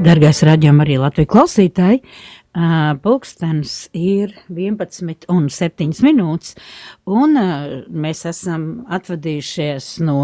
Dargais 0.00 0.38
raidījuma 0.48 0.86
arī 0.86 0.94
Latvijas 0.96 1.28
klausītāji, 1.28 1.98
Pulkstenis 2.50 3.88
ir 3.94 4.32
11 4.50 5.28
un 5.30 5.44
7 5.54 6.00
minūtes, 6.02 6.56
un 7.06 7.38
mēs 7.94 8.24
esam 8.26 8.64
atvadījušies 8.90 10.00
no 10.02 10.16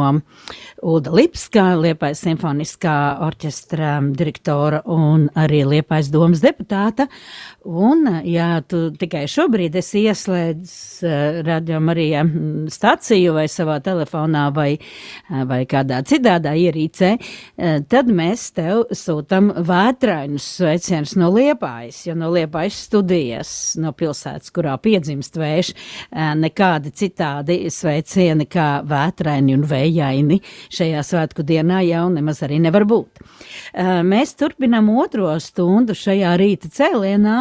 Uda 0.82 1.12
Lipskā, 1.14 1.68
Liepais 1.78 2.24
simfoniskā 2.26 2.96
orķestra 3.28 4.00
direktora 4.18 4.80
un 4.90 5.28
arī 5.38 5.62
Liepais 5.70 6.10
domas 6.10 6.42
deputāta. 6.42 7.06
Un, 7.62 8.02
ja 8.26 8.60
tu 8.66 8.88
tikai 8.98 9.24
šobrīd 9.30 9.78
esi 9.78 10.02
ieslēdzis 10.10 11.06
radio 11.46 11.78
Marija 11.82 12.24
staciju 12.74 13.36
vai 13.38 13.46
savā 13.50 13.78
telefonā 13.86 14.48
vai, 14.54 14.72
vai 15.30 15.62
kādā 15.70 16.02
citādā 16.06 16.56
ierīcē, 16.58 17.14
tad 17.86 18.10
mēs 18.10 18.50
tev 18.58 18.84
sūtam 18.90 19.52
vētrainus 19.66 20.50
sveicienus 20.58 21.14
no 21.18 21.30
Liepājas, 21.34 22.02
no 22.16 22.30
Liepājas 22.34 22.78
studijas, 22.86 23.50
no 23.80 23.92
pilsētas, 23.96 24.52
kurā 24.54 24.74
piedzimst 24.82 25.36
vējš, 25.40 25.72
nekādi 26.40 26.92
citādi 26.96 27.58
sveicieni 27.72 28.48
kā 28.50 28.68
vētraini 28.86 29.56
un 29.56 29.66
vējaini 29.68 30.40
šajā 30.74 31.04
svētku 31.06 31.44
dienā 31.46 31.82
jau 31.86 32.06
nemaz 32.14 32.42
arī 32.46 32.58
nevar 32.64 32.86
būt. 32.88 33.22
Mēs 34.06 34.34
turpinam 34.40 34.90
otro 34.96 35.34
stundu 35.42 35.96
šajā 35.96 36.34
rīta 36.40 36.72
cēlienā, 36.72 37.38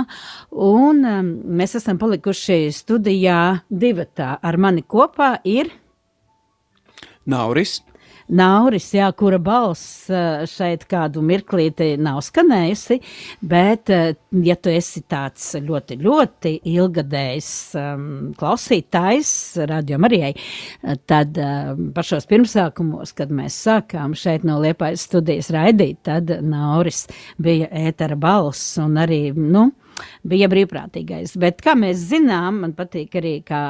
un 0.52 1.02
mēs 1.58 1.78
esam 1.80 2.00
palikuši 2.02 2.70
studijā 2.76 3.42
divatā. 3.70 4.36
Ar 4.42 4.60
mani 4.62 4.84
kopā 4.84 5.38
ir 5.48 5.72
Nauris. 7.26 7.80
Nauris, 8.26 8.88
jā, 8.96 9.06
kura 9.14 9.38
balss 9.38 10.08
šeit 10.50 10.88
kādu 10.90 11.22
mirklīti 11.26 11.92
nav 12.02 12.24
skanējusi, 12.26 12.98
bet, 13.46 13.92
ja 14.46 14.56
tu 14.58 14.74
esi 14.74 15.04
tāds 15.06 15.52
ļoti, 15.62 16.00
ļoti 16.02 16.56
ilgadējs 16.74 17.50
um, 17.78 18.08
klausītājs 18.40 19.32
radio 19.70 20.02
Marijai, 20.02 20.34
tad 21.06 21.38
um, 21.38 21.92
pašos 21.94 22.26
pirmsākumos, 22.32 23.14
kad 23.14 23.30
mēs 23.30 23.60
sākām 23.68 24.18
šeit 24.18 24.48
no 24.48 24.58
Liepājas 24.64 25.06
studijas 25.06 25.54
raidīt, 25.54 26.02
tad 26.10 26.34
Nauris 26.42 27.06
bija 27.38 27.70
ētera 27.86 28.18
balss 28.18 28.80
un 28.82 28.98
arī, 29.06 29.28
nu, 29.38 29.70
bija 30.28 30.50
brīvprātīgais. 30.52 31.36
Bet, 31.42 31.62
kā 31.66 31.76
mēs 31.80 32.02
zinām, 32.12 32.62
man 32.64 32.76
patīk 32.78 33.16
arī, 33.20 33.36
kā 33.46 33.62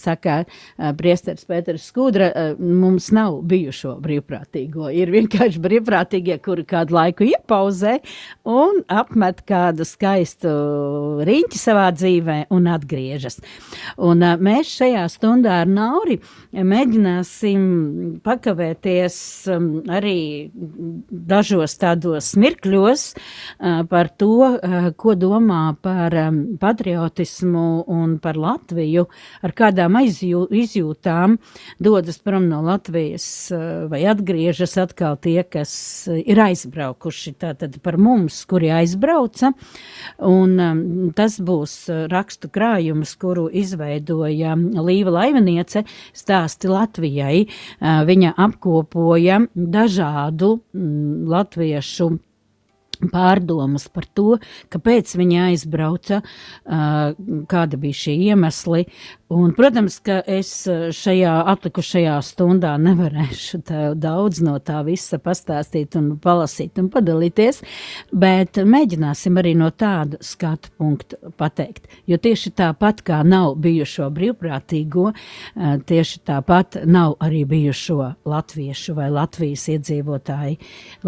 saka 0.00 0.42
priesteris 0.98 1.46
Pēters 1.48 1.88
Skudra, 1.90 2.30
mums 2.58 3.10
nav 3.14 3.40
bijušo 3.48 3.96
brīvprātīgo. 4.04 4.88
Ir 4.94 5.12
vienkārši 5.14 5.62
brīvprātīgie, 5.64 6.38
kuri 6.44 6.66
kādu 6.68 6.96
laiku 6.96 7.28
iepauzē 7.28 7.98
un 8.48 8.82
apmet 8.92 9.42
kādu 9.48 9.86
skaistu 9.88 10.52
riņķi 11.24 11.60
savā 11.60 11.88
dzīvē 11.94 12.38
un 12.54 12.68
atgriežas. 12.72 13.40
Un 14.02 14.24
mēs 14.44 14.72
šajā 14.78 15.04
stundā 15.12 15.60
ar 15.62 15.70
Nauri 15.70 16.18
mēģināsim 16.54 17.64
pakavēties 18.24 19.16
arī 19.94 20.18
dažos 21.10 21.76
tādos 21.80 22.32
mirkļos 22.40 23.06
par 23.90 24.10
to, 24.18 24.54
ko 25.00 25.14
domā 25.18 25.73
par 25.82 26.14
um, 26.18 26.40
patriotismu 26.60 27.84
un 27.90 28.16
par 28.22 28.38
Latviju, 28.40 29.06
ar 29.44 29.54
kādām 29.56 29.98
aizjū, 30.00 30.44
izjūtām 30.54 31.38
dodas 31.82 32.18
prom 32.22 32.48
no 32.50 32.60
Latvijas 32.64 33.26
uh, 33.54 33.84
vai 33.90 34.04
atgriežas 34.10 34.76
atkal 34.80 35.18
tie, 35.22 35.40
kas 35.42 35.74
uh, 36.10 36.18
ir 36.18 36.40
aizbraukuši. 36.44 37.34
Tātad 37.44 37.78
par 37.84 37.98
mums, 38.00 38.40
kuri 38.50 38.70
aizbrauca, 38.74 39.52
un 40.24 40.54
um, 40.60 40.84
tas 41.16 41.38
būs 41.40 41.76
uh, 41.92 42.04
rakstu 42.12 42.50
krājums, 42.52 43.16
kuru 43.20 43.48
izveidoja 43.52 44.54
Līva 44.84 45.16
Laivaniece 45.18 45.84
stāsti 46.16 46.70
Latvijai. 46.70 47.46
Uh, 47.46 48.04
viņa 48.08 48.34
apkopoja 48.46 49.40
dažādu 49.54 50.58
mm, 50.74 51.26
latviešu 51.30 52.12
pārdomas 53.00 53.88
par 53.92 54.06
to, 54.14 54.38
kāpēc 54.72 55.14
viņi 55.18 55.40
aizbrauca, 55.48 56.22
kāda 56.64 57.80
bija 57.80 58.00
šie 58.04 58.16
iemesli. 58.30 58.84
Un, 59.34 59.50
protams, 59.56 59.96
ka 60.04 60.20
es 60.30 60.50
šajā 60.94 61.32
atlikušajā 61.50 62.14
stundā 62.22 62.74
nevarēšu 62.78 63.62
daudz 63.98 64.42
no 64.44 64.58
tā 64.62 64.82
visa 64.86 65.18
pastāstīt 65.18 65.96
un 65.98 66.12
palasīt 66.22 66.78
un 66.78 66.90
padalīties, 66.92 67.62
bet 68.14 68.60
mēģināsim 68.62 69.40
arī 69.40 69.56
no 69.58 69.72
tāda 69.74 70.20
skatu 70.22 70.70
punktu 70.78 71.32
pateikt. 71.40 71.88
Jo 72.06 72.20
tieši 72.22 72.52
tāpat 72.60 73.02
kā 73.06 73.22
nav 73.26 73.56
bijušo 73.64 74.06
brīvprātīgo, 74.14 75.10
tieši 75.88 76.22
tāpat 76.28 76.84
nav 76.86 77.16
arī 77.24 77.42
bijušo 77.48 78.12
latviešu 78.28 78.94
vai 78.94 79.08
Latvijas 79.14 79.64
iedzīvotāji. 79.74 80.58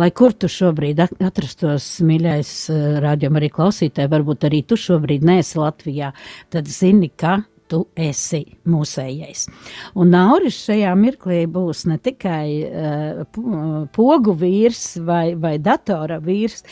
Lai 0.01 0.11
kur 0.17 0.35
tu 0.35 0.49
šobrīd 0.51 0.99
atrastos 1.05 1.76
klausās, 1.77 2.01
mīļais 2.07 2.71
eh, 2.71 3.01
rādījuma 3.03 3.41
arī 3.41 3.51
klausītāji, 3.51 4.11
varbūt 4.11 4.47
arī 4.49 4.63
tu 4.67 4.77
šobrīd 4.77 5.25
neesi 5.25 5.59
Latvijā, 5.59 6.13
tad 6.51 6.67
zini, 6.67 7.11
ka 7.17 7.43
tu 7.69 7.87
esi 7.97 8.57
mūsējais. 8.65 9.49
Un 9.97 10.11
Nauris 10.11 10.57
šajā 10.69 10.95
mirklī 10.95 11.47
būs 11.51 11.87
ne 11.91 11.99
tikai 11.99 12.63
uh, 12.63 13.89
pogu 13.93 14.35
vīrs 14.39 15.01
vai, 15.03 15.35
vai 15.35 15.59
datora 15.59 16.21
vīrs, 16.23 16.63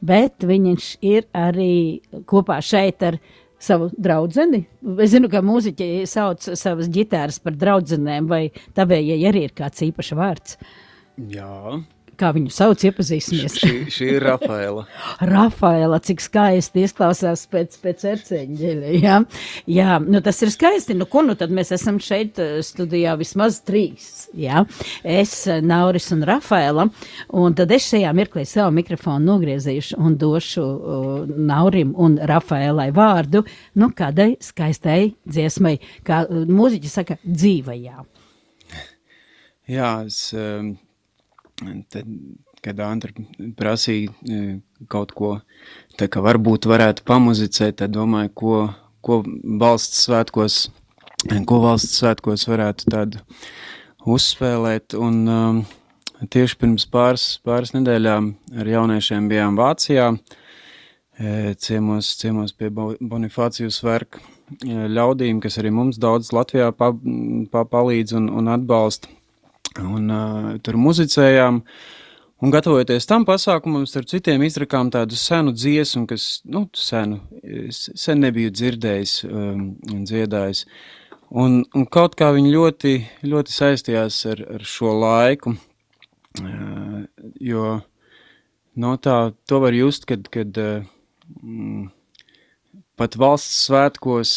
bet 0.00 0.46
viņš 0.46 0.92
ir 1.02 1.26
arī 1.34 2.00
kopā 2.24 2.60
šeit 2.62 3.02
ar 3.02 3.18
savu 3.58 3.90
draugu. 3.98 4.46
Es 5.02 5.10
zinu, 5.10 5.28
ka 5.28 5.42
mūziķi 5.42 6.06
sauc 6.06 6.46
savas 6.54 6.86
ģitāras 6.86 7.42
par 7.42 7.58
draugiem, 7.58 8.30
vai 8.30 8.52
tavējai 8.78 9.26
arī 9.26 9.48
ir 9.48 9.58
kāds 9.58 9.82
īpašs 9.82 10.14
vārds. 10.14 10.56
Jā, 11.34 11.82
kā 12.18 12.30
viņu 12.34 12.52
sauc, 12.54 12.82
iepazīsimies. 12.86 13.56
šī, 13.60 13.72
šī 13.92 14.08
ir 14.16 14.26
Rafaela. 14.28 14.86
Rafaela, 15.34 16.00
cik 16.04 16.22
skaisti 16.24 16.84
izklausās 16.86 17.44
pēc, 17.50 17.78
pēc 17.82 18.04
erceņģeļa. 18.14 18.92
Jā, 19.02 19.20
jā 19.70 19.98
nu 20.04 20.22
tas 20.24 20.40
ir 20.44 20.52
skaisti. 20.54 20.96
Nu, 20.98 21.08
ko 21.10 21.24
nu 21.26 21.36
tad 21.38 21.54
mēs 21.54 21.74
esam 21.76 22.00
šeit 22.02 22.40
eh, 22.42 22.56
studijā 22.64 23.16
vismaz 23.20 23.60
trīs. 23.66 24.28
Jā? 24.38 24.64
Es, 25.02 25.36
eh, 25.50 25.62
Nauris 25.64 26.10
un 26.14 26.24
Rafaela. 26.28 26.88
Un 27.34 27.56
tad 27.58 27.72
es 27.74 27.88
šajā 27.92 28.12
mirklī 28.16 28.46
savu 28.48 28.74
mikrofonu 28.78 29.34
nogriezīšu 29.34 29.98
un 30.00 30.16
došu 30.20 30.64
uh, 30.64 31.36
Naurim 31.48 31.94
un 32.00 32.16
Rafaelai 32.18 32.90
vārdu, 32.94 33.44
nu, 33.80 33.90
kādai 33.96 34.34
skaistai 34.42 35.14
dziesmai, 35.24 35.76
kā 36.06 36.24
mūziķi 36.30 36.90
saka, 36.90 37.18
dzīvajā. 37.24 38.04
Jā, 39.70 39.90
es 40.04 40.18
um, 40.36 40.74
Tad, 41.92 42.08
kad 42.64 42.80
Andra 42.80 43.12
prasīja 43.58 44.12
e, 44.24 44.40
kaut 44.90 45.12
ko, 45.16 45.34
tā 45.98 46.08
kā 46.12 46.22
varbūt 46.24 46.68
varētu 46.70 47.04
pamuzicēt, 47.08 47.78
tad 47.82 47.94
domāju, 47.96 48.32
ko, 48.34 48.56
ko 49.04 49.20
valsts 49.60 50.06
svētkos, 50.06 50.58
ko 51.48 51.60
valsts 51.64 52.00
svētkos 52.00 52.46
varētu 52.48 52.90
tādu 52.94 53.24
uzspēlēt. 54.14 54.96
Un 54.96 55.20
um, 55.28 55.64
tieši 56.30 56.60
pirms 56.60 56.88
pāris, 56.90 57.26
pāris 57.44 57.74
nedēļām 57.76 58.32
ar 58.60 58.72
jauniešiem 58.76 59.28
bijām 59.32 59.58
Vācijā, 59.60 60.12
e, 61.18 61.54
ciemos, 61.60 62.14
ciemos 62.20 62.56
pie 62.56 62.72
Bonifācijas 62.72 63.82
verka 63.84 64.24
ļaudīm, 64.62 65.40
kas 65.40 65.58
arī 65.60 65.72
mums 65.72 65.98
daudz 66.00 66.32
Latvijā 66.32 66.70
pa, 66.76 66.92
pa, 67.50 67.64
palīdz 67.64 68.16
un, 68.18 68.28
un 68.28 68.50
atbalsta. 68.52 69.08
Un 69.82 70.10
uh, 70.12 70.50
tur 70.62 70.78
muzicējām. 70.78 71.62
Un 72.44 72.52
gatavojoties 72.52 73.06
tam 73.08 73.24
pasākumam, 73.24 73.86
starp 73.88 74.10
citiem 74.10 74.42
izrakām 74.44 74.90
tādu 74.92 75.16
senu 75.16 75.54
dziesmu, 75.54 76.04
kas, 76.10 76.42
nu, 76.44 76.66
senu, 76.76 77.20
sen 77.70 78.20
nebiju 78.20 78.52
dzirdējis 78.52 79.14
um, 79.30 79.62
un 79.94 80.02
dziedājis. 80.04 80.64
Un, 81.34 81.62
un 81.74 81.86
kaut 81.90 82.18
kā 82.18 82.28
viņi 82.34 82.52
ļoti, 82.52 82.94
ļoti 83.24 83.54
saistījās 83.54 84.18
ar, 84.34 84.44
ar 84.58 84.66
šo 84.68 84.92
laiku, 84.98 85.54
uh, 86.42 87.00
jo 87.40 87.78
no 88.76 88.94
tā, 89.00 89.18
to 89.48 89.62
var 89.64 89.78
just, 89.78 90.04
kad, 90.10 90.28
kad 90.34 90.60
uh, 90.60 90.84
pat 93.00 93.16
valsts 93.18 93.64
svētkos, 93.68 94.34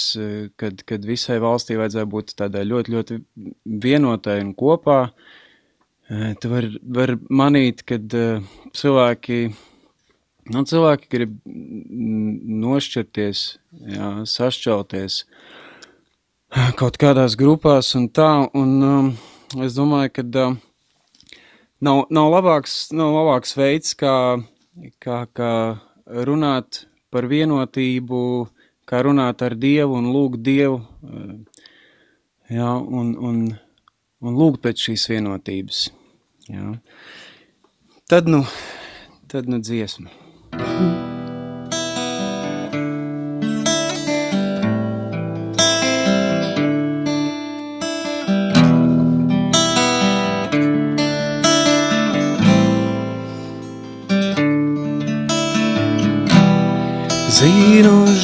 kad, 0.57 0.85
kad 0.89 1.05
visai 1.05 1.37
valstī 1.43 1.77
vajadzēja 1.77 2.09
būt 2.09 2.33
tādai 2.39 2.63
ļoti, 2.65 2.93
ļoti 2.95 3.19
vienotai 3.83 4.39
un 4.43 4.55
kopā, 4.57 5.01
uh, 5.07 5.35
Tu 6.07 6.47
vari 6.47 6.69
var 6.95 7.11
manīt, 7.27 7.81
kad 7.83 8.13
uh, 8.15 8.43
cilvēki, 8.79 9.39
nu, 10.53 10.61
cilvēki 10.69 11.09
grib 11.11 11.33
nošķirties, 12.63 13.41
jā, 13.91 14.11
sašķelties 14.31 15.17
kaut 16.79 16.95
kādās 17.01 17.35
grupās 17.35 17.91
un 17.99 18.07
tā, 18.07 18.29
un 18.55 18.71
um, 18.87 19.09
es 19.65 19.75
domāju, 19.75 20.13
ka 20.15 20.23
uh, 20.45 20.55
nav, 21.83 22.05
nav, 22.07 22.31
labāks, 22.37 22.77
nav 22.95 23.11
labāks 23.17 23.57
veids, 23.59 23.91
kā, 23.99 24.15
kā, 25.03 25.25
kā 25.35 25.51
runāt 26.07 26.85
par 27.17 27.25
vienotību, 27.31 28.21
kā 28.85 29.01
runāt 29.07 29.41
ar 29.41 29.57
Dievu 29.57 29.97
un 29.97 30.11
lūgt 30.13 30.43
Dievu, 30.45 30.83
jā, 32.53 32.69
un, 33.01 33.11
un, 33.17 33.41
un 34.21 34.39
lūgt 34.43 34.61
pēc 34.67 34.87
šīs 34.87 35.09
vienotības. 35.15 35.83
Jā. 36.53 36.77
Tad 38.07 38.29
nu, 38.29 38.45
tad 39.33 39.49
nu 39.49 39.59
dziesma. 39.65 40.13
Mm. 40.61 41.16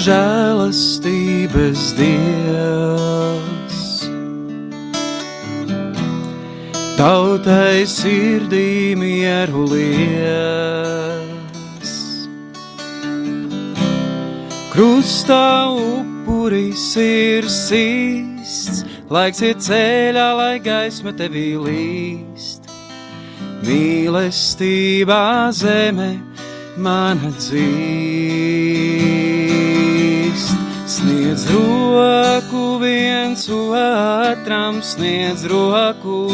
Žēlastības 0.01 1.81
Dievs, 1.97 3.81
tautai 6.97 7.85
sirdī 7.89 8.95
mieru 8.99 9.63
lies. 9.71 9.93
Krustā 14.73 15.69
upuris 15.77 16.87
ir 16.97 17.45
sists, 17.45 18.81
laiks 19.13 19.41
ir 19.45 19.55
ceļā, 19.61 20.29
lai 20.39 20.57
gaisma 20.63 21.13
tevī 21.13 21.53
līst. 21.61 22.61
Mīlestībā 23.63 25.23
zeme 25.55 26.11
mana 26.77 27.29
dzīst. 27.37 28.52
Sniedz 31.03 31.51
roku 31.51 32.79
viens 32.79 33.49
otram, 33.49 34.81
sniedz 34.81 35.43
roku, 35.43 36.31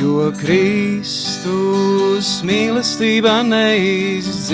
jo 0.00 0.32
Kristus 0.40 2.40
mīlestība 2.40 3.44
neizdziest. 3.44 4.48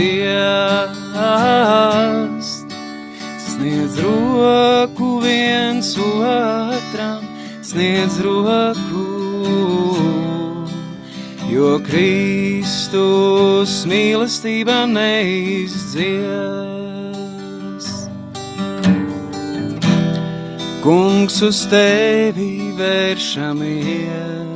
Sniedz 3.47 3.95
roku 4.03 5.23
viens 5.23 5.95
otram, 6.03 7.23
sniedz 7.63 8.19
roku 8.27 9.07
jo 11.47 11.79
Kristus 11.87 13.87
mīlestība 13.87 14.83
neizdzies. 14.91 16.67
Kungs 20.87 21.41
uz 21.43 21.67
tevi 21.67 22.71
vēršamies, 22.79 24.53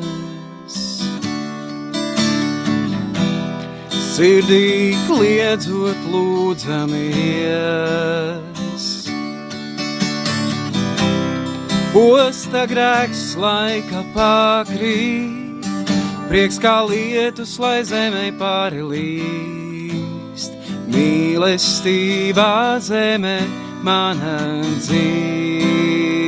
sirdī 4.13 4.95
kliedzot 5.09 5.99
lūdzamies. 6.13 7.67
Posta 11.91 12.63
grēks 12.71 13.35
laika 13.35 14.07
pakrīt 14.15 15.67
Prieks 16.31 16.63
kā 16.63 16.87
lietus, 16.87 17.59
lai 17.59 17.83
zemē 17.83 18.31
pārilīst, 18.39 19.11
mīlestībā 20.95 22.79
zemē 22.87 23.39
mana 23.83 24.63
dzīst. 24.79 26.20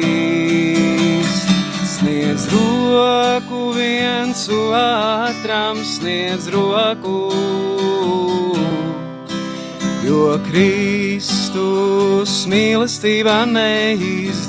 Sniedz 2.33 2.49
roku 2.49 3.73
viens 3.73 4.49
otram, 4.49 5.85
sniedz 5.85 6.49
roku, 6.49 7.29
jo 10.01 10.41
Kristus 10.49 12.47
mīlestībā 12.49 13.45
neizdzies. 13.53 14.49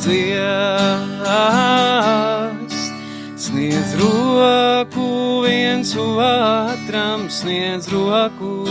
Sniedz 3.35 3.99
roku 3.99 5.43
viens 5.43 5.91
otram, 5.99 7.27
sniedz 7.27 7.91
roku, 7.91 8.63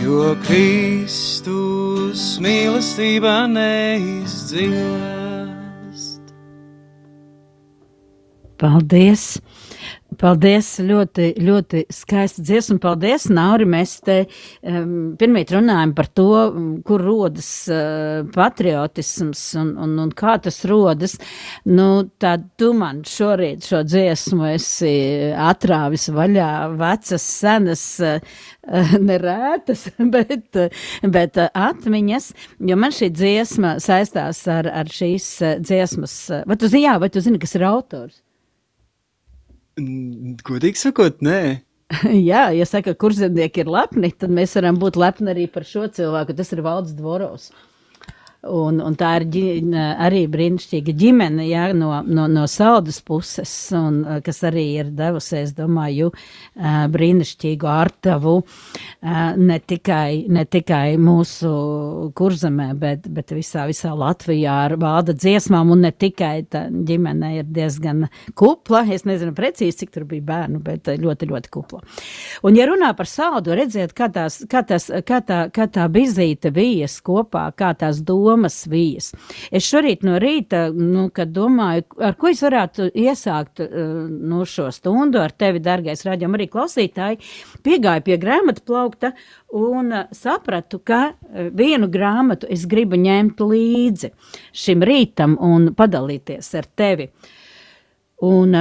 jo 0.00 0.32
Kristus 0.48 2.40
mīlestība 2.40 3.44
neizdziest. 3.44 5.19
Paldies! 8.60 9.38
Paldies, 10.18 10.68
ļoti, 10.82 11.28
ļoti 11.38 11.84
skaisti 11.94 12.42
dziesma. 12.44 12.80
Paldies, 12.82 13.28
Nauri. 13.30 13.66
Mēs 13.70 13.92
te 14.04 14.16
um, 14.26 15.14
pirmīt 15.18 15.52
runājam 15.54 15.92
par 15.96 16.08
to, 16.18 16.26
kur 16.86 17.04
rodas 17.04 17.48
uh, 17.70 18.26
patriotisms 18.34 19.42
un, 19.60 19.70
un, 19.80 19.94
un 20.02 20.10
kā 20.16 20.34
tas 20.42 20.58
rodas. 20.68 21.14
Nu, 21.68 22.08
tad 22.20 22.48
tu 22.60 22.72
man 22.76 23.04
šorīt 23.06 23.68
šo 23.70 23.84
dziesmu 23.86 24.48
esi 24.50 24.94
atrāvis 25.50 26.08
vaļā 26.12 26.50
vecas, 26.80 27.26
senas, 27.40 27.84
uh, 28.02 28.40
nerētas, 29.10 29.86
bet, 30.16 30.58
bet 31.06 31.38
atmiņas, 31.48 32.32
jo 32.66 32.80
man 32.80 32.96
šī 32.98 33.12
dziesma 33.14 33.76
saistās 33.82 34.42
ar, 34.50 34.68
ar 34.82 34.90
šīs 34.90 35.30
dziesmas. 35.62 36.18
Vai 36.50 36.58
tu 36.58 36.68
zini, 36.68 36.88
jā, 36.88 36.98
vai 37.00 37.12
tu 37.14 37.22
zini, 37.24 37.40
kas 37.40 37.56
ir 37.56 37.68
autors? 37.70 38.18
Godīgi 40.46 40.80
sakot, 40.80 41.20
nē. 41.24 41.40
Jā, 42.30 42.50
ja 42.54 42.66
saka, 42.68 42.92
ka 42.92 43.00
kurzemnieki 43.02 43.64
ir 43.64 43.70
lepni, 43.74 44.12
tad 44.14 44.30
mēs 44.30 44.54
varam 44.54 44.76
būt 44.78 44.98
lepni 45.00 45.32
arī 45.32 45.48
par 45.50 45.64
šo 45.66 45.88
cilvēku. 45.90 46.36
Tas 46.38 46.52
ir 46.54 46.62
Valds 46.62 46.94
Dvorovs. 46.94 47.48
Un, 48.40 48.78
un 48.80 48.94
tā 48.96 49.10
ir 49.18 49.24
ģi, 49.28 49.40
arī 50.00 50.22
brīnišķīga 50.32 50.94
ģimene 50.96 51.44
ja, 51.44 51.66
no, 51.76 51.90
no, 52.08 52.24
no 52.24 52.46
saldas 52.48 53.02
puses, 53.04 53.50
un, 53.76 53.98
kas 54.24 54.38
arī 54.48 54.62
ir 54.80 54.92
devusi, 54.96 55.42
es 55.42 55.50
domāju, 55.58 56.08
brīnišķīgu 56.56 57.68
ārtavu 57.68 58.38
ne 59.44 59.58
tikai, 59.60 60.24
ne 60.32 60.46
tikai 60.48 60.94
mūsu 60.96 61.50
kurzemē, 62.16 62.70
bet, 62.80 63.10
bet 63.12 63.34
visā, 63.36 63.66
visā 63.68 63.92
Latvijā 63.92 64.56
ar 64.70 64.76
vāda 64.80 65.12
dziesmām, 65.12 65.74
un 65.76 65.84
ne 65.84 65.92
tikai 65.92 66.46
tā 66.48 66.64
ģimene 66.72 67.34
ir 67.42 67.52
diezgan 67.52 68.06
kupla. 68.32 68.86
Es 68.88 69.04
nezinu 69.04 69.36
precīzi, 69.36 69.82
cik 69.82 69.92
tur 69.98 70.08
bija 70.08 70.24
bērnu, 70.32 70.62
bet 70.64 70.88
ļoti, 70.88 71.28
ļoti 71.28 71.52
kupla. 71.52 71.82
Un, 72.40 72.56
ja 72.56 72.70
runā 72.72 72.94
par 72.96 73.12
saldu, 73.12 73.52
redziet, 73.60 73.92
kā, 73.92 74.08
tās, 74.16 74.40
kā, 74.48 74.64
tās, 74.64 74.88
kā, 75.04 75.20
tā, 75.28 75.44
kā 75.52 75.68
tā 75.68 75.84
bizīte 75.92 76.56
vijas 76.56 76.96
kopā, 77.04 77.50
kā 77.52 77.74
tās 77.76 78.00
domas 78.00 78.29
domas 78.30 78.62
vijas. 78.70 79.10
Es 79.50 79.66
šorīt 79.66 80.04
no 80.06 80.18
rīta, 80.22 80.68
nu, 80.74 81.08
kad 81.14 81.32
domāju, 81.34 81.86
ar 82.00 82.16
ko 82.20 82.30
es 82.30 82.42
varētu 82.44 82.90
iesākt 82.94 83.62
uh, 83.64 83.72
nu, 84.08 84.44
šo 84.48 84.70
stundu 84.74 85.20
ar 85.22 85.34
tevi, 85.34 85.62
dargais 85.62 86.04
raidījuma 86.06 86.38
arī 86.38 86.48
klausītāji, 86.52 87.20
piegāju 87.66 88.06
pie 88.06 88.18
grāmatu 88.22 88.64
plaukta 88.70 89.12
un 89.56 89.92
uh, 89.92 90.06
sapratu, 90.16 90.80
ka 90.84 91.02
uh, 91.10 91.50
vienu 91.56 91.90
grāmatu 91.90 92.48
es 92.50 92.66
gribu 92.70 93.00
ņemt 93.00 93.42
līdzi 93.42 94.14
šim 94.64 94.86
rītam 94.86 95.36
un 95.40 95.72
padalīties 95.76 96.54
ar 96.60 96.70
tevi. 96.76 97.10
Un, 98.20 98.52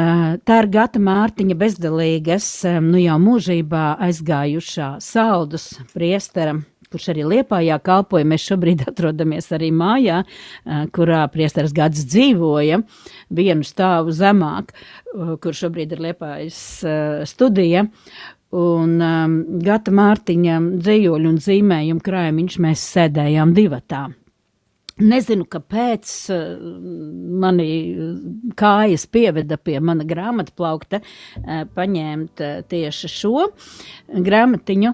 tā 0.47 0.61
ir 0.61 0.69
Gata 0.71 1.01
Mārtiņa 1.03 1.55
bezdalīgas, 1.59 2.45
um, 2.69 2.93
nu 2.93 3.01
jau 3.01 3.17
mūžībā 3.19 3.97
aizgājušā 4.07 4.93
saldus 5.03 5.73
priestera 5.91 6.55
kurš 6.93 7.11
arī 7.13 7.25
Liepājā 7.33 7.79
kalpoja. 7.85 8.27
Mēs 8.29 8.47
šobrīd 8.49 8.85
atrodamies 8.91 9.51
arī 9.55 9.71
mājā, 9.75 10.23
kurā 10.95 11.23
priesteris 11.33 11.75
gads 11.75 12.05
dzīvoja, 12.09 12.81
vienu 13.35 13.67
stāvu 13.67 14.15
zemāk, 14.15 14.73
kur 15.13 15.57
šobrīd 15.61 15.95
ir 15.95 16.03
Liepājas 16.09 16.59
studija. 17.29 17.87
Un 18.49 18.95
um, 18.97 19.33
Gata 19.61 19.93
Mārtiņa 19.93 20.55
dzējoļu 20.81 21.35
un 21.35 21.37
zīmējumu 21.45 22.01
krājumiņš 22.01 22.55
mēs 22.65 22.85
sēdējām 22.95 23.53
divatā. 23.53 24.07
Nezinu, 24.99 25.45
kāpēc 25.47 26.09
mani 27.39 27.67
kājas 28.59 29.05
pieveda 29.07 29.55
pie 29.55 29.77
mana 29.79 30.03
grāmatu 30.07 30.51
plaukta, 30.59 30.99
paņemt 31.75 32.43
tieši 32.67 33.11
šo 33.13 33.45
grāmatiņu. 34.27 34.91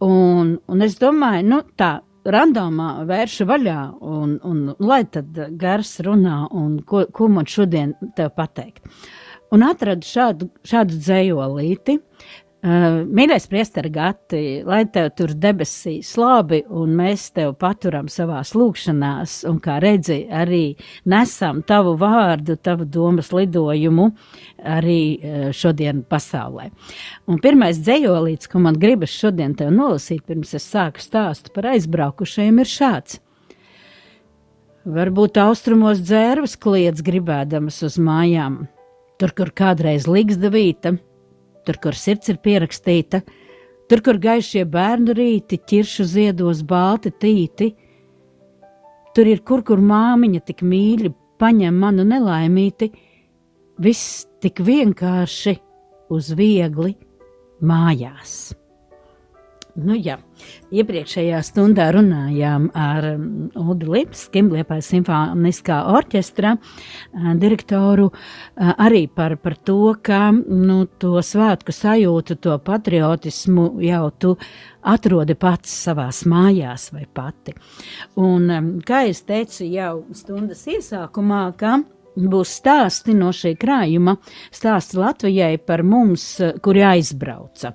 Un, 0.00 0.54
un 0.68 0.82
es 0.84 0.96
domāju, 1.00 1.44
nu, 1.48 1.60
tā 1.76 1.98
randomā 2.24 3.04
vēršu 3.08 3.46
vaļā, 3.48 3.80
un, 4.00 4.36
un 4.44 4.62
lai 4.80 5.02
tad 5.12 5.36
gars 5.60 5.98
runā, 6.04 6.42
un 6.56 6.78
ko, 6.88 7.04
ko 7.12 7.28
man 7.32 7.48
šodien 7.48 7.94
te 8.16 8.28
pateikt. 8.32 8.84
un 9.50 9.64
atradu 9.66 10.06
šādu, 10.06 10.50
šādu 10.66 10.98
dzējolīti. 11.00 11.98
Uh, 12.60 13.06
mīļais, 13.08 13.46
priestergati, 13.48 14.40
lai 14.68 14.82
tev 14.92 15.06
tur 15.16 15.30
debesīs 15.32 16.10
labi, 16.20 16.58
un 16.68 16.90
mēs 16.98 17.30
tev 17.32 17.54
paturam 17.56 18.10
savās 18.12 18.50
lūkšanās, 18.52 19.38
un 19.48 19.56
kā 19.64 19.78
redzi, 19.80 20.26
arī 20.28 20.74
nesam 21.08 21.62
tavu 21.64 21.94
vārdu, 21.96 22.58
tavu 22.60 22.84
domas 22.84 23.32
lidojumu 23.32 24.10
arī 24.76 25.00
uh, 25.16 25.48
šodien 25.56 26.04
pasaulē. 26.04 26.68
Un 27.32 27.40
pirmais 27.40 27.80
dzējolīts, 27.80 28.52
ko 28.52 28.60
man 28.60 28.76
gribas 28.76 29.16
šodien 29.16 29.56
tev 29.56 29.72
nolasīt, 29.72 30.26
pirms 30.28 30.52
es 30.60 30.68
sāku 30.68 31.00
stāstu 31.00 31.56
par 31.56 31.72
aizbraukušajiem, 31.72 32.60
ir 32.60 32.74
šāds. 32.76 33.22
Varbūt 34.84 35.40
austrumos 35.40 36.04
dzērvas 36.04 36.60
kliedz 36.60 37.00
gribēdamas 37.08 37.80
uz 37.88 37.96
mājām, 37.96 38.66
tur, 39.16 39.32
kur 39.32 39.56
kādreiz 39.56 40.04
līgzdavīta, 40.04 40.98
tur, 41.66 41.78
kur 41.82 41.96
sirds 41.96 42.30
ir 42.32 42.40
pierakstīta, 42.42 43.22
tur, 43.90 44.02
kur 44.06 44.20
gaišie 44.22 44.64
bērnu 44.68 45.16
rīti, 45.16 45.60
ķiršu 45.70 46.06
ziedos 46.12 46.62
balti 46.66 47.12
tīti. 47.12 47.72
Tur 49.16 49.26
ir 49.26 49.42
kur, 49.46 49.64
kur 49.66 49.82
māmiņa 49.82 50.44
tik 50.46 50.62
mīļi 50.62 51.12
paņem 51.40 51.80
manu 51.82 52.06
nelaimīti, 52.06 52.90
viss 53.82 54.24
tik 54.44 54.62
vienkārši 54.64 55.56
uz 56.14 56.30
viegli 56.36 56.94
mājās. 57.64 58.59
Nu, 59.80 59.94
jā. 59.96 60.16
Iepriekšējā 60.72 61.40
stundā 61.44 61.88
runājām 61.94 62.68
ar 62.76 63.06
um, 63.14 63.26
Ulu 63.58 63.94
Lipsku, 63.94 64.42
Liepājas 64.54 64.90
simfoniskā 64.92 65.80
orķestra 65.90 66.54
uh, 66.56 67.30
direktoru, 67.40 68.08
uh, 68.10 68.72
arī 68.80 69.06
par, 69.12 69.36
par 69.42 69.56
to, 69.66 69.94
ka 70.04 70.30
nu, 70.32 70.82
to 71.00 71.20
svētku 71.24 71.74
sajūtu, 71.74 72.38
to 72.44 72.56
patriotismu 72.64 73.70
jau 73.84 74.02
tu 74.20 74.34
atrodi 74.80 75.36
pats 75.38 75.72
savās 75.86 76.24
mājās 76.28 76.90
vai 76.94 77.06
pati. 77.06 77.56
Un, 78.20 78.50
um, 78.50 78.74
kā 78.86 79.04
es 79.10 79.24
teicu 79.28 79.68
jau 79.68 79.94
stundas 80.16 80.66
iesākumā, 80.70 81.46
ka 81.60 81.78
būs 82.20 82.52
stāsti 82.60 83.14
no 83.16 83.30
šī 83.34 83.54
krājuma, 83.60 84.16
stāsti 84.54 85.00
Latvijai 85.00 85.56
par 85.64 85.84
mums, 85.86 86.30
uh, 86.42 86.54
kuri 86.62 86.86
aizbrauca. 86.94 87.74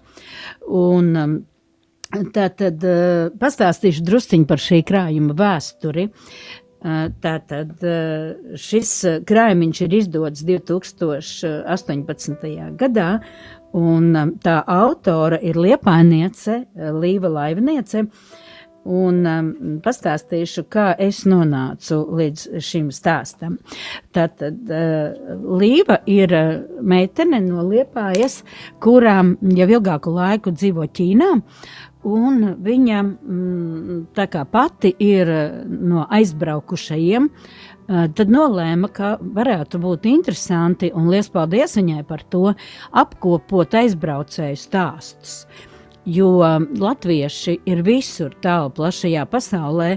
Un, 0.69 1.11
um, 1.15 1.35
Tātad 2.13 2.83
uh, 2.85 3.31
pastāstīšu 3.41 4.03
drusciņu 4.05 4.45
par 4.49 4.59
šī 4.61 4.83
krājuma 4.87 5.33
vēsturi. 5.37 6.09
Uh, 6.85 7.07
tātad 7.23 7.71
uh, 7.81 8.55
šis 8.61 9.05
krājumiņš 9.25 9.81
ir 9.87 9.91
izdots 9.99 10.43
2018. 10.45 12.45
gadā, 12.79 13.19
un 13.75 14.03
tā 14.43 14.63
autora 14.69 15.37
ir 15.41 15.55
Liepainiece, 15.59 16.65
Līva 16.95 17.29
Laivniece. 17.39 18.01
Un 18.85 19.25
um, 19.25 19.47
pastāstīšu, 19.81 20.67
kā 20.69 20.93
es 21.01 21.25
nonācu 21.25 22.05
līdz 22.19 22.61
šim 22.61 22.91
stāstam. 22.93 23.57
Tātad 24.13 24.69
uh, 24.69 25.09
Līva 25.57 26.05
ir 26.05 26.29
meitene 26.85 27.41
no 27.41 27.65
Liepājas, 27.65 28.43
kurām 28.85 29.41
jau 29.57 29.65
ilgāku 29.79 30.13
laiku 30.13 30.53
dzīvo 30.53 30.85
Ķīnā, 30.85 31.31
un 32.05 32.41
viņa 32.63 33.01
mm, 33.03 33.99
tā 34.15 34.27
kā 34.31 34.45
pati 34.49 34.93
ir 35.03 35.31
eh, 35.31 35.61
no 35.65 36.05
aizbraukušajiem, 36.13 37.29
eh, 37.29 38.07
tad 38.17 38.33
nolēma, 38.33 38.91
ka 38.93 39.15
varētu 39.19 39.81
būt 39.83 40.09
interesanti, 40.11 40.91
un 40.95 41.09
liels 41.13 41.31
paldies 41.33 41.77
viņai 41.79 42.03
par 42.07 42.25
to, 42.29 42.47
apkopot 43.03 43.79
aizbraucēju 43.81 44.61
stāstus 44.61 45.39
jo 46.05 46.29
latvieši 46.79 47.57
ir 47.69 47.81
visur 47.85 48.33
tālu 48.43 48.71
plašajā 48.75 49.25
pasaulē, 49.29 49.89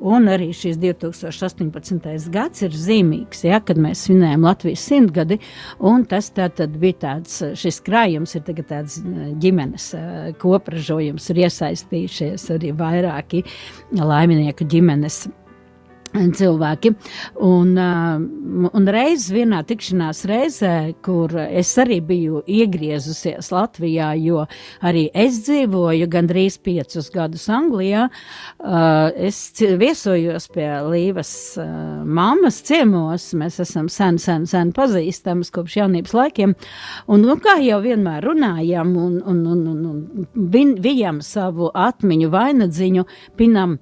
un 0.00 0.28
arī 0.30 0.50
šis 0.54 0.78
2018. 0.82 2.28
gads 2.34 2.64
ir 2.66 2.76
zīmīgs, 2.76 3.44
ja, 3.48 3.60
kad 3.60 3.80
mēs 3.80 4.06
svinējam 4.06 4.46
Latvijas 4.46 4.86
simtgadi, 4.86 5.40
un 5.80 6.06
tas 6.08 6.30
tā 6.36 6.48
tad 6.54 6.76
bija 6.82 7.00
tāds, 7.06 7.40
šis 7.58 7.80
krājums 7.86 8.36
ir 8.38 8.46
tagad 8.46 8.70
tāds 8.70 9.00
ģimenes 9.42 9.90
kopražojums, 10.42 11.30
ir 11.32 11.42
iesaistījušies 11.46 12.50
arī 12.56 12.72
vairāki 12.76 13.42
laiminieku 13.96 14.68
ģimenes 14.70 15.26
cilvēki. 16.16 16.92
Un, 17.44 17.72
uh, 17.78 18.70
un 18.72 18.88
reiz 18.92 19.28
vienā 19.34 19.62
tikšanās 19.66 20.24
reizē, 20.28 20.74
kur 21.04 21.32
es 21.46 21.72
arī 21.82 22.00
biju 22.04 22.42
iegriezusies 22.46 23.50
Latvijā, 23.54 24.12
jo 24.20 24.44
arī 24.86 25.06
es 25.14 25.42
dzīvoju 25.46 26.08
gandrīz 26.12 26.58
piecus 26.62 27.10
gadus 27.14 27.46
Anglijā, 27.52 28.06
uh, 28.08 29.10
es 29.16 29.38
viesojos 29.56 30.48
pie 30.54 30.68
Līvas 30.86 31.32
uh, 31.60 31.66
mammas 32.04 32.60
ciemos. 32.66 33.30
Mēs 33.36 33.60
esam 33.62 33.90
sen, 33.92 34.20
sen, 34.22 34.46
sen 34.48 34.72
pazīstamas 34.76 35.52
kopš 35.54 35.80
jaunības 35.80 36.16
laikiem. 36.16 36.56
Un, 37.06 37.26
nu, 37.26 37.36
kā 37.42 37.58
jau 37.64 37.80
vienmēr 37.84 38.24
runājam, 38.26 38.94
un, 38.96 39.20
un, 39.26 39.42
un, 39.52 39.66
un, 39.72 39.84
un 39.90 40.48
vi, 40.52 40.66
vijam 40.82 41.20
savu 41.24 41.70
atmiņu 41.74 42.30
vainadziņu, 42.32 43.06
pinam 43.36 43.78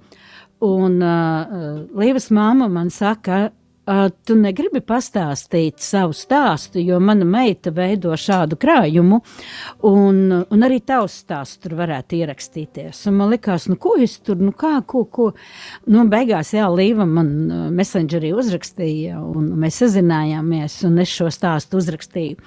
Un 0.63 1.03
uh, 1.03 1.85
Līvas 1.99 2.31
māma 2.35 2.69
man 2.71 2.91
saka, 2.95 3.49
uh, 3.51 4.07
tu 4.25 4.37
negribi 4.39 4.81
pastāstīt 4.85 5.83
savu 5.83 6.15
stāstu, 6.17 6.79
jo 6.81 7.01
mana 7.03 7.27
meita 7.29 7.73
veido 7.75 8.15
šādu 8.17 8.57
krājumu, 8.61 9.19
un, 9.91 10.21
un 10.43 10.67
arī 10.67 10.79
tavs 10.87 11.19
stāsts 11.25 11.61
tur 11.63 11.75
varētu 11.81 12.21
ierakstīties. 12.21 13.03
Un 13.11 13.19
man 13.19 13.33
likās, 13.35 13.67
nu, 13.69 13.77
ko 13.81 13.97
es 14.01 14.17
tur, 14.25 14.39
nu, 14.41 14.55
kā, 14.57 14.79
ko, 14.87 15.05
ko. 15.05 15.33
Nu, 15.91 16.07
beigās, 16.11 16.55
jā, 16.57 16.69
Līva 16.71 17.07
man 17.09 17.35
messengerī 17.75 18.33
uzrakstīja, 18.37 19.19
un 19.21 19.51
mēs 19.61 19.83
sazinājāmies, 19.83 20.79
un 20.89 21.03
es 21.05 21.13
šo 21.13 21.29
stāstu 21.35 21.83
uzrakstīju. 21.83 22.39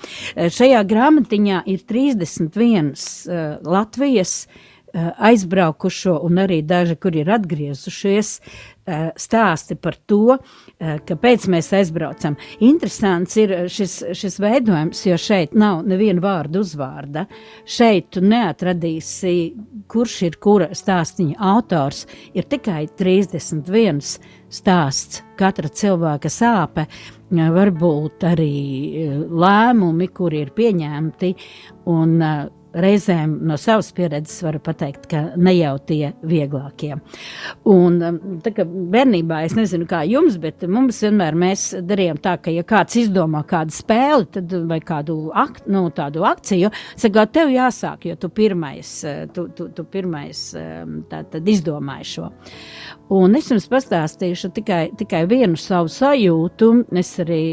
Šajā 0.57 0.81
grāmatiņā 0.89 1.61
ir 1.69 1.85
31 1.91 2.95
uh, 2.95 3.45
Latvijas 3.67 4.39
Eh, 4.47 4.76
aizbraukušo 5.17 6.19
un 6.23 6.41
arī 6.41 6.61
daži, 6.65 6.95
kur 6.95 7.15
ir 7.15 7.29
atgriezušies, 7.31 8.29
eh, 8.39 9.09
stāsti 9.15 9.75
par 9.75 9.95
to, 10.05 10.37
eh, 10.79 10.99
kāpēc 11.05 11.47
mēs 11.47 11.71
aizbraucam. 11.73 12.35
Interesants 12.59 13.37
ir 13.37 13.49
šis, 13.69 14.03
šis 14.13 14.39
veidojums, 14.39 15.05
jo 15.05 15.17
šeit 15.17 15.53
nav 15.53 15.83
neviena 15.85 16.21
vārda 16.21 16.61
uzvārda. 16.63 17.25
Šeit 17.65 18.09
tu 18.11 18.21
neatradīsi, 18.21 19.53
kurš 19.87 20.21
ir 20.23 20.39
kura 20.39 20.69
stāstīņa 20.69 21.37
autors. 21.37 22.05
Ir 22.33 22.43
tikai 22.43 22.87
31 22.97 24.19
stāsts, 24.49 25.21
katra 25.37 25.69
cilvēka 25.69 26.29
sāpe, 26.31 26.87
varbūt 27.31 28.23
arī 28.23 29.27
lēmumi, 29.29 30.07
kuri 30.13 30.41
ir 30.45 30.51
pieņemti. 30.55 31.35
Un, 31.87 32.21
reizēm 32.83 33.37
no 33.47 33.57
savas 33.59 33.89
pieredzes 33.95 34.41
varu 34.45 34.61
pateikt, 34.63 35.07
ka 35.11 35.23
ne 35.37 35.53
jau 35.57 35.73
tie 35.89 36.11
vieglākie. 36.27 36.93
Un, 37.69 37.99
um, 38.03 38.19
tā 38.43 38.53
kā 38.57 38.65
bērnībā 38.67 39.43
es 39.47 39.55
nezinu, 39.57 39.87
kā 39.89 40.03
jums, 40.07 40.39
bet 40.41 40.65
mums 40.69 41.01
vienmēr 41.05 41.37
mēs 41.37 41.67
darījām 41.87 42.21
tā, 42.23 42.37
ka, 42.41 42.53
ja 42.53 42.65
kāds 42.67 42.99
izdomā 43.03 43.43
kādu 43.47 43.75
spēli 43.75 44.29
tad, 44.37 44.57
vai 44.69 44.79
kādu 44.83 45.17
ak, 45.37 45.63
nu, 45.71 45.87
tādu 45.95 46.25
akciju, 46.27 46.71
saka, 46.95 47.27
tev 47.39 47.53
jāsāk, 47.53 48.09
jo 48.11 48.17
tu 48.19 48.31
pirmais, 48.33 48.93
tu, 49.35 49.47
tu, 49.57 49.69
tu 49.73 49.87
pirmais 49.91 50.43
um, 50.57 51.01
tā, 51.09 51.23
izdomāji 51.57 52.11
šo. 52.15 52.31
Un 53.07 53.37
es 53.39 53.45
jums 53.47 53.69
pastāstīšu 53.71 54.49
tikai, 54.57 54.89
tikai 54.99 55.21
vienu 55.31 55.55
savu 55.55 55.87
sajūtu. 55.87 56.67
Es 56.99 57.13
arī, 57.23 57.43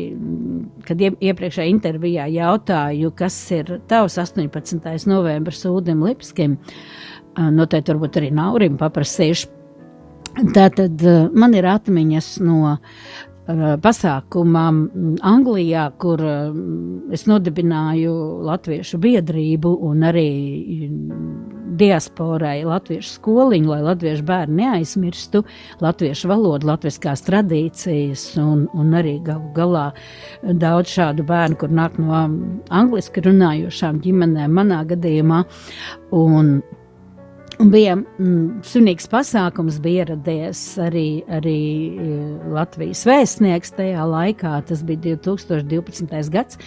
kad 0.82 0.98
iepriekšējā 0.98 1.66
intervijā 1.70 2.24
jautāju, 2.34 3.12
kas 3.14 3.36
ir 3.54 3.76
tavs 3.90 4.18
18. 4.18 5.06
novembris 5.06 5.62
Udim 5.70 6.02
Lipskim, 6.02 6.56
noteikti 7.38 7.94
varbūt 7.94 8.18
arī 8.18 8.32
Naurim 8.34 8.80
paprasīšu. 8.80 9.52
Tātad 10.56 11.06
man 11.38 11.54
ir 11.54 11.70
atmiņas 11.70 12.32
no 12.42 12.74
pasākumam 13.46 14.80
Anglijā, 15.22 15.84
kur 16.02 16.18
es 17.14 17.26
nodibināju 17.30 18.14
Latviešu 18.48 18.98
biedrību 18.98 19.76
un 19.86 20.02
arī 20.10 20.30
diasporai 21.80 22.64
latviešu 22.66 23.16
skoliņu, 23.18 23.70
lai 23.72 23.80
latviešu 23.84 24.26
bērni 24.28 24.62
neaizmirstu 24.62 25.44
latviešu 25.84 26.30
valodu, 26.30 26.68
latviskās 26.70 27.24
tradīcijas 27.26 28.26
un, 28.42 28.66
un 28.74 28.94
arī 28.98 29.18
galu 29.24 29.50
galā 29.56 29.88
daudz 30.42 30.94
šādu 30.94 31.26
bērnu, 31.28 31.58
kur 31.60 31.74
nāk 31.74 31.98
no 32.02 32.24
angliski 32.74 33.24
runājošām 33.24 34.00
ģimenēm 34.04 34.56
manā 34.60 34.84
gadījumā. 34.94 35.44
Un, 36.14 36.56
Un 37.62 37.70
bija 37.70 37.92
mm, 37.94 38.64
sunīgs 38.66 39.06
pasākums, 39.10 39.76
bija 39.82 40.02
ieradies 40.02 40.58
arī, 40.82 41.22
arī 41.30 41.58
Latvijas 42.50 43.04
vēstnieks 43.06 43.76
tajā 43.76 44.06
laikā, 44.10 44.56
tas 44.66 44.82
bija 44.86 45.14
2012. 45.20 46.16
gads. 46.34 46.58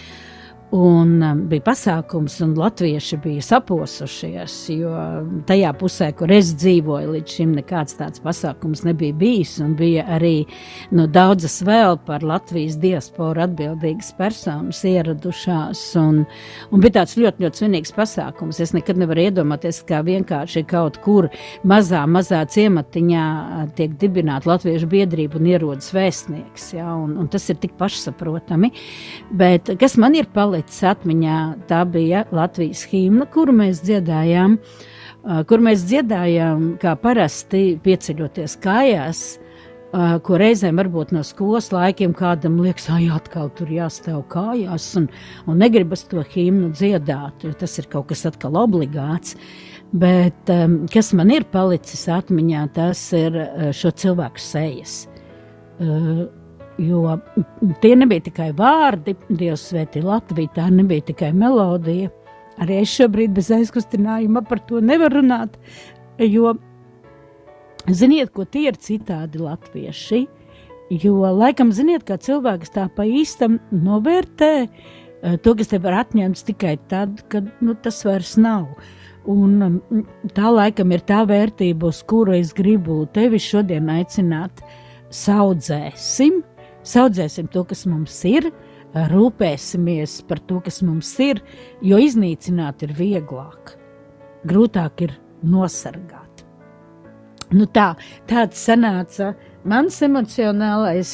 Un 0.68 1.22
um, 1.24 1.38
bija 1.48 1.62
pasākums, 1.64 2.34
un 2.44 2.50
latvieši 2.58 3.16
bija 3.24 3.40
saposušies, 3.40 4.54
jo 4.74 4.90
tajā 5.48 5.70
pusē, 5.80 6.10
kur 6.12 6.28
es 6.34 6.50
dzīvoju, 6.60 7.14
līdz 7.14 7.36
šim 7.38 7.54
nekāds 7.56 7.96
tāds 7.96 8.20
pasākums 8.20 8.82
nebija 8.84 9.16
bijis. 9.16 9.54
Bija 9.78 10.04
arī 10.18 10.42
nu, 10.92 11.06
daudzas 11.08 11.62
vēl 11.64 11.96
par 12.04 12.26
Latvijas 12.26 12.76
diasporu 12.82 13.46
atbildīgas 13.46 14.10
personas 14.18 14.82
ieradušās. 14.84 15.86
Un, 16.02 16.20
un 16.68 16.84
bija 16.84 16.98
tāds 16.98 17.16
ļoti, 17.16 17.46
ļoti 17.46 17.62
svinīgs 17.62 17.96
pasākums. 17.96 18.60
Es 18.60 18.74
nekad 18.76 19.00
nevaru 19.00 19.24
iedomāties, 19.24 19.80
kā 19.88 20.02
vienkārši 20.04 20.66
kaut 20.68 21.00
kur 21.00 21.30
mazā, 21.64 22.04
mazā 22.04 22.42
ciematiņā 22.44 23.24
tiek 23.80 23.96
dibināta 24.04 24.52
latviešu 24.52 24.92
biedrība 24.92 25.40
un 25.40 25.48
ierodas 25.48 25.88
vēstnieks. 25.96 26.68
Ja? 26.76 26.92
Un, 26.92 27.16
un 27.24 27.32
tas 27.32 27.48
ir 27.48 27.56
tik 27.64 27.72
pašsaprotami. 27.80 28.74
Bet 29.32 29.72
kas 29.80 29.96
man 29.96 30.20
ir 30.20 30.28
palicis? 30.28 30.57
Palicis 30.58 30.82
atmiņā. 30.82 31.38
Tā 31.68 31.84
bija 31.86 32.24
Latvijas 32.34 32.82
himna, 32.90 33.26
kuru 33.30 33.52
mēs 33.54 33.82
dziedājām, 33.86 34.58
kur 35.46 35.60
mēs 35.62 35.84
dziedājām 35.86 36.78
kā 36.82 36.96
parasti 36.98 37.78
pieceļoties 37.84 38.58
kājās. 38.58 39.38
Ko 39.88 40.36
reizēm 40.36 40.76
varbūt 40.76 41.14
no 41.16 41.22
skolas 41.24 41.70
laikiem 41.72 42.12
kādam 42.12 42.58
liekas, 42.60 42.90
ah, 42.92 43.00
atkal 43.16 43.48
tur 43.56 43.70
jāstāv 43.72 44.26
kājās, 44.28 44.90
un, 45.00 45.06
un 45.48 45.56
negribas 45.62 46.02
to 46.10 46.20
himnu 46.20 46.74
dziedāt, 46.74 47.40
jo 47.40 47.54
tas 47.56 47.78
ir 47.78 47.88
kaut 47.88 48.10
kas 48.10 48.26
atkal 48.28 48.58
obligāts. 48.60 49.38
Bet 49.88 50.50
um, 50.52 50.82
kas 50.92 51.14
man 51.16 51.30
ir 51.32 51.46
palicis 51.48 52.04
atmiņā, 52.12 52.66
tas 52.76 53.06
ir 53.16 53.38
šo 53.72 53.94
cilvēku 53.96 54.42
sejas. 54.44 55.06
Uh, 55.78 56.26
Jo 56.78 57.16
tie 57.82 57.96
nebija 57.98 58.22
tikai 58.28 58.52
vārdi, 58.54 59.16
Dievs 59.28 59.64
svētī 59.72 60.02
Latviju, 60.04 60.52
tā 60.54 60.68
nebija 60.70 61.08
tikai 61.10 61.32
melodija. 61.34 62.12
Arī 62.62 62.80
es 62.82 62.92
šobrīd 62.98 63.34
bez 63.34 63.50
aizkustinājuma 63.54 64.42
par 64.46 64.62
to 64.66 64.80
nevaru 64.82 65.20
runāt, 65.20 65.54
jo 66.18 66.56
ziniet, 67.86 68.32
ko 68.34 68.44
tie 68.44 68.68
ir 68.70 68.78
citādi 68.82 69.42
latvieši. 69.42 70.24
Jo 71.02 71.18
laikam, 71.36 71.70
ziniet, 71.74 72.06
kā 72.08 72.16
cilvēks 72.16 72.72
tā 72.74 72.86
pa 72.96 73.04
īstam 73.04 73.58
novērtē 73.70 74.52
eh, 74.64 75.36
to, 75.44 75.54
kas 75.54 75.70
tev 75.70 75.84
var 75.84 76.00
atņemts 76.04 76.46
tikai 76.48 76.78
tad, 76.88 77.20
kad 77.28 77.50
nu, 77.60 77.76
tas 77.84 78.00
vairs 78.08 78.36
nav. 78.40 78.70
Un 79.28 79.58
mm, 79.60 80.04
tā 80.32 80.48
laikam 80.54 80.94
ir 80.96 81.04
tā 81.04 81.20
vērtība, 81.28 81.90
uz 81.92 82.00
kuru 82.08 82.38
es 82.38 82.54
gribu 82.56 83.02
tevi 83.12 83.40
šodien 83.42 83.90
aicināt. 83.92 84.64
Saudzēsim, 85.12 86.40
Saudzēsim 86.88 87.50
to, 87.52 87.64
kas 87.68 87.84
mums 87.88 88.16
ir, 88.28 88.48
rūpēsimies 89.12 90.22
par 90.28 90.40
to, 90.48 90.62
kas 90.64 90.80
mums 90.86 91.10
ir, 91.20 91.42
jo 91.84 91.98
iznīcināt 92.00 92.86
ir 92.86 92.94
vieglāk, 92.96 93.74
grūtāk 94.48 95.04
ir 95.08 95.12
nosargāt. 95.44 96.24
Nu 97.52 97.64
tā, 97.72 97.94
tāds 98.28 98.60
sanāca 98.60 99.34
mans 99.68 99.96
emocionālais, 100.04 101.12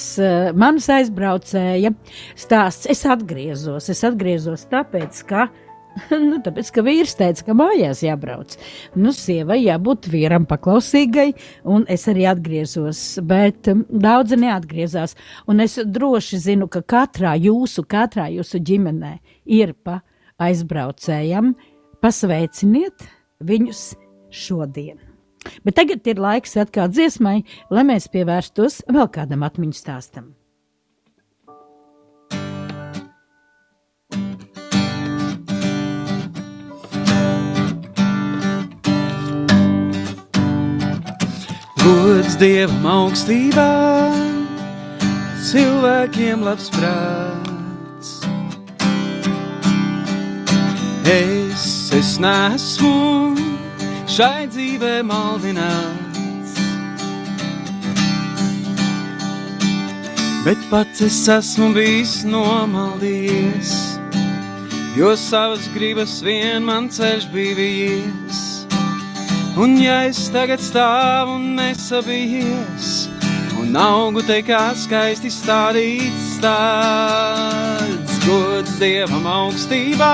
manas 0.59 0.89
aizbraucēja 0.91 1.93
stāsts. 2.39 2.89
Es 2.91 3.05
atgriezos, 3.07 3.91
es 3.91 4.03
atgriezos 4.07 4.67
tāpēc, 4.71 5.21
ka 5.31 5.47
uh, 5.47 5.64
nu, 6.29 6.39
tāpēc, 6.45 6.71
ka 6.75 6.85
vīrs 6.87 7.15
teica, 7.19 7.47
ka 7.49 7.57
mājās 7.57 8.03
jābrauc. 8.05 8.57
Nu, 8.99 9.13
sievai 9.15 9.61
jābūt 9.63 10.09
vīram 10.13 10.47
paklausīgai, 10.51 11.31
un 11.71 11.87
es 11.91 12.07
arī 12.11 12.27
atgriezos, 12.31 13.03
bet 13.25 13.71
um, 13.73 13.85
daudzi 13.89 14.39
neatgriezās. 14.43 15.17
Un 15.51 15.65
es 15.65 15.79
droši 15.79 16.41
zinu, 16.49 16.69
ka 16.71 16.83
katrā 16.83 17.37
jūsu, 17.41 17.87
katrā 17.89 18.29
jūsu 18.35 18.63
ģimenē 18.65 19.17
ir 19.59 19.75
pa 19.87 20.01
aizbraucējam. 20.43 21.55
Pasveiciniet 22.05 23.07
viņus 23.45 23.91
šodien. 24.35 24.99
Bet 25.65 25.77
tagad 25.79 26.07
ir 26.09 26.21
laiks 26.21 26.57
atkal 26.61 26.89
dziesmai, 26.93 27.43
lai 27.73 27.85
mēs 27.87 28.09
pievērstos 28.13 28.83
vēl 28.89 29.11
kādam 29.13 29.45
atmiņu 29.47 29.77
stāstam. 29.77 30.33
Gods 42.35 42.43
Dievam 42.43 42.87
augstībā, 42.91 43.65
cilvēkiem 45.47 46.41
labs 46.43 46.67
prāts. 46.75 48.09
Es, 51.07 51.67
es 51.95 52.17
nesmu 52.19 53.37
šai 54.11 54.49
dzīvē 54.51 55.05
maldināts, 55.07 56.59
bet 60.43 60.67
pats 60.73 61.05
es 61.07 61.21
esmu 61.37 61.71
bijis 61.77 62.25
nomaldījies, 62.27 63.77
jo 64.99 65.15
savas 65.15 65.71
gribas 65.77 66.19
vien 66.27 66.67
man 66.67 66.91
ceļš 66.91 67.31
bija 67.31 67.61
vies. 67.63 68.54
Un 69.55 69.77
ja 69.79 70.01
es 70.09 70.19
tagad 70.35 70.59
stāvu 70.59 71.37
un 71.37 71.53
nesabijies, 71.55 73.07
un 73.63 73.77
augu 73.79 74.25
te 74.27 74.41
kā 74.43 74.73
skaisti 74.75 75.31
stādīts 75.31 76.33
stāds, 76.41 78.17
gods 78.27 78.75
Dievam 78.83 79.29
augstībā 79.31 80.11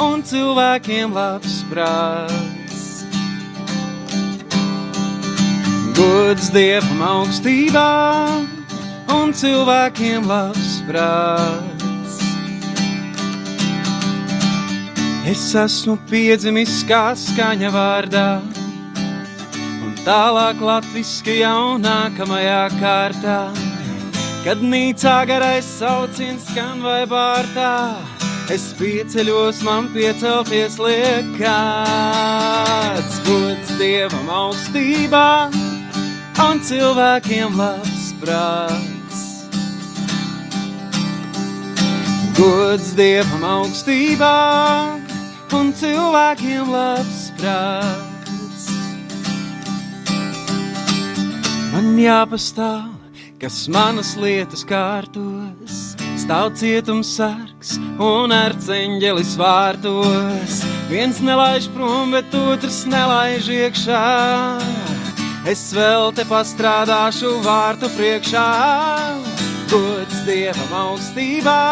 un 0.00 0.24
cilvēkiem 0.24 1.12
labs 1.12 1.60
prāts. 1.68 3.04
Gods 6.00 6.48
Dievam 6.56 7.04
augstībā 7.12 7.88
un 9.12 9.36
cilvēkiem 9.36 10.24
labs 10.24 10.78
prāts. 10.88 11.75
Es 15.26 15.40
esmu 15.58 15.96
piedzimis 16.06 16.84
kā 16.86 17.10
skaņa 17.18 17.72
vārdā, 17.74 18.26
un 19.82 19.94
tālāk 20.06 20.60
latviski 20.62 21.40
jau 21.40 21.74
nākamajā 21.82 22.60
kārtā. 22.76 23.40
Kad 24.44 24.60
nīcā 24.62 25.16
garais 25.26 25.66
sauciens 25.66 26.44
skan 26.46 26.78
vai 26.84 27.00
bārtā, 27.10 27.96
es 28.54 28.68
pieceļos, 28.78 29.64
man 29.66 29.88
piecelties 29.96 30.78
liek 30.78 31.32
kāds 31.40 33.16
gods 33.26 33.72
Dievam 33.80 34.30
augstībā 34.30 35.24
un 36.44 36.62
cilvēkiem 36.68 37.58
labs 37.58 38.12
prāts. 38.22 39.24
Gods 42.38 42.94
Dievam 42.94 43.42
augstībā 43.56 44.32
un 45.54 45.72
cilvēkiem 45.76 46.70
labs 46.72 47.26
prāts. 47.38 48.66
Man 51.74 51.92
jāpastāv, 52.00 52.94
kas 53.42 53.66
manas 53.68 54.14
lietas 54.18 54.64
kārtos, 54.66 55.76
stāv 56.18 56.54
cietums 56.58 57.12
sargs 57.18 57.76
un 58.02 58.32
arceņģelis 58.34 59.36
vārtos. 59.38 60.62
Viens 60.90 61.20
nelaiž 61.20 61.68
prom, 61.74 62.16
bet 62.16 62.34
otrs 62.34 62.84
nelaiž 62.90 63.52
iekšā. 63.60 64.02
Es 65.46 65.68
vēl 65.76 66.10
te 66.16 66.24
pastrādāšu 66.26 67.36
vārtu 67.44 67.90
priekšā, 67.94 68.48
gods 69.70 70.24
dievam 70.26 70.76
augstībā 70.80 71.62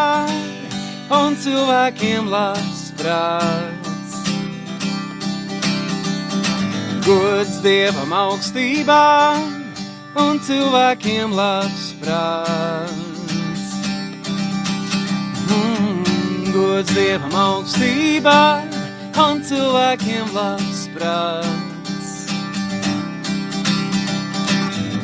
un 1.11 1.35
cilvēkiem 1.43 2.31
labs 2.31 2.84
prāts. 3.05 4.13
Gods 7.05 7.59
Dievam 7.61 8.13
augstībā 8.17 9.01
un 10.17 10.39
cilvēkiem 10.41 11.35
labs 11.37 11.91
prāts. 12.01 13.67
Mm, 15.53 16.49
gods 16.55 16.95
Dievam 16.97 17.35
augstībā 17.43 18.39
un 19.21 19.43
cilvēkiem 19.45 20.33
labs 20.33 20.87
prāts. 20.95 22.09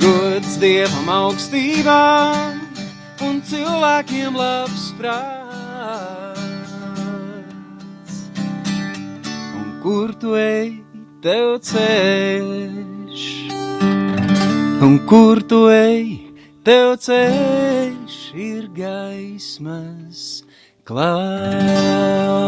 Gods 0.01 0.57
Dievam 0.57 1.13
augstībā 1.19 2.01
un 3.21 3.45
cilvēkiem 3.45 4.41
labs 4.41 4.89
prāts. 4.97 5.40
Kur 9.81 10.11
tu 10.21 10.35
ej, 10.37 10.75
tev 11.23 11.55
ceļš, 11.65 13.23
un 14.85 14.99
kur 15.09 15.41
tu 15.49 15.63
ej, 15.73 16.05
tev 16.65 16.93
ceļš 17.01 18.19
ir 18.37 18.69
gaismas 18.77 20.21
klāts. 20.85 22.41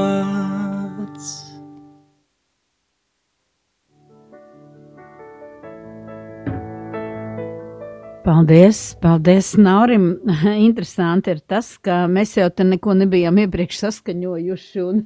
Paldies, 8.24 8.96
paldies 9.02 9.58
Naurim. 9.60 10.06
Interesanti 10.68 11.34
ir 11.34 11.42
tas, 11.44 11.74
ka 11.84 12.06
mēs 12.08 12.38
jau 12.38 12.46
te 12.56 12.64
neko 12.64 12.94
nebijām 12.96 13.42
iepriekš 13.44 13.82
saskaņojuši 13.82 14.80
un, 14.80 15.02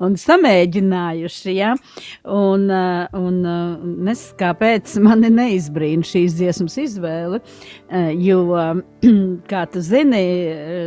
un 0.00 0.14
samēģinājuši, 0.16 1.52
ja? 1.52 1.74
Un, 2.24 2.64
uh, 2.72 3.12
un 3.18 3.36
uh, 3.44 3.82
nes 4.06 4.22
kāpēc 4.40 4.94
mani 5.04 5.28
neizbrīna 5.34 6.08
šīs 6.08 6.38
dziesmas 6.38 6.78
izvēle, 6.80 7.42
uh, 7.42 8.08
jo, 8.16 8.40
kā 9.52 9.66
tu 9.68 9.84
zini, 9.84 10.22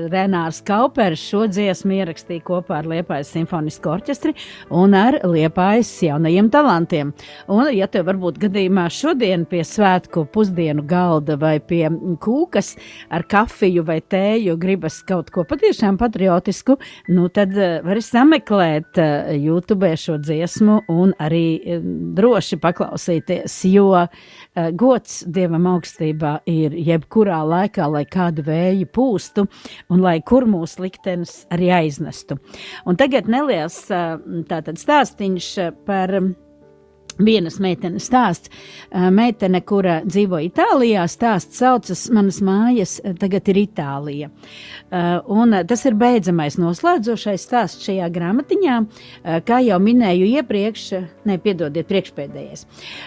Renārs 0.10 0.64
Kaupers 0.66 1.22
šo 1.22 1.44
dziesmu 1.54 2.00
ierakstīja 2.00 2.48
kopā 2.50 2.80
ar 2.80 2.90
Liepājas 2.96 3.36
simfonisko 3.38 3.94
orķestri 4.00 4.34
un 4.74 4.98
ar 4.98 5.20
Liepājas 5.22 5.94
jaunajiem 6.08 6.50
talantiem. 6.50 7.14
Un, 7.46 7.70
ja 7.78 7.86
tev 7.94 8.10
varbūt 8.10 8.42
gadījumā 8.48 8.90
šodien 8.90 9.46
pie 9.46 9.62
svētku 9.62 10.26
pusdienu 10.34 10.82
galda 10.90 11.38
vai 11.38 11.60
pie 11.62 11.75
pie 11.76 11.90
kūkas 12.24 12.74
ar 13.14 13.26
kafiju 13.30 13.84
vai 13.88 14.00
tēju, 14.02 14.56
gribas 14.62 15.02
kaut 15.08 15.32
ko 15.34 15.46
patiešām 15.48 16.00
patriotisku, 16.00 16.78
nu 17.12 17.28
tad 17.34 17.56
eh, 17.58 17.80
vari 17.86 18.04
sameklēt 18.04 19.00
eh, 19.02 19.34
YouTube 19.42 19.92
šo 20.00 20.18
dziesmu 20.22 20.82
un 20.94 21.16
arī 21.22 21.46
eh, 21.60 21.84
droši 22.16 22.60
paklausīties, 22.64 23.58
jo 23.72 24.06
gods 24.80 25.24
Dievam 25.36 25.66
augstībā 25.68 26.38
ir 26.50 26.76
jebkurā 26.80 27.42
laikā, 27.48 27.88
lai 27.92 28.06
kādu 28.08 28.46
vēju 28.46 28.88
pūstu 28.96 29.46
un 29.92 30.04
lai 30.04 30.18
kur 30.24 30.48
mūsu 30.48 30.86
liktenis 30.86 31.42
arī 31.54 31.72
aiznestu. 31.76 32.38
Un 32.88 33.00
tagad 33.00 33.28
neliels 33.32 33.82
tātad 33.90 34.80
stāstiņš 34.80 35.50
par 35.88 36.16
Vienas 37.16 37.62
meitenes 37.64 38.10
stāsts, 38.10 38.50
meitene, 38.92 39.62
kura 39.64 40.02
dzīvo 40.04 40.42
Itālijā, 40.50 41.06
stāsts 41.08 41.62
saucas 41.62 42.02
Manas 42.12 42.42
mājas, 42.44 42.98
tagad 43.22 43.48
ir 43.54 43.60
Itālija. 43.62 44.28
Un 45.32 45.56
tas 45.68 45.86
ir 45.88 45.96
beidzamais 45.96 46.58
noslēdzošais 46.60 47.46
stāsts 47.48 47.88
šajā 47.88 48.10
grāmatiņā, 48.12 48.80
kā 49.48 49.60
jau 49.64 49.78
minēju 49.80 50.28
iepriekš, 50.42 50.84
nepiedodiet, 51.32 51.88
priekšpēdējais. 51.88 52.66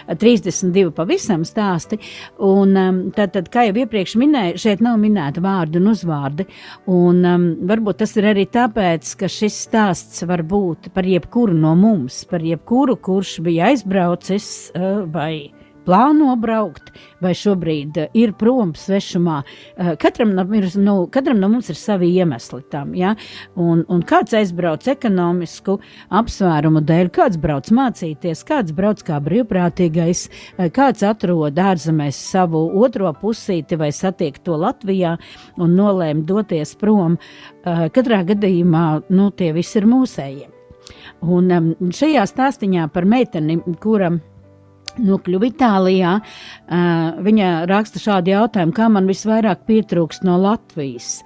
32 0.09 0.89
pavisam 0.97 1.45
stāsti, 1.45 2.01
un 2.41 3.13
tad, 3.13 3.35
tad, 3.37 3.53
kā 3.53 3.67
jau 3.69 3.77
iepriekš 3.83 4.17
minēju, 4.17 4.57
šeit 4.65 4.81
nav 4.85 4.97
minēta 5.01 5.45
vārdu 5.45 5.77
un 5.83 5.91
uzvārdi, 5.93 6.47
un 6.89 7.21
varbūt 7.69 8.01
tas 8.01 8.17
ir 8.17 8.31
arī 8.33 8.47
tāpēc, 8.49 9.13
ka 9.21 9.29
šis 9.29 9.61
stāsts 9.69 10.25
var 10.25 10.41
būt 10.41 10.89
par 10.97 11.05
jebkuru 11.05 11.53
no 11.53 11.77
mums, 11.77 12.23
par 12.25 12.41
jebkuru, 12.41 12.97
kurš 12.97 13.37
bija 13.45 13.69
aizbraucis 13.69 13.97
aizbraucis 13.99 14.71
eh, 14.75 15.03
vai 15.05 15.51
plāno 15.85 16.35
braukt, 16.37 16.91
vai 17.21 17.33
šobrīd 17.33 17.97
eh, 17.97 18.09
ir 18.13 18.33
prom 18.37 18.73
svešumā. 18.77 19.41
Eh, 19.75 19.95
katram, 19.99 20.31
ir, 20.55 20.67
nu, 20.77 21.07
katram 21.11 21.39
no 21.39 21.49
mums 21.49 21.69
ir 21.69 21.75
savi 21.75 22.11
iemesli 22.15 22.61
tam. 22.71 22.93
Ja? 22.95 23.15
Un, 23.55 23.83
un 23.89 24.03
kāds 24.03 24.35
aizbrauc 24.37 24.87
ekonomisku 24.87 25.79
apsvērumu 26.09 26.83
dēļ, 26.85 27.09
kāds 27.15 27.39
brauc 27.41 27.71
mācīties, 27.71 28.43
kāds 28.47 28.75
brauc 28.75 29.01
kā 29.03 29.19
brīvprātīgais, 29.23 30.27
kāds 30.75 31.03
atrod 31.03 31.59
ārzemēs 31.59 32.19
savu 32.31 32.67
otro 32.83 33.11
pusīti 33.19 33.79
vai 33.79 33.91
satiek 33.95 34.37
to 34.43 34.59
Latvijā 34.59 35.17
un 35.57 35.75
nolēma 35.75 36.23
doties 36.27 36.75
prom. 36.79 37.17
Katrā 37.65 38.23
gadījumā 38.29 38.85
nu, 39.09 39.31
tie 39.35 39.51
visi 39.55 39.81
ir 39.81 39.89
mūsējie. 39.89 40.58
Un 41.25 41.51
um, 41.51 41.69
šajā 41.95 42.23
stāstījumā 42.29 42.87
par 42.93 43.07
meiteni, 43.09 43.59
kura 43.83 44.13
nokļuva 44.99 45.49
Itālijā, 45.49 46.15
uh, 46.19 47.19
viņa 47.25 47.51
raksta 47.69 48.01
šādu 48.01 48.33
jautājumu, 48.33 48.75
kā 48.75 48.89
man 48.91 49.07
visvairāk 49.09 49.65
pietrūkst 49.67 50.25
no 50.27 50.39
Latvijas. 50.41 51.19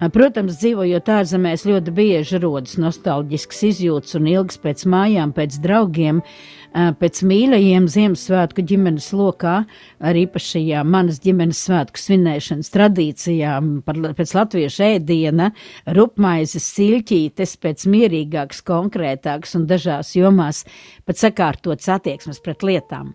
Uh, 0.00 0.08
protams, 0.12 0.58
dzīvojot 0.62 1.12
ārzemēs, 1.18 1.66
ļoti 1.68 1.94
bieži 1.94 2.40
rodas 2.42 2.78
nostalģisks 2.80 3.62
izjūts 3.70 4.18
un 4.18 4.32
ilgs 4.32 4.60
pēc 4.64 4.84
mājām, 4.90 5.36
pēc 5.36 5.60
draugiem. 5.64 6.24
Uh, 6.24 6.63
pēc 6.74 7.20
mīļajiem 7.28 7.86
Ziemassvētku 7.90 8.64
ģimenes 8.66 9.06
lokā, 9.14 9.54
ar 10.02 10.18
īpašajām 10.18 10.88
manas 10.90 11.20
ģimenes 11.22 11.60
svētku 11.68 12.00
svinēšanas 12.02 12.72
tradīcijām, 12.74 13.70
par, 13.86 14.00
pēc 14.18 14.34
latviešu 14.34 14.82
ēdiena, 14.88 15.50
rupmaizes, 15.96 16.66
siļķītes, 16.74 17.54
pēc 17.62 17.86
mierīgākas, 17.90 18.64
konkrētākas 18.66 19.54
un 19.58 19.68
dažās 19.70 20.14
jomās 20.18 20.64
pat 21.06 21.20
sakārtotas 21.20 21.92
attieksmes 21.94 22.42
pret 22.42 22.66
lietām. 22.66 23.14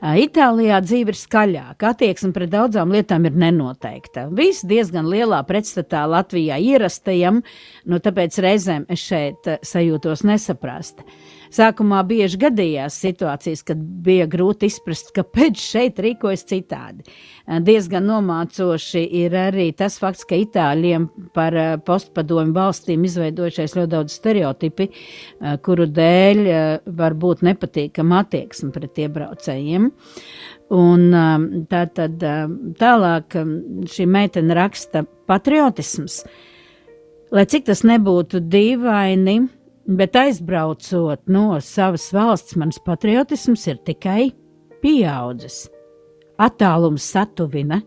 Itālijā 0.00 0.80
dzīve 0.84 1.12
ir 1.12 1.18
skaļāka, 1.18 1.92
attieksme 1.92 2.32
pret 2.36 2.52
daudzām 2.52 2.92
lietām 2.94 3.28
ir 3.28 3.36
nenoteikta. 3.44 4.28
Viss 4.32 4.64
diezgan 4.68 5.08
lielā 5.12 5.42
pretstatā 5.48 6.04
Latvijā 6.08 6.58
ierastajam, 6.60 7.42
nu 7.84 8.00
tāpēc 8.00 8.40
reizēm 8.44 8.88
es 8.92 9.04
šeit 9.04 9.48
sajūtos 9.64 10.24
nesaprasta. 10.28 11.04
Sākumā 11.54 12.00
bieži 12.02 12.38
gadījās 12.42 12.96
situācijas, 12.98 13.62
kad 13.68 13.78
bija 13.78 14.26
grūti 14.30 14.66
izprast, 14.66 15.12
kāpēc 15.14 15.60
šeit 15.62 16.00
rīkojas 16.02 16.42
citādi. 16.50 17.04
Eh, 17.06 17.60
diezgan 17.62 18.08
nomācoši 18.10 19.04
ir 19.20 19.36
arī 19.38 19.68
tas 19.76 20.00
fakts, 20.02 20.26
ka 20.26 20.38
Itāļiem 20.40 21.06
par 21.36 21.54
eh, 21.54 21.70
postpadomu 21.78 22.56
valstīm 22.56 23.06
izveidojušies 23.06 23.76
ļoti 23.78 23.92
daudz 23.94 24.18
stereotipi, 24.18 24.88
eh, 24.90 25.56
kuru 25.62 25.86
dēļ 25.86 26.42
var 26.98 27.14
būt 27.22 27.46
nepatīkama 27.46 28.24
attieksme 28.24 28.72
pret 28.74 29.04
iebraucējiem. 29.06 29.90
Un 30.74 31.02
tā 31.68 31.82
tad 31.94 32.22
tālāk 32.80 33.34
šī 33.94 34.06
meitene 34.10 34.56
raksta 34.56 35.04
patriotisms. 35.28 36.22
Lai 37.34 37.44
cik 37.50 37.68
tas 37.68 37.84
nebūtu 37.86 38.40
dīvaini, 38.48 39.42
Bet 39.84 40.16
aizbraucot 40.16 41.26
no 41.28 41.58
savas 41.60 42.06
valsts, 42.14 42.56
mans 42.56 42.78
patriotisms 42.80 43.66
ir 43.68 43.82
tikai 43.84 44.30
pieaudzis. 44.80 45.66
Attālums 46.40 47.04
satuvina, 47.12 47.82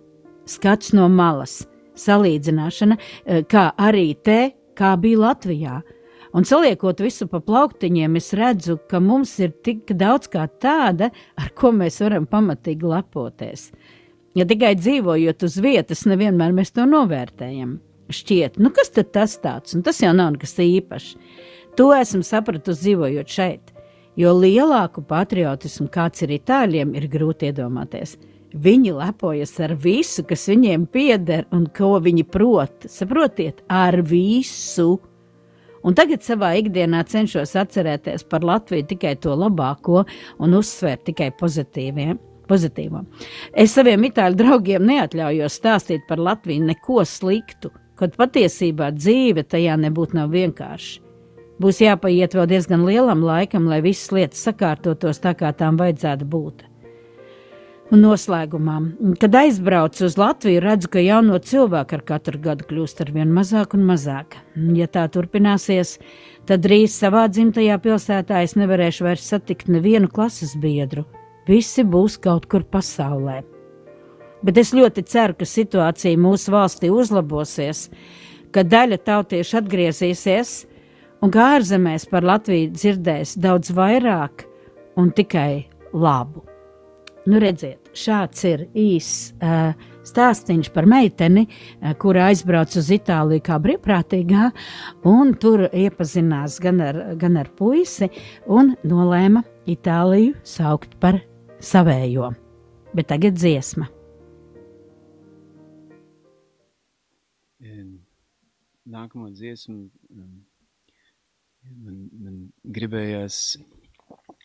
skats 0.46 0.94
no 0.94 1.08
malas, 1.10 1.64
salīdzināšana, 1.98 2.98
eh, 3.26 3.42
kā 3.44 3.72
arī 3.76 4.16
te, 4.24 4.54
kā 4.76 4.94
bija 5.02 5.18
Latvijā. 5.18 5.82
Un 6.34 6.46
saliekot 6.46 7.00
visu 7.02 7.26
pa 7.28 7.40
plauktiņiem, 7.40 8.16
es 8.16 8.32
redzu, 8.34 8.78
ka 8.88 9.00
mums 9.00 9.40
ir 9.40 9.56
tik 9.64 9.88
daudz 9.88 10.30
kā 10.30 10.48
tāda, 10.62 11.10
ar 11.36 11.50
ko 11.56 11.72
mēs 11.72 12.00
varam 12.04 12.28
pamatīgi 12.28 12.84
lepoties. 12.84 13.72
Ja 14.36 14.46
tikai 14.46 14.76
dzīvojot 14.76 15.44
uz 15.44 15.58
vietas, 15.58 16.06
nevienmēr 16.06 16.54
mēs 16.54 16.76
to 16.76 16.86
novērtējam. 16.86 17.80
Šķiet, 18.14 18.60
nu 18.60 18.70
kas 18.70 18.90
tad 18.94 19.12
tas 19.12 19.40
tāds, 19.42 19.74
un 19.76 19.82
tas 19.84 19.98
jau 20.00 20.14
nav 20.14 20.36
nekas 20.36 20.54
īpašs. 20.62 21.16
To 21.78 21.92
esmu 21.94 22.24
sapratusi 22.26 22.88
dzīvojot 22.88 23.30
šeit, 23.30 23.74
jo 24.18 24.32
lielāku 24.34 25.04
patriotismu, 25.06 25.86
kāds 25.94 26.24
ir 26.26 26.34
itāļiem, 26.40 26.96
ir 26.98 27.06
grūti 27.12 27.52
iedomāties. 27.52 28.16
Viņi 28.58 28.96
lepojas 28.98 29.54
ar 29.62 29.76
visu, 29.78 30.24
kas 30.26 30.48
viņiem 30.50 30.88
pieder 30.90 31.46
un 31.54 31.68
ko 31.78 31.98
viņi 32.02 32.26
prot. 32.34 32.88
Saprotiet, 32.90 33.62
ar 33.70 34.00
visu. 34.02 34.96
Un 35.86 35.94
tagad 35.94 36.26
savā 36.26 36.56
ikdienā 36.58 37.04
cenšos 37.06 37.54
atcerēties 37.60 38.26
par 38.32 38.48
Latviju 38.48 38.88
tikai 38.90 39.14
to 39.22 39.38
labāko 39.38 40.02
un 40.42 40.58
uzsvērt 40.58 41.06
tikai 41.12 41.30
pozitīviem. 41.38 42.18
Pozitīvo. 42.48 43.04
Es 43.52 43.74
saviem 43.76 44.08
itāļu 44.08 44.40
draugiem 44.40 44.86
neatļaujos 44.88 45.60
stāstīt 45.60 46.08
par 46.08 46.24
Latviju 46.24 46.72
neko 46.72 47.04
sliktu, 47.06 47.74
kaut 48.00 48.16
patiesībā 48.18 48.94
dzīve 48.96 49.44
tajā 49.52 49.76
nebūtu 49.84 50.18
nav 50.18 50.32
vienkārša. 50.32 51.07
Būs 51.58 51.82
jāpaiet 51.82 52.36
vēl 52.38 52.50
diezgan 52.52 52.86
lielam 52.86 53.24
laikam, 53.26 53.66
lai 53.70 53.82
visas 53.82 54.12
lietas 54.14 54.44
sakārtotos 54.46 55.22
tā, 55.24 55.34
kā 55.38 55.50
tām 55.58 55.80
vajadzētu 55.80 56.28
būt. 56.30 56.66
Un 57.88 58.02
noslēgumā, 58.04 58.78
kad 59.22 59.36
aizbraucu 59.40 60.04
uz 60.10 60.18
Latviju, 60.20 60.60
redzu, 60.60 60.90
ka 60.92 61.00
jauno 61.00 61.38
cilvēku 61.40 61.96
ar 61.96 62.04
katru 62.10 62.42
gadu 62.44 62.68
kļūst 62.68 63.00
ar 63.06 63.14
vien 63.16 63.32
mazāk 63.32 63.78
un 63.78 63.86
mazāk. 63.88 64.36
Ja 64.76 64.90
tā 64.92 65.06
turpināsies, 65.08 65.96
tad 66.50 66.66
drīz 66.66 66.98
savā 67.00 67.30
dzimtajā 67.32 67.80
pilsētā 67.86 68.44
es 68.44 68.58
nevarēšu 68.60 69.08
vairs 69.08 69.30
satikt 69.32 69.72
nevienu 69.72 70.12
klases 70.12 70.58
biedru. 70.60 71.06
Visi 71.48 71.88
būs 71.88 72.20
kaut 72.20 72.50
kur 72.52 72.68
pasaulē. 72.68 73.40
Bet 74.44 74.60
es 74.60 74.76
ļoti 74.76 75.06
ceru, 75.08 75.38
ka 75.40 75.48
situācija 75.48 76.20
mūsu 76.20 76.52
valstī 76.54 76.92
uzlabosies, 76.92 77.88
ka 78.52 78.68
daļa 78.68 79.00
tautiešu 79.08 79.62
atgriezīsies, 79.62 80.58
un 81.24 81.34
kā 81.34 81.48
ārzemēs 81.58 82.08
par 82.12 82.26
Latviju 82.28 82.72
dzirdēs 82.76 83.38
daudz 83.42 83.72
vairāk 83.76 84.46
un 84.98 85.12
tikai 85.16 85.68
labu. 85.94 86.44
Nu, 87.28 87.42
redziet, 87.44 87.90
šāds 87.98 88.46
ir 88.48 88.64
īss 88.78 89.34
uh, 89.44 89.74
stāstīns 90.08 90.70
par 90.72 90.88
meiteni, 90.88 91.44
uh, 91.48 91.92
kura 92.00 92.30
aizbrauc 92.30 92.72
uz 92.80 92.88
Itāliju 92.96 93.44
kā 93.44 93.58
brīvprātīgā, 93.64 94.48
un 95.12 95.34
tur 95.42 95.66
iepazinās 95.68 96.56
gan 96.64 96.80
ar, 96.86 97.02
gan 97.20 97.36
ar 97.42 97.52
puisi 97.60 98.08
un 98.48 98.78
nolēma 98.88 99.44
Itāliju 99.68 100.38
saukt 100.48 100.96
par 101.04 101.20
savējo. 101.60 102.32
Bet 102.96 103.12
tagad 103.12 103.36
dziesma. 103.36 103.92
Nākamo 108.88 109.28
dziesmu 109.36 109.90
man, 111.68 112.00
man 112.24 112.40
gribējās, 112.78 113.42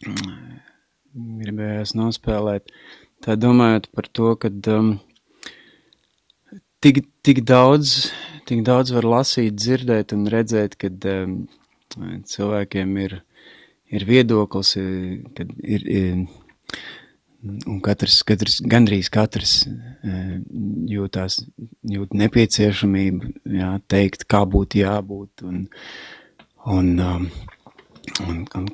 gribējās 1.43 1.95
nospēlēt, 1.99 2.73
tā 3.25 3.37
domājot 3.39 3.89
par 3.97 4.09
to, 4.19 4.35
ka 4.41 4.53
um, 4.75 4.95
tik, 6.83 7.05
tik 7.25 7.43
daudz, 7.49 8.13
tik 8.49 8.65
daudz 8.67 8.95
var 8.97 9.09
lasīt, 9.19 9.59
dzirdēt 9.59 10.17
un 10.17 10.27
redzēt, 10.33 10.79
kad 10.81 11.11
um, 11.11 11.37
cilvēkiem 12.29 12.97
ir, 13.05 13.21
ir 13.93 14.09
viedoklis, 14.09 14.75
kad 15.37 15.55
ir, 15.63 15.87
ir 15.87 16.27
un 17.43 17.81
katrs, 17.83 18.21
katrs, 18.27 18.61
gandrīz 18.71 19.11
katrs 19.13 19.63
jūtās, 20.89 21.41
jūt 21.91 22.15
nepieciešamību, 22.19 23.33
jā, 23.59 23.73
teikt, 23.91 24.27
kā 24.31 24.45
būtu 24.49 24.83
jābūt, 24.83 25.45
un, 25.49 25.65
un, 26.65 26.99
um, 26.99 27.29
un, 28.29 28.43
un 28.59 28.67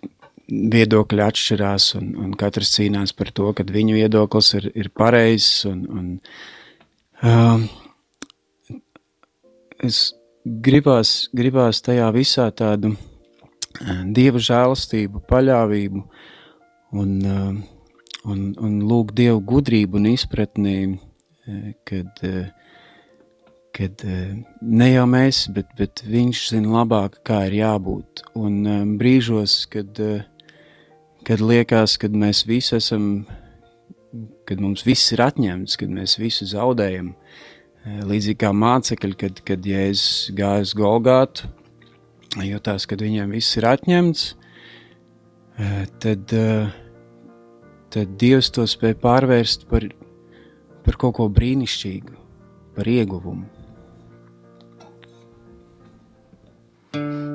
viedokļi 0.49 1.25
atšķirās, 1.25 1.91
un, 1.99 2.13
un 2.25 2.33
katrs 2.39 2.73
cīnās 2.77 3.15
par 3.17 3.33
to, 3.37 3.51
ka 3.57 3.67
viņu 3.69 3.99
viedoklis 3.99 4.55
ir, 4.59 4.71
ir 4.75 4.91
pareizs, 4.97 5.65
un, 5.69 5.85
un 5.93 6.07
um, 7.23 7.67
es 9.85 10.09
gribās, 10.45 11.29
gribās 11.37 11.83
tajā 11.85 12.09
visā 12.17 12.49
tādu 12.57 12.95
uh, 12.95 14.05
dieva 14.17 14.41
žēlastību, 14.41 15.25
paļāvību, 15.29 16.05
un, 16.99 17.19
uh, 17.25 17.53
un, 18.29 18.47
un 18.57 18.79
lūgt 18.89 19.17
dievu 19.21 19.45
gudrību 19.53 20.01
un 20.01 20.13
izpratni, 20.15 20.79
uh, 20.97 21.69
kad 21.89 22.25
uh, 22.25 22.49
kad 23.79 24.03
eh, 24.05 24.35
ne 24.61 24.89
jau 24.91 25.05
mēs, 25.07 25.45
bet, 25.55 25.71
bet 25.79 26.03
viņš 26.07 26.43
zina 26.51 26.81
labāk, 26.81 27.21
kā 27.27 27.45
ir 27.47 27.61
jābūt. 27.61 28.25
Un 28.39 28.57
eh, 28.67 28.81
brīžos, 28.99 29.61
kad, 29.71 30.01
eh, 30.03 30.25
kad 31.27 31.43
liekas, 31.45 31.95
kad 32.03 32.17
mēs 32.19 32.43
visi 32.49 32.75
esam, 32.81 33.07
kad 34.49 34.59
mums 34.65 34.83
viss 34.87 35.13
ir 35.15 35.23
atņemts, 35.23 35.79
kad 35.79 35.93
mēs 35.95 36.17
visu 36.19 36.49
zaudējam, 36.49 37.13
līdzīgi 38.09 38.41
kā 38.43 38.51
mācekļi, 38.53 39.17
kad, 39.21 39.39
kad 39.47 39.65
Jēzus 39.65 40.33
gāja 40.37 40.65
uz 40.67 40.75
Golgātu, 40.77 41.47
jutās, 42.45 42.85
kad 42.89 43.01
viņiem 43.05 43.31
viss 43.33 43.57
ir 43.57 43.69
atņemts, 43.69 44.25
tad, 46.03 46.35
tad 47.95 48.17
Dievs 48.21 48.51
to 48.53 48.67
spēja 48.69 48.99
pārvērst 49.05 49.69
par, 49.71 49.87
par 50.85 50.99
kaut 51.01 51.17
ko 51.21 51.29
brīnišķīgu, 51.33 52.19
par 52.77 52.93
ieguvumu. 52.93 53.58
Thank 56.93 57.03
you. 57.05 57.28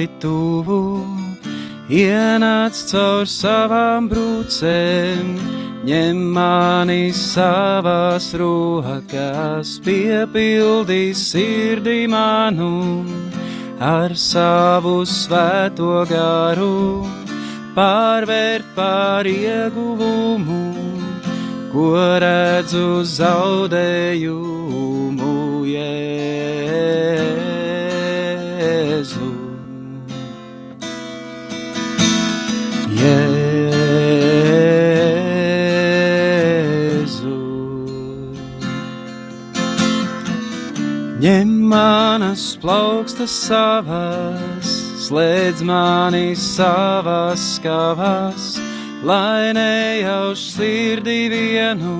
Ļoti 0.00 0.08
tuvu, 0.20 1.04
ienāc 1.90 2.72
caur 2.88 3.26
savām 3.28 4.08
brūcēm, 4.08 5.36
ņem 5.84 6.16
mani 6.32 7.12
savās 7.12 8.32
rokās, 8.34 9.80
piepildīs 9.84 11.18
sirdī 11.32 12.08
manu 12.08 13.04
ar 13.78 14.14
savu 14.16 15.04
svēto 15.04 16.06
garu, 16.08 17.04
pārvērt 17.76 18.64
par 18.74 19.26
ieguvumu 19.26 20.64
ko 21.72 22.18
redzu 22.18 23.04
zaudējumu 23.04 24.50
Jēzu. 25.68 26.19
Ņem 41.20 41.50
manas 41.68 42.54
plaukstas 42.62 43.34
savas, 43.44 44.72
slēdz 45.04 45.60
mani 45.68 46.32
savās 46.32 47.44
skavās 47.58 48.54
lai 49.02 49.52
nejauš 49.56 50.42
sirdī 50.54 51.28
vienu, 51.32 51.96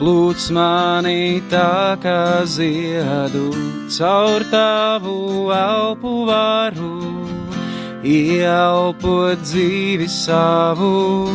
plūc 0.00 0.46
manī 0.56 1.42
tā 1.52 1.96
kā 2.00 2.44
ziedu, 2.48 3.52
caur 3.92 4.44
tavu 4.52 5.52
elpu 5.52 6.14
varu, 6.30 6.96
ieelpot 8.00 9.44
dzīvi 9.44 10.08
savu, 10.08 11.28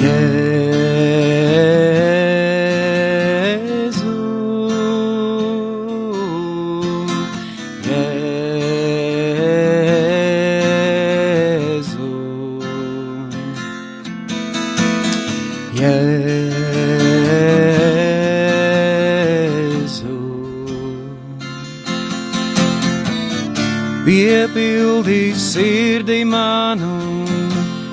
Jēzu, 0.00 0.35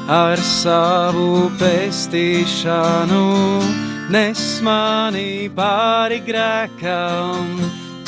ar 0.08 0.38
savu 0.38 1.50
pestīšanu, 1.60 3.28
nes 4.12 4.62
mani 4.62 5.50
pāri 5.56 6.20
grēkam, 6.26 7.60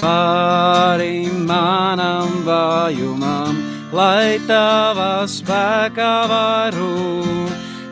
pāri 0.02 1.32
manam 1.32 2.44
vājumam, 2.48 3.56
lai 3.96 4.40
tavā 4.48 5.26
spēkā 5.28 6.28
varu 6.32 6.92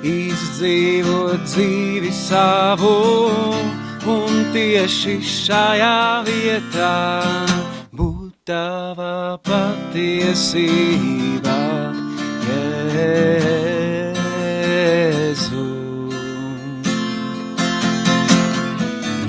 izdzīvot 0.04 1.48
dzīvi 1.48 2.12
savu, 2.12 2.96
un 4.04 4.44
tieši 4.52 5.20
šajā 5.24 6.24
vietā 6.28 6.96
būt 7.96 8.34
tava 8.52 9.40
patiesība. 9.48 11.04
Yeah. 12.94 13.73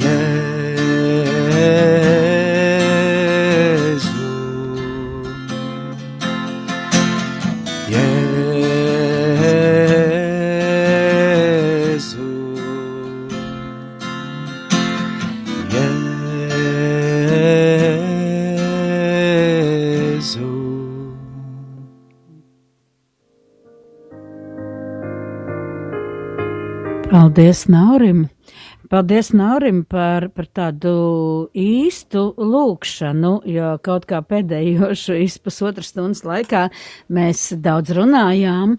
Yeah. 0.05 2.04
Paldies, 27.35 27.67
Naurim! 27.67 28.29
Paldies 28.95 29.33
Naurim 29.35 29.81
par, 29.91 30.29
par 30.31 30.47
tādu 30.55 30.91
īstu 31.59 32.21
lūkšanu, 32.39 33.31
jo 33.51 33.73
kaut 33.83 34.05
kā 34.07 34.21
pēdējo 34.23 34.93
šīs 34.95 35.35
pusotras 35.43 35.89
stundas 35.91 36.21
laikā 36.23 36.69
mēs 37.11 37.41
daudz 37.65 37.91
runājām 37.99 38.77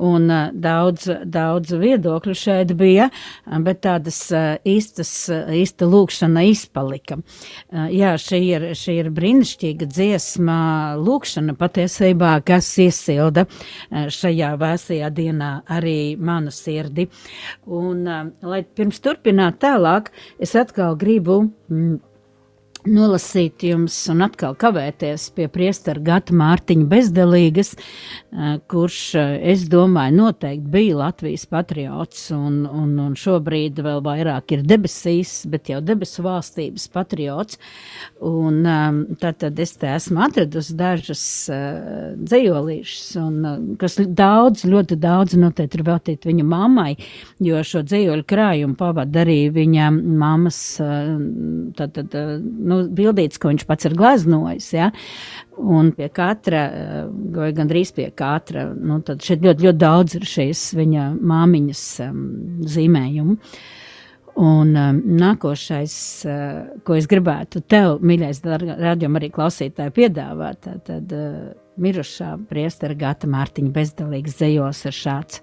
un 0.00 0.32
daudz, 0.64 1.10
daudz 1.28 1.74
viedokļu 1.76 2.36
šeit 2.40 2.72
bija, 2.78 3.10
bet 3.66 3.82
tādas 3.84 4.22
īstas, 4.64 5.12
īsta 5.28 5.90
lūkšana 5.92 6.46
izpalika. 6.48 7.20
Jā, 7.92 8.14
šī 8.16 8.40
ir, 8.46 8.66
šī 8.80 8.96
ir 9.02 9.12
brīnišķīga 9.20 9.90
dziesma 9.92 10.58
lūkšana 11.04 11.58
patiesībā, 11.60 12.32
kas 12.48 12.70
iesilda 12.80 13.44
šajā 13.92 14.54
vēsajā 14.64 15.12
dienā 15.20 15.52
arī 15.68 16.16
manu 16.16 16.48
sirdi. 16.48 17.10
Un, 17.68 18.08
lai 18.40 18.64
pirms 18.64 19.04
turpināt 19.04 19.49
tālāk, 19.52 20.10
es 20.38 20.54
atkal 20.58 20.96
gribu 21.00 21.42
mm, 21.68 21.98
nolasīt 22.88 23.64
jums 23.66 23.96
un 24.12 24.24
atkal 24.24 24.54
kavēties 24.58 25.28
pie 25.36 25.48
priestara 25.52 26.00
Gata 26.04 26.34
Mārtiņa 26.36 26.86
bezdelīgas, 26.90 27.74
kurš, 28.70 29.00
es 29.52 29.66
domāju, 29.70 30.16
noteikti 30.20 30.72
bija 30.72 30.98
Latvijas 31.02 31.46
patriots 31.50 32.28
un, 32.34 32.62
un, 32.66 32.94
un 33.02 33.16
šobrīd 33.18 33.80
vēl 33.84 34.02
vairāk 34.06 34.56
ir 34.56 34.64
debesīs, 34.66 35.40
bet 35.50 35.72
jau 35.72 35.80
debesu 35.84 36.24
valstības 36.26 36.88
patriots. 36.94 37.60
Un 38.24 38.62
tātad 39.20 39.58
es 39.60 39.74
te 39.80 39.90
esmu 39.94 40.24
atradusi 40.26 40.76
dažas 40.78 41.24
uh, 41.52 42.16
dzējolīšas, 42.20 43.06
un 43.20 43.76
kas 43.80 43.98
daudz, 44.06 44.64
ļoti 44.68 44.98
daudz 45.00 45.36
noteikti 45.40 45.78
ir 45.78 45.84
veltīt 45.86 46.26
viņa 46.28 46.46
mammai, 46.46 46.94
jo 47.42 47.60
šo 47.66 47.82
dzējoļu 47.86 48.26
krājumu 48.28 48.76
pavada 48.78 49.24
arī 49.24 49.38
viņa 49.54 49.90
mammas, 49.94 50.60
tātad, 51.78 52.16
nu, 52.70 52.80
bildītas, 52.96 53.40
ko 53.40 53.52
viņš 53.52 53.66
pats 53.68 53.88
ir 53.88 53.96
glaznojis. 53.98 54.70
Ja? 54.76 54.90
Un 55.60 55.90
pie 55.96 56.08
katra, 56.14 56.62
vai 57.36 57.50
gandrīz 57.56 57.92
pie 57.96 58.08
katra, 58.16 58.68
nu, 58.72 59.00
tad 59.06 59.24
šeit 59.26 59.44
ļoti, 59.44 59.68
ļoti 59.68 59.80
daudz 59.80 60.16
ir 60.16 60.26
šīs 60.30 60.64
viņa 60.78 61.10
māmiņas 61.18 61.84
um, 62.06 62.24
zīmējumu. 62.70 63.36
Un 64.40 64.70
um, 64.78 65.00
nākošais, 65.20 65.94
uh, 66.24 66.60
ko 66.86 66.96
es 66.96 67.08
gribētu 67.10 67.60
tev, 67.68 67.98
mīļais, 68.06 68.40
radījuma 68.46 69.20
arī 69.20 69.28
klausītāji, 69.34 69.92
piedāvāt, 69.98 70.62
tad, 70.64 70.84
tad 70.86 71.12
uh, 71.12 71.50
mirušā 71.80 72.36
priestera 72.48 72.96
Gata 72.96 73.28
Mārtiņa 73.30 73.74
bezdalīgs 73.74 74.38
zejos 74.40 74.84
ir 74.88 74.96
šāds. 74.96 75.42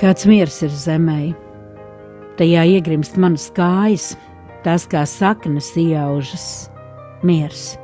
Kāds 0.00 0.24
miers 0.28 0.62
ir 0.64 0.72
zemē, 0.72 1.20
tajā 2.40 2.64
iegrimst 2.74 3.18
manas 3.20 3.50
kājas, 3.52 4.14
tās 4.64 4.86
kā 4.88 5.04
saknes 5.08 5.74
iaužas, 5.76 6.70
miers. 7.22 7.74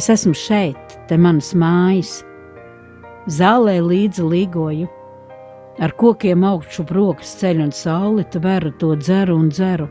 Es 0.00 0.08
esmu 0.12 0.32
šeit, 0.36 0.96
te 1.08 1.18
manas 1.20 1.52
mājas, 1.52 2.20
zālē 3.28 3.76
līdzi 3.84 4.24
līgoju, 4.24 4.88
ar 5.84 5.92
kokiem 6.00 6.44
augšu 6.48 6.86
brokas 6.88 7.34
ceļu 7.40 7.66
un 7.68 7.74
sauli, 7.76 8.24
tu 8.32 8.40
veru 8.40 8.72
to 8.80 8.94
dzeru 8.96 9.36
un 9.36 9.50
dzeru. 9.52 9.88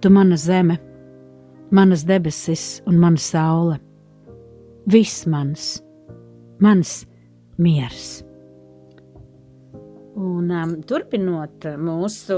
Tu 0.00 0.12
mana 0.12 0.36
zeme, 0.40 0.78
manas 1.70 2.04
debesis 2.08 2.80
un 2.86 3.00
mana 3.00 3.20
saule, 3.20 3.76
viss 4.88 5.26
mans, 5.28 5.76
mans 6.60 7.02
miers. 7.58 8.25
Un, 10.16 10.48
um, 10.48 10.70
turpinot 10.88 11.66
mūsu 11.76 12.36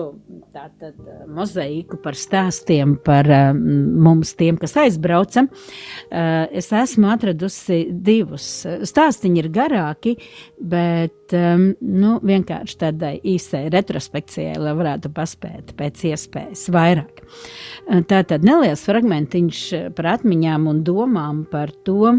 tātad, 0.50 0.96
mozaiku 1.30 2.00
par 2.02 2.16
stāstiem 2.18 2.96
par 3.06 3.28
um, 3.30 3.60
mums, 4.02 4.32
tiem, 4.38 4.58
kas 4.58 4.74
aizbraucam, 4.82 5.46
uh, 5.46 6.48
es 6.50 6.72
esmu 6.74 7.06
atradusi 7.12 7.84
divus. 7.92 8.48
Stāstiņi 8.66 9.42
ir 9.44 9.50
garāki, 9.54 10.16
bet 10.58 11.36
um, 11.38 11.70
nu, 11.78 12.16
vienkārši 12.26 12.78
tādai 12.82 13.14
īsai 13.22 13.68
retrospekcijai, 13.70 14.58
lai 14.58 14.74
varētu 14.82 15.14
paspēt 15.14 15.76
pēc 15.78 16.08
iespējas 16.10 16.66
vairāk. 16.74 17.22
Uh, 17.22 18.02
tātad 18.10 18.42
neliels 18.42 18.82
fragmentiņš 18.90 19.66
par 19.94 20.16
atmiņām 20.18 20.66
un 20.66 20.82
domām 20.82 21.44
par 21.52 21.70
to, 21.86 22.16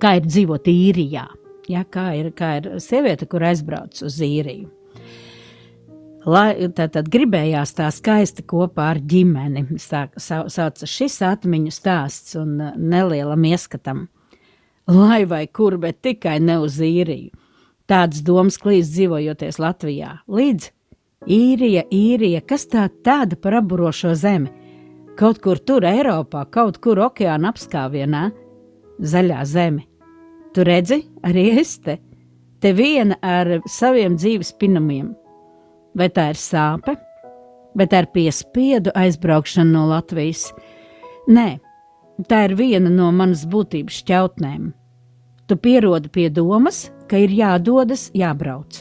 kā 0.00 0.16
ir 0.22 0.30
dzīvot 0.30 0.72
īrijā. 0.72 1.26
Ja, 1.26 1.45
kā, 1.66 2.08
ir, 2.18 2.32
kā 2.36 2.56
ir 2.60 2.68
sieviete, 2.82 3.26
kur 3.30 3.44
aizbrauc 3.46 4.02
uz 4.06 4.18
īriju. 4.22 4.70
Lai, 6.26 6.56
tā 6.74 6.88
tad 6.90 7.06
gribējās 7.10 7.76
tā 7.78 7.86
skaisti 7.94 8.42
kopā 8.50 8.88
ar 8.96 8.98
ģimeni. 8.98 9.78
Sā, 9.78 10.08
sauca 10.18 10.88
šis 10.90 11.20
atmiņu 11.22 11.70
stāsts 11.70 12.34
un 12.40 12.56
uh, 12.58 12.72
nelielam 12.74 13.46
ieskatam. 13.46 14.08
Lai 14.90 15.22
vai 15.26 15.44
kur, 15.46 15.78
bet 15.78 16.00
tikai 16.02 16.40
ne 16.42 16.58
uz 16.62 16.80
īriju. 16.82 17.30
Tāds 17.86 18.24
domas 18.26 18.58
klīst 18.58 18.90
dzīvojoties 18.96 19.60
Latvijā. 19.62 20.16
Līdz 20.26 20.70
īrija, 21.30 21.86
īrija, 21.94 22.42
kas 22.42 22.66
tā 22.74 22.88
tāda 23.06 23.38
par 23.38 23.60
aburošo 23.60 24.14
zemi? 24.18 24.50
Kaut 25.16 25.38
kur 25.42 25.62
tur 25.62 25.86
Eiropā, 25.86 26.42
kaut 26.50 26.82
kur 26.82 27.06
okeāna 27.06 27.54
apskāvienā, 27.54 28.28
zaļā 28.98 29.44
zeme 29.46 29.86
Tu 30.56 30.64
redzi, 30.64 31.02
arī 31.20 31.50
es 31.60 31.74
te, 31.84 31.98
te 32.64 32.70
viena 32.72 33.18
ar 33.20 33.58
saviem 33.68 34.14
dzīves 34.16 34.54
pinamiem. 34.56 35.10
Vai 35.92 36.08
tā 36.08 36.30
ir 36.32 36.40
sāpe, 36.40 36.94
vai 37.76 37.86
tā 37.92 38.00
ir 38.00 38.08
piespiedu 38.14 38.94
aizbraukšana 38.96 39.68
no 39.74 39.84
Latvijas? 39.90 40.46
Nē, 41.28 41.58
tā 42.24 42.46
ir 42.48 42.56
viena 42.56 42.88
no 42.88 43.10
manas 43.12 43.44
būtības 43.52 44.00
šķautnēm. 44.00 44.72
Tu 45.44 45.60
pierodi 45.60 46.08
pie 46.16 46.30
domas, 46.32 46.86
ka 47.10 47.20
ir 47.20 47.36
jādodas, 47.36 48.08
jābrauc. 48.16 48.80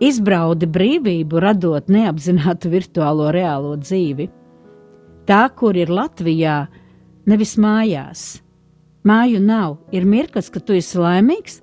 Izbraudi 0.00 0.64
brīvību, 0.64 1.44
radot 1.44 1.92
neapzinātu 1.92 2.72
virtuālo 2.72 3.28
reālo 3.36 3.76
dzīvi. 3.76 4.32
Tā, 5.28 5.44
kur 5.52 5.76
ir 5.76 5.92
Latvijā, 5.92 6.62
nevis 7.28 7.58
mājās, 7.60 8.30
Māju 9.06 9.38
nav, 9.40 9.78
ir 9.96 10.04
mirklis, 10.04 10.50
ka 10.52 10.60
tu 10.60 10.74
esi 10.76 10.98
laimīgs, 11.00 11.60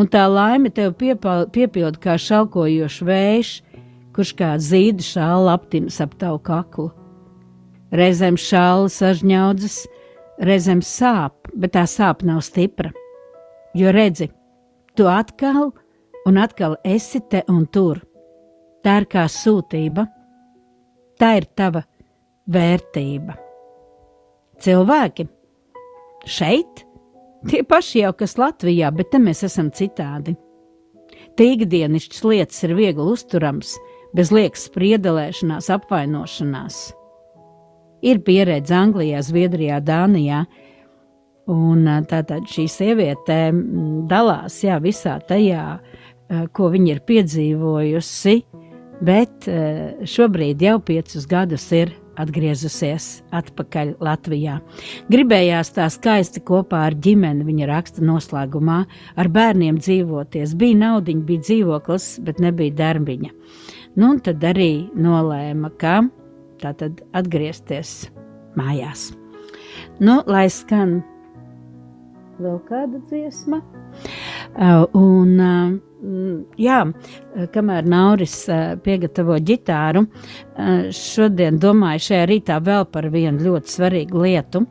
un 0.00 0.08
tā 0.08 0.22
laime 0.30 0.70
tev 0.72 0.94
piepilda 0.96 2.00
kā 2.00 2.14
šaukojošs 2.16 3.02
vējš, 3.04 3.50
kurš 4.16 4.32
kā 4.38 4.54
zīda 4.56 5.04
šāla 5.04 5.58
aptinas 5.58 6.00
ap 6.00 6.16
tavu 6.20 6.40
kaklu. 6.40 6.88
Reizēm 7.92 8.40
šāla 8.40 8.88
sažņaudzas, 8.92 9.78
reizēm 10.48 10.80
sāp, 10.84 11.52
bet 11.52 11.76
tā 11.76 11.84
sāp 11.84 12.24
nav 12.24 12.40
stipra. 12.46 12.92
Jo 13.76 13.92
redzi, 13.92 14.30
tu 14.96 15.08
atkal 15.12 15.74
un 16.24 16.40
atkal 16.40 16.80
esi 16.88 17.20
te 17.20 17.44
un 17.52 17.66
tur. 17.68 18.00
Tā 18.84 19.02
ir 19.02 19.08
kā 19.12 19.28
sūtība, 19.28 20.06
tā 21.20 21.34
ir 21.36 21.48
tava 21.58 21.84
vērtība. 22.48 23.36
Cilvēki 24.58 25.28
Šeit? 26.28 26.84
Tie 27.46 27.62
paši 27.62 28.02
jau 28.02 28.12
kas 28.18 28.34
Latvijā, 28.38 28.90
bet 28.90 29.12
te 29.12 29.20
mēs 29.22 29.44
esam 29.46 29.68
citādi. 29.70 30.34
Te 31.38 31.46
ikdienišķas 31.52 32.24
lietas 32.26 32.64
ir 32.66 32.74
viegli 32.74 33.04
uzturams, 33.12 33.76
bez 34.16 34.32
liekas 34.34 34.66
spriedelēšanās, 34.66 35.68
apvainošanās. 35.70 36.80
Ir 38.02 38.18
pieredze 38.26 38.74
Anglijā, 38.74 39.22
Zviedrijā, 39.22 39.78
Dānijā, 39.82 40.44
un 41.50 41.86
tātad 42.10 42.46
šī 42.50 42.66
sieviete 42.70 43.38
dalās 44.10 44.58
jā, 44.64 44.80
visā 44.82 45.16
tajā, 45.28 45.64
ko 46.54 46.72
viņa 46.74 46.90
ir 46.96 47.04
piedzīvojusi, 47.06 48.36
bet 49.06 49.46
šobrīd 50.10 50.66
jau 50.66 50.78
piecus 50.82 51.26
gadus 51.30 51.70
ir 51.70 51.94
atgriezusies 52.22 53.08
atpakaļ 53.34 53.94
Latvijā. 54.04 54.58
Gribējās 55.12 55.72
tā 55.76 55.88
skaisti 55.92 56.42
kopā 56.44 56.84
ar 56.88 56.96
ģimeni, 57.04 57.46
viņa 57.48 57.68
raksta 57.70 58.04
noslēgumā, 58.04 58.78
ar 59.18 59.30
bērniem 59.34 59.80
dzīvoties. 59.82 60.56
Bija 60.58 60.80
naudiņa, 60.84 61.26
bija 61.28 61.44
dzīvoklis, 61.46 62.08
bet 62.26 62.42
nebija 62.44 62.76
darbiņa. 62.82 63.34
Nu, 63.98 64.12
un 64.12 64.22
tad 64.22 64.44
arī 64.46 64.88
nolēma, 64.94 65.72
ka 65.80 66.00
tā 66.62 66.74
tad 66.78 67.02
atgriezties 67.16 68.08
mājās. 68.58 69.10
Nu, 70.02 70.20
lai 70.26 70.46
skan 70.52 71.00
vēl 72.38 72.58
kāda 72.68 73.00
dziesma. 73.10 73.62
Uh, 74.56 74.86
un, 74.98 75.80
Mm, 75.98 76.44
jā, 76.62 76.78
kamēr 77.50 77.86
Nauris 77.90 78.34
eh, 78.54 78.76
piegatavo 78.84 79.34
ģitāru, 79.42 80.04
eh, 80.06 80.90
šodien 80.94 81.58
domāju 81.58 82.04
šajā 82.06 82.28
rītā 82.30 82.58
vēl 82.62 82.86
par 82.92 83.08
vienu 83.10 83.48
ļoti 83.48 83.74
svarīgu 83.74 84.22
lietu. 84.22 84.62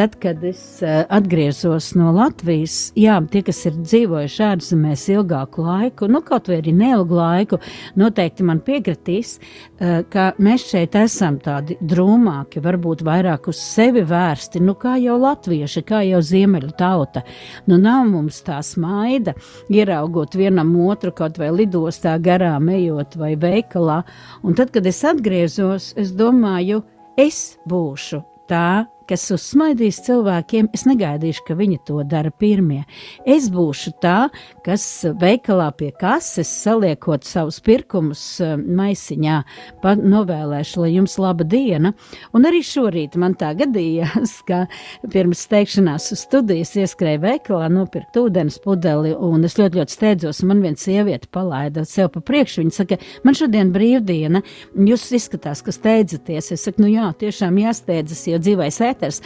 Eh, 0.00 0.06
tad, 0.06 0.20
kad 0.20 0.44
es 0.44 0.82
uh, 0.82 1.04
atgriezos 1.08 1.90
no 1.94 2.08
Latvijas, 2.14 2.92
jā, 2.96 3.18
tie, 3.28 3.42
kas 3.44 3.58
ir 3.68 3.74
dzīvojuši 3.76 4.42
ārzemēs 4.46 5.02
ilgāku 5.12 5.64
laiku, 5.66 6.06
nu 6.08 6.22
kaut 6.24 6.48
vai 6.48 6.60
arī 6.62 6.72
neilgu 6.72 7.18
laiku, 7.18 7.58
noteikti 8.00 8.46
man 8.48 8.62
piekritīs, 8.64 9.34
uh, 9.36 10.00
ka 10.08 10.30
mēs 10.40 10.64
šeit 10.70 10.96
esam 10.96 11.36
tādi 11.42 11.76
drūmāki, 11.84 12.62
varbūt 12.64 13.04
vairāk 13.04 13.50
uz 13.52 13.60
sevi 13.60 14.00
vērsti, 14.08 14.62
nu 14.64 14.72
kā 14.80 14.94
jau 15.02 15.18
latvieši, 15.20 15.82
kā 15.84 16.00
jau 16.08 16.22
ziemeļu 16.24 16.72
tauta. 16.80 17.24
Nu 17.68 17.76
nav 17.76 18.06
mums 18.08 18.40
tā 18.46 18.62
smaida, 18.64 19.34
ieraugot 19.68 20.38
vienam 20.38 20.72
otru 20.86 21.12
kaut 21.12 21.36
vai 21.42 21.50
lidostā 21.58 22.16
garām 22.24 22.72
ejot 22.72 23.18
vai 23.20 23.34
veikalā, 23.36 24.00
un 24.40 24.56
tad, 24.56 24.72
kad 24.72 24.88
es 24.88 25.04
atgriezos, 25.04 25.92
es 26.00 26.16
domāju, 26.16 26.80
es 27.20 27.58
būšu 27.68 28.24
tā, 28.48 28.86
kas 29.10 29.26
uzsmaidīs 29.34 29.98
cilvēkiem, 30.06 30.68
es 30.76 30.84
negaidīšu, 30.86 31.44
ka 31.48 31.56
viņi 31.58 31.80
to 31.88 32.00
dara 32.06 32.30
pirmie. 32.30 32.84
Es 33.26 33.48
būšu 33.50 33.96
tā, 34.02 34.28
kas 34.66 34.84
veikalā 35.20 35.70
pie 35.76 35.90
kases, 35.98 36.50
saliekot 36.62 37.26
savus 37.26 37.58
pirkumus 37.66 38.22
eh, 38.44 38.54
maisiņā, 38.56 39.40
novēlēšu, 39.82 40.84
lai 40.84 40.92
jums 40.94 41.16
laba 41.20 41.46
diena. 41.46 41.92
Un 42.36 42.46
arī 42.46 42.62
šorīt 42.66 43.16
man 43.20 43.34
tā 43.40 43.52
gadījās, 43.58 44.36
ka 44.48 44.62
pirms 45.10 45.42
steigšanās 45.48 46.10
uz 46.14 46.24
studijas 46.28 46.76
ieskrēja 46.78 47.22
veikalā 47.24 47.70
nopirkt 47.72 48.18
ūdens 48.20 48.60
pudeli, 48.62 49.14
un 49.14 49.46
es 49.48 49.58
ļoti, 49.58 49.80
ļoti 49.80 49.96
steidzos, 49.96 50.44
man 50.46 50.62
viena 50.64 50.78
sieviete 50.78 51.30
palaida 51.34 51.84
sev 51.88 52.12
pa 52.14 52.22
priekšu. 52.24 52.62
Viņa 52.62 52.76
saka, 52.76 53.00
man 53.26 53.38
šodien 53.38 53.74
brīvdiena, 53.74 54.44
jūs 54.90 55.08
izskatās, 55.18 55.64
ka 55.66 55.74
steidzaties. 55.74 56.52
Es 56.54 56.66
saku, 56.68 56.84
nu 56.84 56.92
jā, 56.92 57.10
tiešām 57.20 57.58
jāsteidzas, 57.64 58.26
jo 58.30 58.38
dzīvais 58.42 58.80
ēt 58.86 58.99
ēters. 59.00 59.22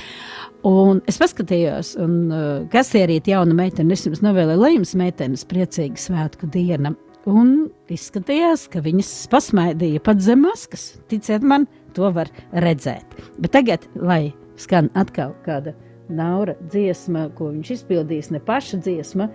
Un 0.65 1.03
es 1.11 1.19
paskatījos, 1.21 1.95
un 2.01 2.15
uh, 2.33 2.45
kasierīt 2.73 3.29
jaunu 3.29 3.57
meiteni, 3.59 3.93
es 3.93 4.07
jums 4.07 4.23
novēlēju, 4.25 4.61
lai 4.63 4.73
jums 4.79 4.95
meitenes 4.97 5.45
priecīga 5.45 6.01
svētku 6.01 6.49
diena. 6.55 6.95
Un 7.29 7.71
izskatījās, 7.93 8.67
ka 8.73 8.83
viņas 8.85 9.11
pasmaidīja 9.33 10.03
pat 10.05 10.21
zem 10.25 10.45
maskas. 10.45 10.95
Ticiet 11.09 11.45
man, 11.45 11.67
to 11.97 12.11
var 12.13 12.29
redzēt. 12.53 13.17
Bet 13.41 13.55
tagad, 13.57 13.85
lai 13.97 14.35
skan 14.61 14.91
atkal 14.97 15.33
kāda 15.45 15.75
naura 16.13 16.57
dziesma, 16.69 17.31
ko 17.37 17.49
viņš 17.53 17.75
izpildīs, 17.79 18.31
ne 18.33 18.41
paša 18.45 18.81
dziesma, 18.85 19.31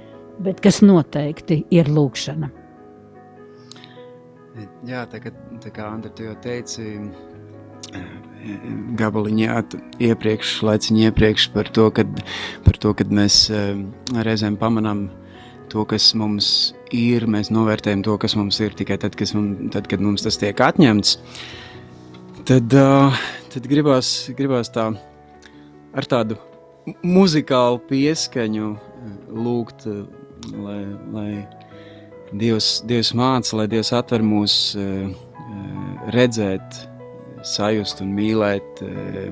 bet 0.45 0.61
kas 0.61 0.83
noteikti 0.85 1.63
ir 1.73 1.89
lūkšana. 1.89 2.51
Jā, 4.85 5.05
tā 5.09 5.21
kā, 5.23 5.31
tā 5.63 5.71
kā 5.73 5.85
Andra, 5.87 6.11
tu 6.13 6.25
jau 6.25 6.35
teici, 6.43 6.97
gabaliņā 8.99 9.61
iepriekš, 10.09 10.59
laiciņi 10.67 11.07
iepriekš 11.09 11.49
par 11.53 11.69
to, 11.75 11.89
kad, 11.95 12.21
par 12.65 12.79
to, 12.81 12.93
kad 12.97 13.11
mēs 13.11 13.47
eh, 13.51 13.73
reizēm 14.15 14.57
pamanām 14.59 15.07
to, 15.69 15.83
kas 15.89 16.11
mums 16.17 16.73
ir, 16.95 17.27
mēs 17.29 17.51
novērtējam 17.53 18.03
to, 18.05 18.17
kas 18.21 18.35
mums 18.39 18.59
ir 18.63 18.75
tikai 18.77 18.97
tad, 19.01 19.17
mums, 19.35 19.69
tad 19.75 19.89
kad 19.91 20.01
mums 20.01 20.25
tas 20.25 20.39
tiek 20.41 20.57
atņemts, 20.65 21.17
tad, 22.49 22.73
uh, 22.73 23.19
tad 23.53 23.69
gribās, 23.69 24.31
gribās 24.37 24.71
tā 24.73 24.89
ar 25.93 26.09
tādu 26.09 26.39
muzikālu 27.05 27.83
pieskaņu 27.89 28.71
lūgt, 29.29 29.85
lai, 30.55 30.81
lai 31.13 31.29
Dievs, 32.33 32.79
Dievs 32.89 33.13
māca, 33.17 33.55
lai 33.59 33.67
Dievs 33.69 33.93
atver 33.93 34.25
mūs 34.25 34.55
redzēt 36.13 36.88
sajust 37.45 38.01
un 38.03 38.13
mīlēt 38.17 38.83
eh, 38.85 39.29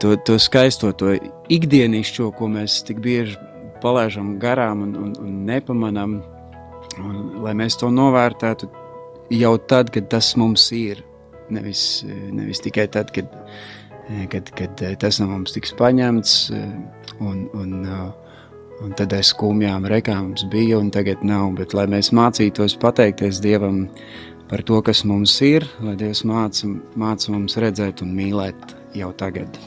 to, 0.00 0.16
to 0.26 0.38
skaisto, 0.42 0.92
to 0.92 1.14
ikdienišķo, 1.52 2.32
ko 2.38 2.50
mēs 2.52 2.82
tik 2.86 3.02
bieži 3.04 3.38
palaižam 3.82 4.36
garām 4.42 4.82
un, 4.86 4.94
un, 4.98 5.14
un 5.22 5.38
nepamanām. 5.48 6.18
Un, 6.98 7.18
lai 7.44 7.54
mēs 7.54 7.76
to 7.78 7.92
novērtētu 7.94 8.66
jau 9.38 9.52
tad, 9.70 9.92
kad 9.94 10.08
tas 10.10 10.32
mums 10.40 10.66
ir. 10.74 11.04
Nevis, 11.48 12.02
nevis 12.04 12.60
tikai 12.60 12.88
tad, 12.92 13.12
kad, 13.14 13.30
kad, 14.32 14.50
kad 14.58 14.82
tas 15.00 15.20
no 15.22 15.28
mums 15.30 15.54
tiks 15.54 15.72
paņemts, 15.78 16.34
un, 17.24 17.46
un, 17.56 17.76
un 18.84 18.96
tad 18.98 19.14
aiz 19.16 19.30
skumjām 19.32 19.86
rekām 19.88 20.30
mums 20.30 20.44
bija, 20.52 20.80
un 20.80 20.90
tagad 20.94 21.22
nav. 21.26 21.52
Bet 21.60 21.74
lai 21.76 21.86
mēs 21.90 22.12
mācītos 22.16 22.76
pateikties 22.82 23.40
Dievam 23.44 23.86
par 24.48 24.62
to, 24.62 24.80
kas 24.82 25.04
mums 25.04 25.34
ir, 25.44 25.66
lai 25.84 25.94
Dievs 26.00 26.24
māca, 26.28 26.68
māca 26.96 27.32
mums 27.34 27.58
redzēt 27.60 28.02
un 28.04 28.14
mīlēt 28.16 28.74
jau 28.96 29.10
tagad. 29.20 29.58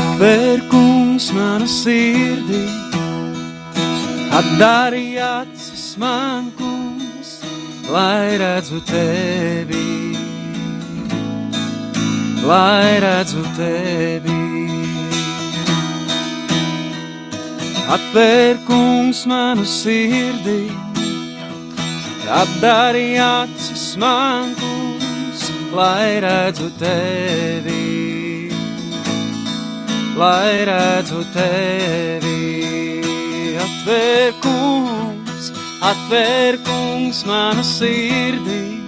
Atver 0.00 0.66
kungs 0.72 1.30
manu 1.36 1.70
sirdī, 1.70 2.64
atdari 4.36 5.14
acis 5.30 5.94
man 6.02 6.50
kungs, 6.58 7.38
lai 7.94 8.36
redzu 8.42 8.82
tevi 8.90 9.90
lai 12.50 13.00
redzu 13.00 13.42
tevi. 13.56 14.39
Atvēr 17.90 18.58
kungs 18.68 19.24
manu 19.26 19.64
sirdī, 19.66 20.70
atdari 22.40 23.18
acis 23.18 23.96
man 23.98 24.54
kungs, 24.60 25.42
lai 25.74 26.20
redzu 26.22 26.68
tevi, 26.78 28.50
lai 30.20 30.54
redzu 30.70 31.24
tevi. 31.34 32.38
Atvēr 33.66 34.36
kungs, 34.44 35.50
atvēr 35.90 36.62
kungs 36.68 37.24
manu 37.26 37.66
sirdī, 37.66 38.80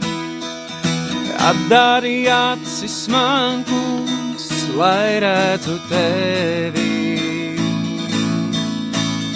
Atdari 1.43 2.29
acis 2.31 3.09
man, 3.11 3.65
kungs, 3.67 4.47
lai 4.79 5.19
redzu 5.25 5.75
tevi, 5.91 6.82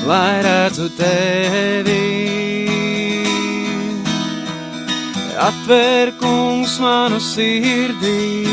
lai 0.07 0.43
redzu 0.43 0.89
tevi. 0.97 2.05
Atver, 5.49 6.13
kungs, 6.21 6.79
manu 6.79 7.19
sirdī, 7.21 8.47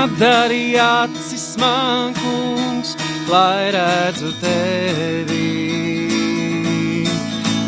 atdari 0.00 0.66
acis 0.76 1.56
man, 1.60 2.14
kungs, 2.14 2.96
lai 3.32 3.70
redzu 3.76 4.30
tevi, 4.42 5.50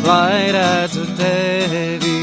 lai 0.07 0.51
redzu 0.57 1.05
tevi. 1.21 2.19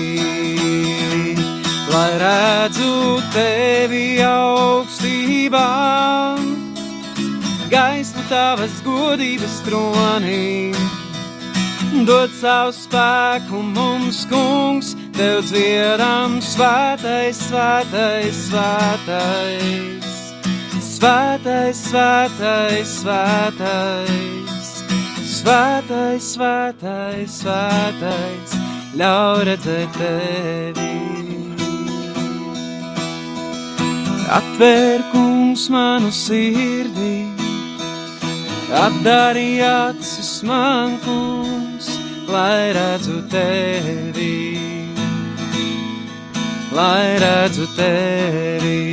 Lai 1.92 2.12
redzu 2.24 2.92
tevi 3.32 4.20
augstībā, 4.22 5.68
tavas 8.28 8.78
godības 8.84 9.58
tronī. 9.66 10.72
Dod 12.08 12.30
savu 12.36 12.72
spēku 12.76 13.62
mums, 13.64 14.22
kungs, 14.28 14.92
tev 15.16 15.40
dziedam, 15.48 16.38
svētais, 16.44 17.40
svētais, 17.48 18.42
svētais. 18.48 20.08
Svētais, 20.98 21.78
svētais, 21.88 22.92
svētais, 23.00 24.72
svētais, 25.30 26.32
svētais, 26.34 27.38
svētais, 27.40 28.56
ļauj 28.98 29.44
redzēt 29.48 29.98
tevi. 30.00 30.88
Atver 34.28 35.00
kungs 35.12 35.70
manu 35.72 36.10
sirdī, 36.12 37.27
atdari 38.70 39.60
acis 39.60 40.42
man 40.42 40.98
kungs, 41.04 41.88
lai 42.28 42.72
redzu 42.76 43.22
tevi, 43.32 44.58
lai 46.72 47.18
redzu 47.24 47.66
tevi. 47.76 48.84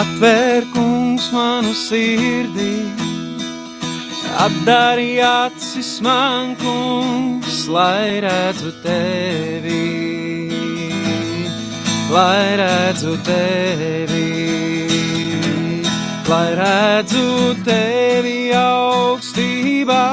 Atvēr 0.00 0.64
kungs 0.74 1.30
manu 1.32 1.72
sirdī, 1.86 2.74
atdari 4.44 5.20
acis 5.22 6.00
man 6.00 6.56
kungs, 6.56 7.68
lai 7.68 8.20
redzu 8.26 8.72
tevi. 8.82 9.86
Lai 12.10 12.56
redzu 12.58 13.14
tevi, 13.22 14.49
lai 16.30 16.54
redzu 16.54 17.56
tevi 17.66 18.52
augstī 18.54 19.00
augstībā, 19.20 20.04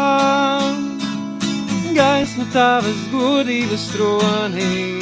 gaismu 1.95 2.45
tavas 2.53 2.99
godības 3.11 3.85
tronī. 3.93 4.99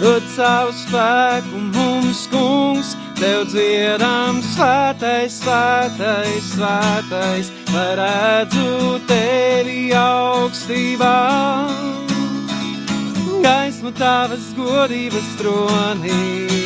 Dod 0.00 0.24
savu 0.34 0.72
spēku 0.74 1.60
mums, 1.70 2.24
kungs, 2.32 2.96
tev 3.20 3.46
dziedam 3.52 4.42
svētais, 4.54 5.38
svētais, 5.38 6.50
svētais, 6.54 7.52
lai 7.72 7.90
redzu 8.00 8.98
tevi 9.08 9.92
augstībā. 9.94 11.14
Gaismu 13.44 13.92
tavas 14.00 14.52
godības 14.58 15.32
tronī 15.38 16.63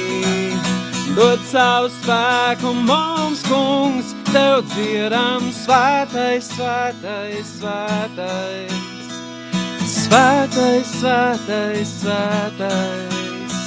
dod 1.16 1.40
savu 1.48 1.88
spēku 1.92 2.72
mums, 2.88 3.42
kungs, 3.48 4.12
tev 4.32 4.62
dziedam 4.72 5.48
svētais, 5.54 6.50
svētais, 6.52 7.54
svētais. 7.61 8.76
Svētais, 9.88 10.92
svētais, 10.98 11.96
svētais, 12.02 13.59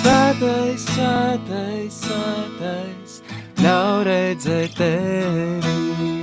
svētais, 0.00 0.90
svētais, 0.90 2.02
svētais, 2.02 3.18
ļauj 3.62 4.06
redzēt 4.10 4.78
tevi. 4.78 6.15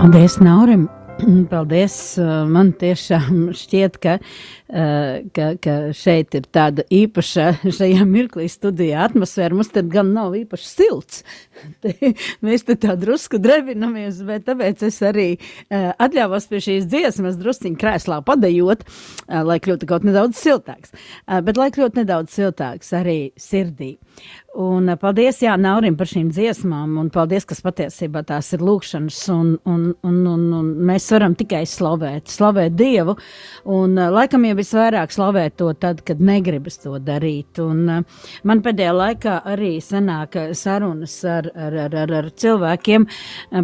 Paldies, 0.00 0.38
Naurim! 0.40 0.86
Paldies! 1.52 1.94
Man 2.48 2.70
tiešām 2.80 3.50
šķiet, 3.60 3.98
ka, 4.00 4.14
ka, 4.70 5.46
ka 5.62 5.74
šeit 5.96 6.36
ir 6.38 6.46
tāda 6.54 6.84
īpaša, 6.94 7.46
šajā 7.78 8.06
mirklī 8.08 8.46
studijā 8.50 9.06
atmosfēra. 9.08 9.56
Mums 9.58 9.72
te 9.74 9.82
gan 9.86 10.12
nav 10.16 10.36
īpaši 10.38 10.68
silts. 10.68 11.22
Mēs 12.46 12.66
te 12.68 12.76
tā 12.80 12.94
drusku 13.00 13.40
drebinamies, 13.42 14.22
bet 14.26 14.46
tāpēc 14.48 14.84
es 14.88 15.00
arī 15.04 15.28
atļāvos 15.70 16.48
pie 16.50 16.62
šīs 16.64 16.88
dziesmas 16.90 17.38
drusciņu 17.40 17.80
krēslā 17.80 18.20
padejot, 18.24 18.86
lai 19.28 19.58
kļūtu 19.62 19.88
kaut 19.90 20.06
nedaudz 20.08 20.40
siltāks. 20.40 20.94
Bet 21.26 21.60
lai 21.60 21.68
kļūtu 21.74 22.00
nedaudz 22.00 22.38
siltāks 22.38 22.94
arī 22.96 23.18
sirdī. 23.40 23.96
Un 24.58 24.88
eh, 24.90 24.96
paldies, 24.98 25.38
Jā, 25.44 25.54
Naurim 25.60 25.94
par 25.98 26.08
šīm 26.10 26.32
dziesmām, 26.34 26.96
un 26.98 27.10
paldies, 27.14 27.46
kas 27.46 27.62
patiesībā 27.62 28.24
tās 28.26 28.48
ir 28.56 28.64
lūkšanas, 28.66 29.18
un, 29.30 29.52
un, 29.62 29.84
un, 30.06 30.16
un, 30.26 30.46
un 30.58 30.72
mēs 30.88 31.06
varam 31.14 31.36
tikai 31.38 31.62
slavēt, 31.70 32.26
slavēt 32.32 32.74
Dievu, 32.74 33.14
un 33.70 33.94
eh, 33.94 34.10
laikam 34.10 34.48
jau 34.48 34.56
visvairāk 34.60 35.14
slavēt 35.14 35.56
to 35.60 35.72
tad, 35.80 36.04
kad 36.06 36.20
negribas 36.22 36.78
to 36.84 36.94
darīt, 37.02 37.58
un 37.64 37.82
eh, 37.88 38.20
man 38.46 38.62
pēdējā 38.64 38.92
laikā 38.96 39.38
arī 39.54 39.72
sanāk 39.84 40.38
sarunas 40.58 41.16
ar, 41.24 41.50
ar, 41.54 41.78
ar, 41.86 41.98
ar, 42.04 42.14
ar 42.20 42.30
cilvēkiem 42.30 43.08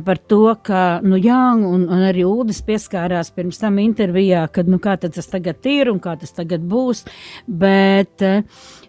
par 0.07 0.23
to, 0.27 0.43
ka, 0.67 0.83
nu 1.07 1.21
jā, 1.21 1.43
un, 1.55 1.87
un 1.87 2.09
arī 2.09 2.25
Ūdis 2.27 2.59
pieskārās 2.67 3.31
pirms 3.37 3.61
tam 3.63 3.79
intervijā, 3.79 4.47
kad, 4.53 4.67
nu 4.69 4.81
kā 4.83 4.97
tas 5.01 5.31
tagad 5.31 5.65
ir 5.71 5.93
un 5.93 6.03
kā 6.03 6.17
tas 6.19 6.35
tagad 6.35 6.65
būs, 6.67 7.05
bet 7.47 8.25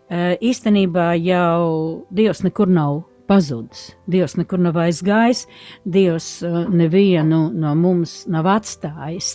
Eh, 0.08 0.38
īstenībā 0.40 1.18
jau 1.20 2.08
Dievs 2.16 2.40
nekur 2.46 2.70
nav 2.72 3.02
pazudis. 3.28 3.90
Dievs 4.08 4.38
nekur 4.40 4.62
nav 4.64 4.78
aizgājis, 4.80 5.44
Dievs 5.84 6.30
eh, 6.48 6.54
nevienu 6.72 7.50
no 7.52 7.74
mums 7.76 8.22
nav 8.32 8.48
atstājis. 8.54 9.34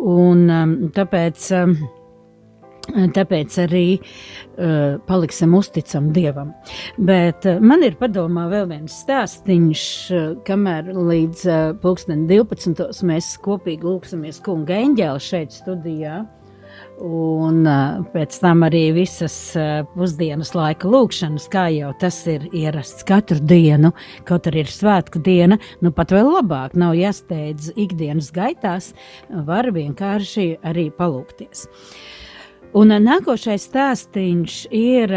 Un 0.00 0.46
ehm, 0.48 0.72
tāpēc, 0.96 1.50
ehm, 1.58 1.76
tāpēc 3.16 3.58
arī 3.64 3.84
uh, 3.98 4.96
paliksim 5.08 5.54
uzticami 5.58 6.12
Dievam. 6.16 6.52
Bet 6.98 7.46
uh, 7.48 7.60
man 7.60 7.84
ir 7.86 7.98
padomā 8.00 8.48
vēl 8.52 8.68
viens 8.72 8.96
stāstiņš, 9.04 9.84
uh, 10.14 10.32
kamēr 10.48 10.90
līdz 10.96 11.44
uh, 11.48 11.60
pulksten 11.82 12.26
12. 12.30 12.88
mēs 13.08 13.36
kopīgi 13.44 13.86
lūksimies 13.86 14.42
kunga 14.44 14.80
eņģēli 14.86 15.24
šeit 15.30 15.56
studijā. 15.56 16.24
Un 16.98 17.62
pēc 18.10 18.34
tam 18.42 18.64
arī 18.66 18.88
visas 18.96 19.34
pusdienas 19.92 20.50
laika 20.58 20.90
lūkšanas, 20.90 21.46
kā 21.50 21.68
jau 21.70 21.92
tas 22.02 22.18
ir 22.26 22.48
ierasts 22.50 23.06
katru 23.06 23.38
dienu, 23.38 23.92
kaut 24.26 24.48
arī 24.50 24.64
ir 24.64 24.72
svētku 24.74 25.22
diena, 25.22 25.60
nu 25.78 25.92
pat 25.94 26.10
vēl 26.14 26.26
labāk 26.40 26.74
nav 26.78 26.98
jāsteidz 26.98 27.70
ikdienas 27.78 28.32
gaitās, 28.34 28.90
var 29.30 29.70
vienkārši 29.74 30.48
arī 30.66 30.88
palūkties. 30.98 31.68
Un 32.76 32.92
nākošais 32.92 33.64
stāstījums 33.70 34.66
ir 34.74 35.14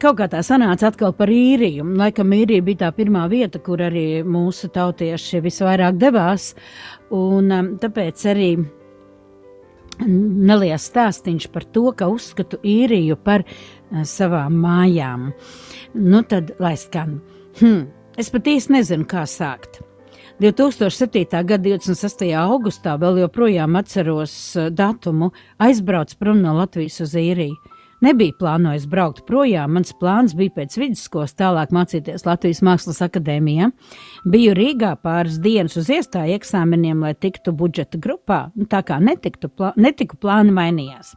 kaut 0.00 0.16
kā 0.18 0.28
tā 0.32 0.40
sanāca 0.46 0.88
atkal 0.88 1.12
par 1.12 1.28
īriju. 1.28 1.84
Laikam 2.00 2.32
īrija 2.32 2.64
bija 2.64 2.80
tā 2.86 2.92
pirmā 2.96 3.26
vieta, 3.28 3.60
kur 3.60 3.82
arī 3.84 4.22
mūsu 4.24 4.70
tautieši 4.72 5.42
visvairāk 5.44 6.00
devās, 6.00 6.54
un 7.12 7.76
tāpēc 7.82 8.24
arī 8.32 8.48
neliels 10.06 10.88
stāstīns 10.88 11.50
par 11.52 11.68
to, 11.74 11.90
ka 11.92 12.08
uzskatu 12.08 12.58
īriju 12.64 13.18
par 13.20 13.44
uh, 13.44 14.02
savām 14.08 14.56
mājām. 14.62 15.30
Nu, 15.94 16.22
tad 16.24 16.54
lai 16.62 16.74
skan. 16.80 17.18
Hmm, 17.60 17.86
es 18.16 18.32
pat 18.32 18.48
īsti 18.48 18.78
nezinu, 18.78 19.08
kā 19.08 19.26
sākt. 19.28 19.82
2007. 20.42 21.44
gada 21.46 21.62
26. 21.62 22.24
augustā 22.34 22.96
vēl 22.98 23.20
joprojām 23.20 23.76
atceros 23.78 24.32
uh, 24.58 24.72
datumu, 24.74 25.28
aizbraucu 25.62 26.16
prom 26.18 26.40
no 26.42 26.56
Latvijas 26.56 26.98
uz 27.04 27.14
īriju. 27.14 27.54
Nebija 28.02 28.34
plānojis 28.40 28.88
braukt 28.90 29.22
projām. 29.28 29.76
Mans 29.76 29.94
plāns 30.00 30.34
bija 30.34 30.50
pēc 30.56 30.74
vidusskolas 30.80 31.36
tālāk 31.38 31.70
mācīties 31.70 32.26
Latvijas 32.26 32.58
Mākslas 32.66 32.98
akadēmijā. 33.06 33.68
Biju 34.26 34.56
Rīgā 34.58 34.96
pāris 35.04 35.38
dienas 35.44 35.78
uz 35.78 35.92
iestāju 35.94 36.34
eksāmeniem, 36.40 37.04
lai 37.06 37.14
tiktu 37.14 37.54
budžeta 37.54 38.02
grupā. 38.02 38.48
Nu, 38.58 38.66
tā 38.66 38.82
kā 38.88 38.98
netiktu, 38.98 39.46
plā, 39.46 39.70
netiku 39.78 40.18
plāni 40.18 40.50
mainījās. 40.56 41.14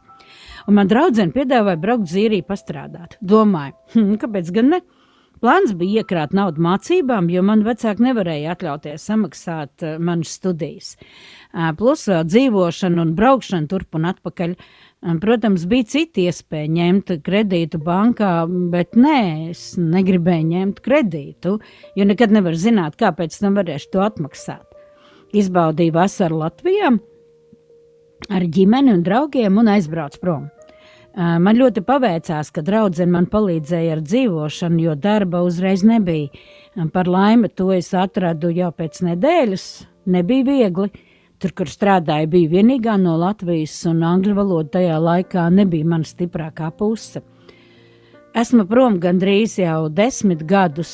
Un 0.70 0.78
man 0.78 0.86
draudzene 0.86 1.34
piedāvāja 1.34 1.82
braukt 1.82 2.06
zīrī 2.12 2.44
pastrādāt. 2.46 3.18
Domāju, 3.18 3.74
hm, 3.96 4.14
kāpēc 4.22 4.54
gan 4.54 4.76
ne? 4.76 4.80
Plāns 5.42 5.74
bija 5.76 6.02
iekrāt 6.02 6.32
naudu 6.36 6.62
mācībām, 6.64 7.28
jo 7.32 7.42
man 7.44 7.64
vecāki 7.66 8.06
nevarēja 8.06 8.54
atļauties 8.54 9.04
samaksāt 9.10 9.84
uh, 9.84 9.96
manas 10.00 10.32
studijas. 10.38 10.94
Uh, 10.96 11.70
plus 11.76 12.06
vēl 12.08 12.24
dzīvošana 12.28 13.02
un 13.04 13.14
braukšana 13.18 13.70
turp 13.70 13.98
un 13.98 14.08
atpakaļ. 14.12 14.56
Protams, 15.22 15.66
bija 15.70 15.86
citi 15.86 16.24
iespēja 16.26 16.70
ņemt 16.72 17.12
kredītu 17.22 17.78
bankā, 17.84 18.30
bet 18.72 18.96
nē, 18.98 19.52
es 19.52 19.76
negribēju 19.78 20.48
ņemt 20.48 20.80
kredītu, 20.82 21.52
jo 21.94 22.06
nekad 22.08 22.34
nevar 22.34 22.56
zināt, 22.58 22.96
kāpēc 22.98 23.36
tam 23.38 23.60
varēšu 23.60 23.92
to 23.92 24.02
atmaksāt. 24.02 24.64
Izbaudīju 25.36 25.94
vasaru 25.94 26.40
Latvijā 26.40 26.96
ar 28.32 28.50
ģimeni 28.56 28.96
un 28.96 29.06
draugiem 29.06 29.60
un 29.60 29.74
aizbraucu 29.76 30.22
prom. 30.22 30.46
Man 31.16 31.56
ļoti 31.56 31.80
paveicās, 31.80 32.50
ka 32.52 32.60
draudzene 32.60 33.08
man 33.14 33.26
palīdzēja 33.32 33.96
ar 33.96 34.02
dzīvošanu, 34.04 34.82
jo 34.84 34.94
darba 35.00 35.40
uzreiz 35.46 35.84
nebija. 35.86 36.28
Par 36.92 37.08
laimi 37.08 37.48
to 37.48 37.70
es 37.72 37.94
atradu 37.96 38.50
jau 38.52 38.68
pēc 38.76 39.00
nedēļas. 39.06 39.68
Nebija 40.12 40.44
viegli, 40.46 40.90
Tur, 41.36 41.52
kur 41.52 41.68
strādāju, 41.68 42.30
bija 42.32 42.48
vienīgā 42.54 42.94
no 42.96 43.12
Latvijas, 43.20 43.74
un 43.90 44.00
angļu 44.08 44.32
valoda 44.38 44.78
tajā 44.78 44.96
laikā 45.04 45.42
nebija 45.52 45.84
mana 45.84 46.08
stiprākā 46.08 46.70
puse. 46.78 47.20
Esmu 48.36 48.66
prom 48.68 48.96
gandrīz 49.00 49.54
jau 49.60 49.90
desmit 49.92 50.42
gadus. 50.48 50.90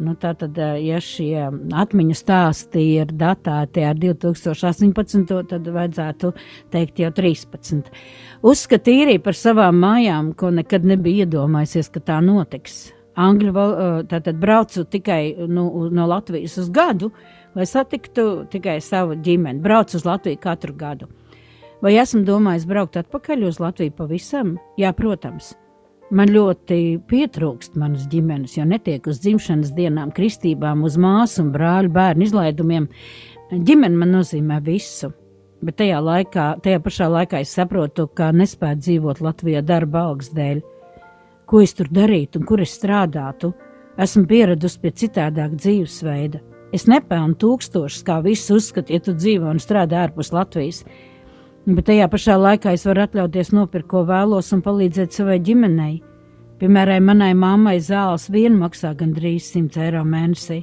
Nu, 0.00 0.14
tātad, 0.20 0.56
ja 0.80 1.00
šie 1.00 1.46
atmiņu 1.76 2.16
stāsti 2.16 2.84
ir 3.00 3.12
datēti 3.12 3.84
ar 3.88 3.96
2018, 4.00 5.32
tad 5.48 5.68
vajadzētu 5.74 6.32
teikt 6.72 7.00
jau 7.00 7.10
13. 7.16 7.90
Uzskatīju 8.44 9.06
arī 9.06 9.16
par 9.22 9.36
savām 9.38 9.78
mājām, 9.80 10.34
ko 10.36 10.50
nekad 10.52 10.84
nebija 10.84 11.24
iedomājusies, 11.24 11.88
ka 11.92 12.02
tā 12.04 12.20
notiks. 12.24 12.92
Angļu 13.16 13.52
valodā 13.56 14.20
braucu 14.36 14.84
tikai 14.84 15.48
nu, 15.48 15.64
no 15.88 16.06
Latvijas 16.06 16.58
uz 16.60 16.68
gadu, 16.68 17.10
lai 17.56 17.64
satiktu 17.64 18.44
tikai 18.52 18.76
savu 18.84 19.16
ģimeni. 19.16 19.62
Braucu 19.64 19.96
uz 19.96 20.04
Latviju 20.04 20.40
katru 20.42 20.76
gadu. 20.76 21.08
Vai 21.80 21.96
esmu 22.00 22.24
domājis 22.28 22.68
braukt 22.68 22.96
atpakaļ 23.00 23.46
uz 23.48 23.60
Latviju 23.60 23.94
pavisam? 23.96 24.56
Jā, 24.80 24.92
protams. 24.96 25.54
Man 26.14 26.30
ļoti 26.30 27.00
pietrūkst 27.10 27.74
manas 27.80 28.04
ģimenes, 28.12 28.54
jo 28.58 28.64
netiek 28.68 29.08
uz 29.10 29.18
dzimšanas 29.24 29.72
dienām, 29.74 30.12
kristībām, 30.14 30.84
uz 30.86 30.94
māsu 31.00 31.42
un 31.42 31.50
brāļu 31.56 31.90
bērnu 31.96 32.28
izlaidumiem. 32.28 32.86
Ģimene 33.50 33.98
man 33.98 34.12
nozīmē 34.14 34.60
visu. 34.62 35.10
Bet 35.64 35.78
tajā, 35.80 36.00
laikā, 36.04 36.46
tajā 36.64 36.80
pašā 36.84 37.06
laikā 37.08 37.40
es 37.40 37.54
saprotu, 37.56 38.04
ka 38.12 38.28
nespēju 38.36 38.80
dzīvot 38.82 39.22
Latvijā 39.24 39.62
darba 39.64 40.02
algas 40.10 40.28
dēļ. 40.36 40.60
Ko 41.48 41.62
es 41.64 41.72
tur 41.78 41.88
darītu 41.88 42.40
un 42.40 42.46
kur 42.48 42.60
es 42.60 42.74
strādātu? 42.76 43.54
Esmu 43.96 44.26
pieradusi 44.28 44.82
pie 44.82 44.92
citādāka 44.92 45.56
dzīvesveida. 45.56 46.42
Es 46.76 46.84
nepelnu 46.90 47.38
tūkstošus, 47.40 48.02
kā 48.04 48.18
visi 48.24 48.52
uzskata, 48.52 48.92
ja 48.92 49.00
tu 49.00 49.14
dzīvo 49.16 49.48
un 49.48 49.62
strādā 49.62 50.02
ārpus 50.04 50.34
Latvijas. 50.34 50.82
Bet 51.66 51.88
tajā 51.88 52.10
pašā 52.12 52.36
laikā 52.36 52.74
es 52.76 52.84
varu 52.86 53.06
atļauties 53.06 53.54
nopirkt, 53.56 53.88
ko 53.88 54.04
vēlos, 54.06 54.52
un 54.52 54.60
palīdzēt 54.66 55.16
savai 55.16 55.38
ģimenei. 55.46 56.02
Piemēram, 56.60 57.08
manai 57.08 57.32
mammai 57.36 57.78
zāles 57.80 58.28
vien 58.32 58.54
maksā 58.60 58.92
gandrīz 58.96 59.48
100 59.54 59.82
eiro 59.86 60.04
mēnesī, 60.08 60.62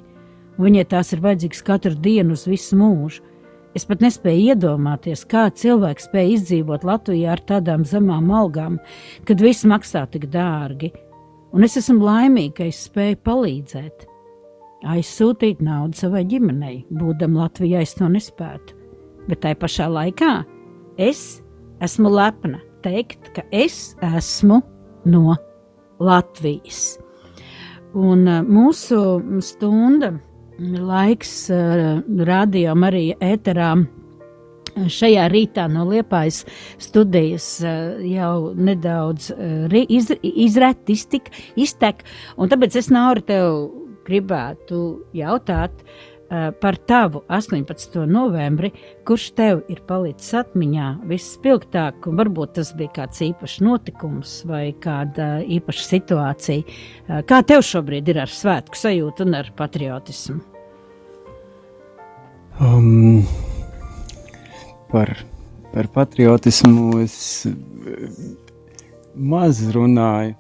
viņai 0.61 0.85
tās 0.89 1.13
ir 1.13 1.21
vajadzīgas 1.25 1.65
katru 1.65 1.97
dienu 1.97 2.37
uz 2.37 2.45
visu 2.49 2.77
mūžu. 2.77 3.32
Es 3.74 3.88
pat 3.89 4.03
nespēju 4.05 4.53
iedomāties, 4.53 5.24
kā 5.26 5.47
cilvēks 5.49 6.05
spēj 6.05 6.36
izdzīvot 6.36 6.84
Latvijā 6.86 7.32
ar 7.34 7.41
tādām 7.49 7.86
zemām 7.89 8.30
algām, 8.30 8.78
kad 9.26 9.41
viss 9.41 9.65
maksā 9.65 10.03
tik 10.13 10.28
dārgi. 10.34 10.91
Un 11.53 11.65
es 11.65 11.78
esmu 11.82 12.05
laimīga, 12.05 12.59
ka 12.59 12.67
es 12.69 12.84
spēju 12.86 13.17
palīdzēt. 13.26 14.05
Aizsūtīt 14.93 15.61
naudu 15.63 15.97
savai 15.97 16.21
ģimenei, 16.30 16.84
būdam 16.93 17.38
Latvijā, 17.39 17.82
es 17.82 17.95
to 17.97 18.09
nespētu. 18.11 18.78
Bet 19.30 19.41
tai 19.45 19.55
pašā 19.57 19.88
laikā 19.89 20.34
es 21.01 21.41
esmu 21.82 22.11
lepna 22.13 22.59
teikt, 22.86 23.32
ka 23.34 23.45
es 23.49 23.95
esmu 24.03 24.59
no 25.09 25.34
Latvijas. 26.03 26.99
Un 27.93 28.28
mūsu 28.49 28.99
stunda 29.45 30.11
laiks 30.60 31.49
uh, 31.51 32.01
radio 32.28 32.76
Marija 32.76 33.18
ēterā. 33.24 33.74
Šajā 34.74 35.28
rītā 35.30 35.68
no 35.70 35.84
Liepājas 35.86 36.43
studijas 36.82 37.45
uh, 37.62 37.99
jau 38.10 38.54
nedaudz 38.58 39.30
uh, 39.36 39.76
iz, 39.86 40.10
izret, 40.22 40.89
iztik, 40.89 41.30
iztek, 41.56 42.01
un 42.38 42.49
tāpēc 42.49 42.80
es 42.82 42.89
Nauri 42.93 43.22
tev 43.28 43.70
gribētu 44.08 44.82
jautāt, 45.16 45.78
uh, 45.84 46.12
Eh, 46.12 46.12
par 46.61 46.77
tavu 46.88 47.21
18. 47.27 47.97
novembri, 48.09 48.71
kurš 49.05 49.27
tev 49.38 49.61
ir 49.69 49.81
palicis 49.88 50.31
atmiņā 50.39 50.88
visspilgtāk, 51.09 52.07
un 52.09 52.17
varbūt 52.17 52.55
tas 52.57 52.71
bija 52.77 52.93
kāds 52.95 53.21
īpašs 53.25 53.59
notikums 53.65 54.39
vai 54.49 54.63
kāda 54.84 55.43
īpaša 55.45 55.86
situācija. 55.89 56.63
Eh, 56.63 57.21
kā 57.29 57.41
tev 57.45 57.61
šobrīd 57.67 58.09
ir 58.09 58.23
ar 58.23 58.34
svētku 58.34 58.79
sajūtu 58.79 59.27
un 59.27 59.38
ar 59.41 59.51
patriotismu? 59.57 60.39
Um, 62.61 63.23
par, 64.91 65.15
par 65.73 65.89
patriotismu 65.93 66.99
es 67.03 67.17
eh, 67.49 67.53
maz 69.13 69.61
runāju 69.73 70.36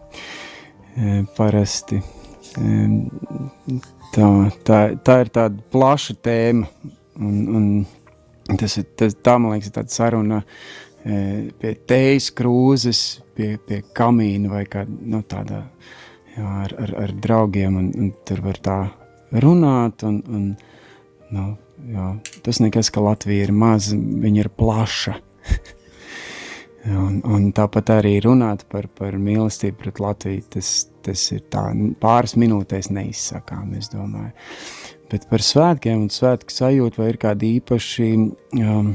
parasti 1.33 1.97
Tā, 2.53 4.27
tā, 4.67 4.79
tā 5.01 5.17
ir 5.23 5.29
tāda 5.33 5.63
plaša 5.73 6.15
tēma. 6.21 6.69
Un, 7.23 7.37
un 7.57 8.57
tas 8.59 8.77
ir, 8.77 8.87
tas, 8.97 9.15
tā, 9.25 9.37
man 9.41 9.55
liekas, 9.55 9.73
tāda 9.73 9.93
saruna 9.93 10.39
e, 11.05 11.49
pie 11.61 11.73
teijas 11.89 12.29
krūzes, 12.35 13.03
pie, 13.37 13.55
pie 13.61 13.81
kamīna 13.95 14.51
vai 14.51 14.63
kā, 14.69 14.85
nu, 14.85 15.21
tādā, 15.29 15.63
jā, 16.35 16.45
ar, 16.65 16.75
ar, 16.85 16.95
ar 17.05 17.15
draugiem. 17.25 17.77
Un, 17.81 17.91
un 17.97 18.13
tur 18.27 18.43
var 18.45 18.61
tā 18.65 18.79
runāt. 19.43 20.05
Un, 20.09 20.21
un, 20.29 20.49
nu, 21.33 21.47
jā, 21.93 22.09
tas 22.45 22.61
nekas, 22.61 22.93
ka 22.93 23.05
Latvija 23.05 23.47
ir 23.47 23.55
maza, 23.55 23.97
viņa 23.97 24.45
ir 24.45 24.53
plaša. 24.57 25.17
Un, 26.83 27.21
un 27.23 27.45
tāpat 27.55 27.93
arī 27.93 28.17
runāt 28.19 28.65
par, 28.67 28.89
par 28.91 29.15
mīlestību 29.15 29.77
pret 29.79 30.01
Latviju, 30.03 30.41
tas, 30.51 30.71
tas 31.05 31.23
ir 31.35 31.43
tā 31.53 31.65
pāris 32.01 32.35
minūtēs 32.39 32.91
neizsakām, 32.93 33.73
es 33.79 33.91
domāju. 33.93 34.33
Bet 35.11 35.27
par 35.29 35.43
svētkiem 35.45 36.05
un 36.05 36.11
svētku 36.11 36.53
sajūtu 36.53 37.01
vai 37.01 37.11
ir 37.11 37.19
kādi 37.21 37.55
īpaši, 37.59 38.07
um, 38.63 38.93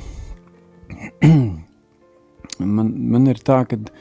man, 2.77 2.95
man 3.15 3.29
ir 3.31 3.39
tā, 3.47 3.61
ka 3.71 3.79
uh, 3.79 3.93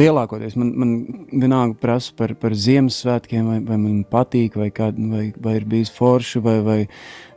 lielākoties 0.00 0.56
man, 0.58 0.72
man 0.80 0.94
vienalga 1.30 1.78
prasa 1.82 2.14
par, 2.18 2.34
par 2.40 2.56
Ziemassvētkiem, 2.58 3.46
vai, 3.46 3.60
vai 3.68 3.78
man 3.78 4.00
patīk, 4.10 4.58
vai, 4.58 4.70
kā, 4.74 4.90
vai, 5.12 5.28
vai 5.38 5.56
ir 5.60 5.68
bijis 5.70 5.92
forši, 5.94 6.42
vai, 6.42 6.56
vai, 6.66 6.80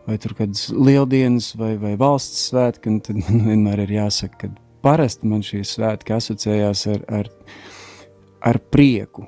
vai 0.07 0.17
tur 0.21 0.33
kādas 0.39 0.71
lieldienas, 0.73 1.53
vai, 1.59 1.75
vai 1.81 1.93
valsts 1.99 2.49
svētki, 2.49 2.89
un 2.89 3.03
tad 3.05 3.21
man 3.21 3.45
vienmēr 3.51 3.85
ir 3.85 3.97
jāsaka, 3.99 4.47
ka 4.47 4.51
parasti 4.83 5.29
man 5.29 5.45
šie 5.45 5.61
svētki 5.67 6.17
asociējās 6.17 6.87
ar, 6.95 7.05
ar, 7.21 7.29
ar 7.29 7.62
prieku. 8.71 9.27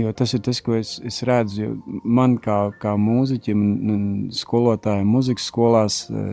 Jo 0.00 0.12
tas 0.16 0.32
ir 0.32 0.40
tas, 0.40 0.60
ko 0.64 0.76
es, 0.78 0.94
es 1.04 1.20
redzu. 1.28 1.74
Man 2.04 2.38
kā, 2.40 2.58
kā 2.80 2.94
mūziķim 2.96 3.64
un 3.92 4.04
skolotājiem 4.32 5.10
muzikas 5.12 5.48
skolās 5.50 5.98
eh, 6.08 6.30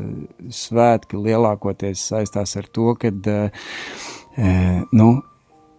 svētki 0.54 1.20
lielākoties 1.20 2.06
saistās 2.14 2.56
ar 2.60 2.70
to, 2.72 2.94
ka 3.02 3.12
eh, 3.12 3.66
eh, 4.38 4.80
nu, 4.96 5.10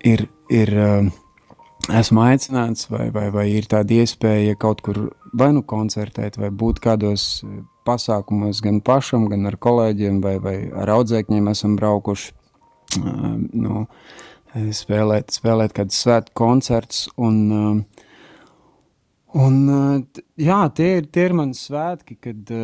ir, 0.04 0.26
ir, 0.52 0.74
esmu 1.88 2.24
aicināts 2.26 2.90
vai, 2.92 3.08
vai, 3.14 3.28
vai 3.32 3.46
ir 3.54 3.70
tāda 3.70 4.02
iespēja 4.02 4.58
kaut 4.60 4.82
kur 4.84 5.06
vai 5.32 5.52
nu 5.56 5.62
koncertēt 5.64 6.36
vai 6.40 6.50
būt 6.50 6.82
kādos 6.84 7.44
pasākumos 7.88 8.60
gan 8.64 8.82
pašam, 8.84 9.28
gan 9.32 9.48
ar 9.48 9.56
kolēģiem 9.56 10.20
vai, 10.24 10.36
vai 10.44 10.56
ar 10.76 10.92
audzēkņiem 10.98 11.48
esam 11.54 11.78
braukuši 11.78 12.34
nu, 12.98 13.86
spēlēt, 14.54 15.32
spēlēt 15.34 15.74
kādus 15.76 16.02
svētku 16.04 16.34
koncertus. 16.38 17.06
Un, 17.20 17.84
un, 19.34 19.56
jā, 20.40 20.60
tie 20.76 20.90
ir, 20.98 21.08
tie 21.12 21.28
ir 21.28 21.36
mani 21.36 21.58
svētki, 21.58 22.18
kad, 22.22 22.54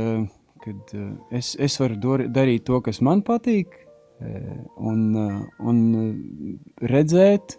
kad 0.65 0.95
es, 1.35 1.55
es 1.61 1.79
varu 1.81 2.17
darīt 2.33 2.67
to, 2.69 2.81
kas 2.85 3.03
man 3.05 3.25
patīk, 3.27 3.77
un, 4.79 5.05
un 5.61 5.83
redzēt 6.81 7.59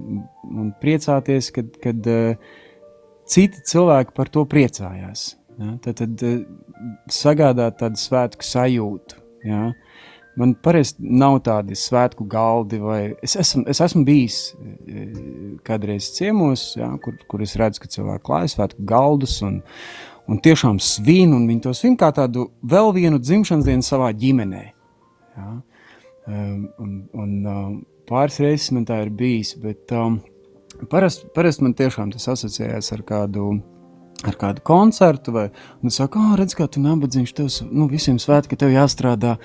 un 0.00 0.70
priecāties, 0.80 1.50
kad, 1.52 1.74
kad 1.82 2.06
citi 3.28 3.64
cilvēki 3.68 4.16
par 4.16 4.30
to 4.32 4.46
priecājās. 4.48 5.34
Ja? 5.60 5.74
Tad, 5.84 6.00
tad 6.00 7.12
sagādāt 7.12 7.82
tādu 7.82 8.00
svētku 8.00 8.46
sajūtu. 8.46 9.20
Ja? 9.44 9.66
Uh, 9.68 10.06
Man 10.40 10.54
parasti 10.64 11.04
nav 11.04 11.40
tādi 11.44 11.76
svētku 11.76 12.24
galdi, 12.30 12.78
vai 12.80 13.00
es 13.24 13.36
esmu, 13.40 13.66
es 13.68 13.80
esmu 13.84 14.04
bijis 14.06 14.38
e, 14.56 15.06
kādreiz 15.66 16.10
ciemos, 16.16 16.70
ja, 16.80 16.88
kur, 17.02 17.18
kur 17.28 17.44
es 17.44 17.56
redzu, 17.60 17.82
ka 17.82 17.90
cilvēki 17.92 18.24
klājas 18.26 18.56
svētku 18.56 18.86
galdus 18.88 19.36
un, 19.46 19.60
un 20.30 20.40
tiešām 20.40 20.80
svin, 20.80 21.34
un 21.36 21.44
viņi 21.50 21.64
to 21.66 21.74
svin 21.76 21.98
kā 22.00 22.08
tādu 22.16 22.48
vēl 22.64 22.92
vienu 22.96 23.20
dzimšanas 23.20 23.68
dienu 23.68 23.84
savā 23.84 24.12
ģimenē. 24.16 24.64
Ja. 25.36 25.50
Un, 26.30 26.94
un 27.16 27.82
pāris 28.08 28.38
reizes 28.42 28.70
man 28.76 28.86
tā 28.86 29.00
ir 29.04 29.12
bijis, 29.16 29.54
bet 29.60 29.92
um, 29.96 30.20
parasti 30.90 31.28
parast 31.34 31.62
man 31.64 31.74
tiešām 31.76 32.12
tas 32.14 32.28
asociējās 32.32 32.92
ar 32.94 33.04
kādu 33.08 33.50
ar 34.26 34.36
kādu 34.36 34.60
koncertu, 34.66 35.32
vai 35.32 35.46
es 35.86 35.96
saku, 35.96 36.20
oh, 36.20 36.34
redz, 36.36 36.52
kā 36.56 36.66
tu 36.68 36.82
nabadzīgs, 36.84 37.32
tev 37.36 37.48
nu, 37.72 37.86
visiem 37.88 38.18
svētki, 38.20 38.58
tev 38.60 38.74
jāstrādā. 38.74 39.38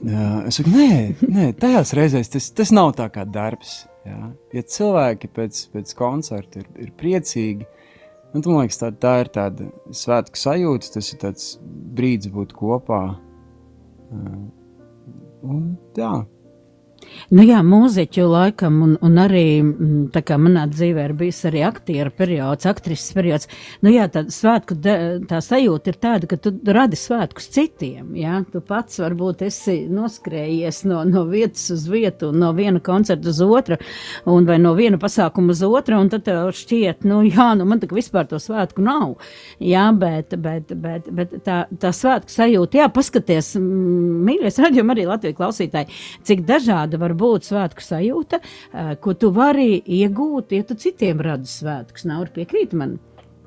Es 0.00 0.56
saku, 0.56 0.72
nē, 0.72 0.92
nē 1.28 1.50
tajās 1.60 1.92
reizēs 1.96 2.32
tas, 2.32 2.46
tas 2.56 2.72
nav 2.72 2.94
tā 2.96 3.10
kā 3.12 3.26
darbs. 3.28 3.82
Jā. 4.08 4.30
Ja 4.56 4.62
cilvēki 4.64 5.28
pēc, 5.36 5.58
pēc 5.74 5.92
koncerta 5.98 6.62
ir, 6.62 6.70
ir 6.80 6.92
priecīgi, 6.96 7.66
nu, 8.32 8.40
man 8.46 8.62
liekas, 8.62 8.80
tā, 8.80 8.88
tā 8.96 9.14
ir 9.24 9.30
tāda 9.34 9.68
svētku 9.92 10.40
sajūta, 10.40 10.94
tas 10.96 11.12
ir 11.12 11.20
tāds 11.20 11.50
brīdis 11.98 12.32
būt 12.32 12.54
kopā. 12.56 13.02
Un, 15.44 15.66
jā, 15.96 16.14
Nu 17.30 17.44
jā, 17.46 17.60
mūziķu 17.62 18.24
laikam, 18.26 18.78
un, 18.84 18.94
un 19.06 19.18
arī 19.22 19.60
mm, 19.62 20.36
manā 20.42 20.64
dzīvē 20.70 21.04
ir 21.08 21.14
bijis 21.18 21.44
arī 21.46 21.62
aktieru 21.66 22.10
periods, 22.14 22.66
aktrises 22.66 23.14
periods. 23.14 23.48
Nu 23.84 23.92
jā, 23.92 24.08
tā 24.10 24.24
svētku 24.30 24.76
de, 24.82 24.94
tā 25.30 25.38
sajūta 25.44 25.92
ir 25.92 25.98
tāda, 26.02 26.30
ka 26.30 26.38
tu 26.42 26.52
radi 26.66 26.98
svētkus 26.98 27.46
citiem. 27.54 28.12
Jā? 28.18 28.40
Tu 28.50 28.62
pats 28.66 28.98
varbūt 29.02 29.44
esi 29.46 29.76
noskrējies 29.90 30.82
no, 30.90 31.04
no 31.06 31.24
vietas 31.30 31.68
uz 31.74 31.86
vietu, 31.90 32.32
no 32.34 32.50
viena 32.56 32.82
koncerta 32.82 33.30
uz 33.30 33.40
otru, 33.44 33.78
un 34.30 34.48
vai 34.48 34.58
no 34.62 34.74
viena 34.78 34.98
pasākuma 35.00 35.54
uz 35.54 35.62
otru, 35.66 36.00
un 36.02 36.10
tad 36.12 36.26
tev 36.26 36.50
šķiet, 36.56 37.06
nu 37.06 37.22
jā, 37.28 37.52
nu 37.58 37.68
man 37.70 37.82
tā 37.82 37.90
vispār 37.94 38.26
to 38.30 38.40
svētku 38.42 38.82
nav. 38.84 39.16
Jā, 39.62 39.86
bet, 39.94 40.34
bet, 40.40 40.74
bet, 40.74 41.10
bet 41.14 41.38
tā, 41.46 41.62
tā 41.78 41.94
svētku 41.94 42.34
sajūta, 42.34 42.82
jā, 42.82 42.90
paskaties, 42.90 43.54
mīļais 43.60 44.60
raidījumi 44.64 44.96
arī 44.96 45.06
Latvijas 45.10 45.38
klausītāji, 45.38 46.00
cik 46.26 46.44
dažādi 46.48 46.89
var 46.98 47.14
būt 47.14 47.46
svētku 47.46 47.84
sajūta, 47.84 48.40
ko 49.00 49.14
tu 49.14 49.30
vari 49.36 49.78
iegūt, 49.78 50.56
ja 50.56 50.66
tu 50.66 50.74
citiem 50.80 51.22
radi 51.22 51.50
svētkus. 51.50 52.08
Nav 52.10 52.32
piekrīt 52.34 52.74
man. 52.74 52.98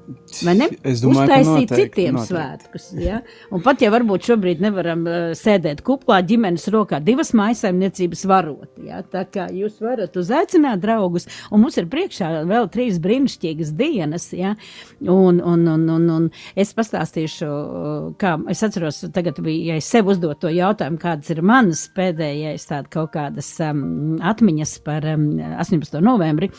Domāju, 0.03 0.67
ka 0.83 0.89
Uztaisīt 1.07 1.47
noteikti, 1.47 1.77
citiem 1.79 2.17
noteikti. 2.17 2.33
svētkus. 2.33 2.87
Ja? 2.99 3.19
Un 3.55 3.61
pat 3.63 3.83
ja 3.83 3.91
varbūt 3.93 4.25
šobrīd 4.27 4.63
nevaram 4.63 5.05
uh, 5.07 5.19
sēdēt 5.37 5.79
kuplā 5.85 6.17
ģimenes 6.27 6.67
rokā, 6.73 6.99
divas 7.03 7.31
maisaimniecības 7.37 8.23
varot. 8.27 8.71
Ja? 8.83 8.99
Tā 9.07 9.23
kā 9.31 9.47
jūs 9.55 9.79
varat 9.83 10.17
uzaicināt 10.19 10.81
draugus, 10.83 11.29
un 11.51 11.63
mums 11.63 11.79
ir 11.79 11.87
priekšā 11.91 12.31
vēl 12.49 12.67
trīs 12.73 12.99
brīnišķīgas 13.03 13.71
dienas. 13.79 14.27
Ja? 14.35 14.57
Un, 14.99 15.39
un, 15.39 15.63
un, 15.71 15.87
un, 15.95 16.09
un 16.17 16.27
es 16.59 16.75
pastāstīšu, 16.75 17.47
uh, 17.47 18.11
kā 18.19 18.35
es 18.51 18.63
atceros, 18.67 19.05
tagad 19.15 19.39
bija, 19.45 19.71
ja 19.71 19.79
es 19.79 19.87
sev 19.87 20.11
uzdot 20.11 20.43
to 20.43 20.51
jautājumu, 20.51 20.99
kādas 20.99 21.31
ir 21.31 21.43
manas 21.47 21.85
pēdējais 21.95 22.67
tāda 22.73 22.91
kaut 22.91 23.13
kādas 23.15 23.53
um, 23.63 24.19
atmiņas 24.19 24.75
par 24.83 25.07
um, 25.15 25.29
18. 25.63 26.01
novembri. 26.03 26.51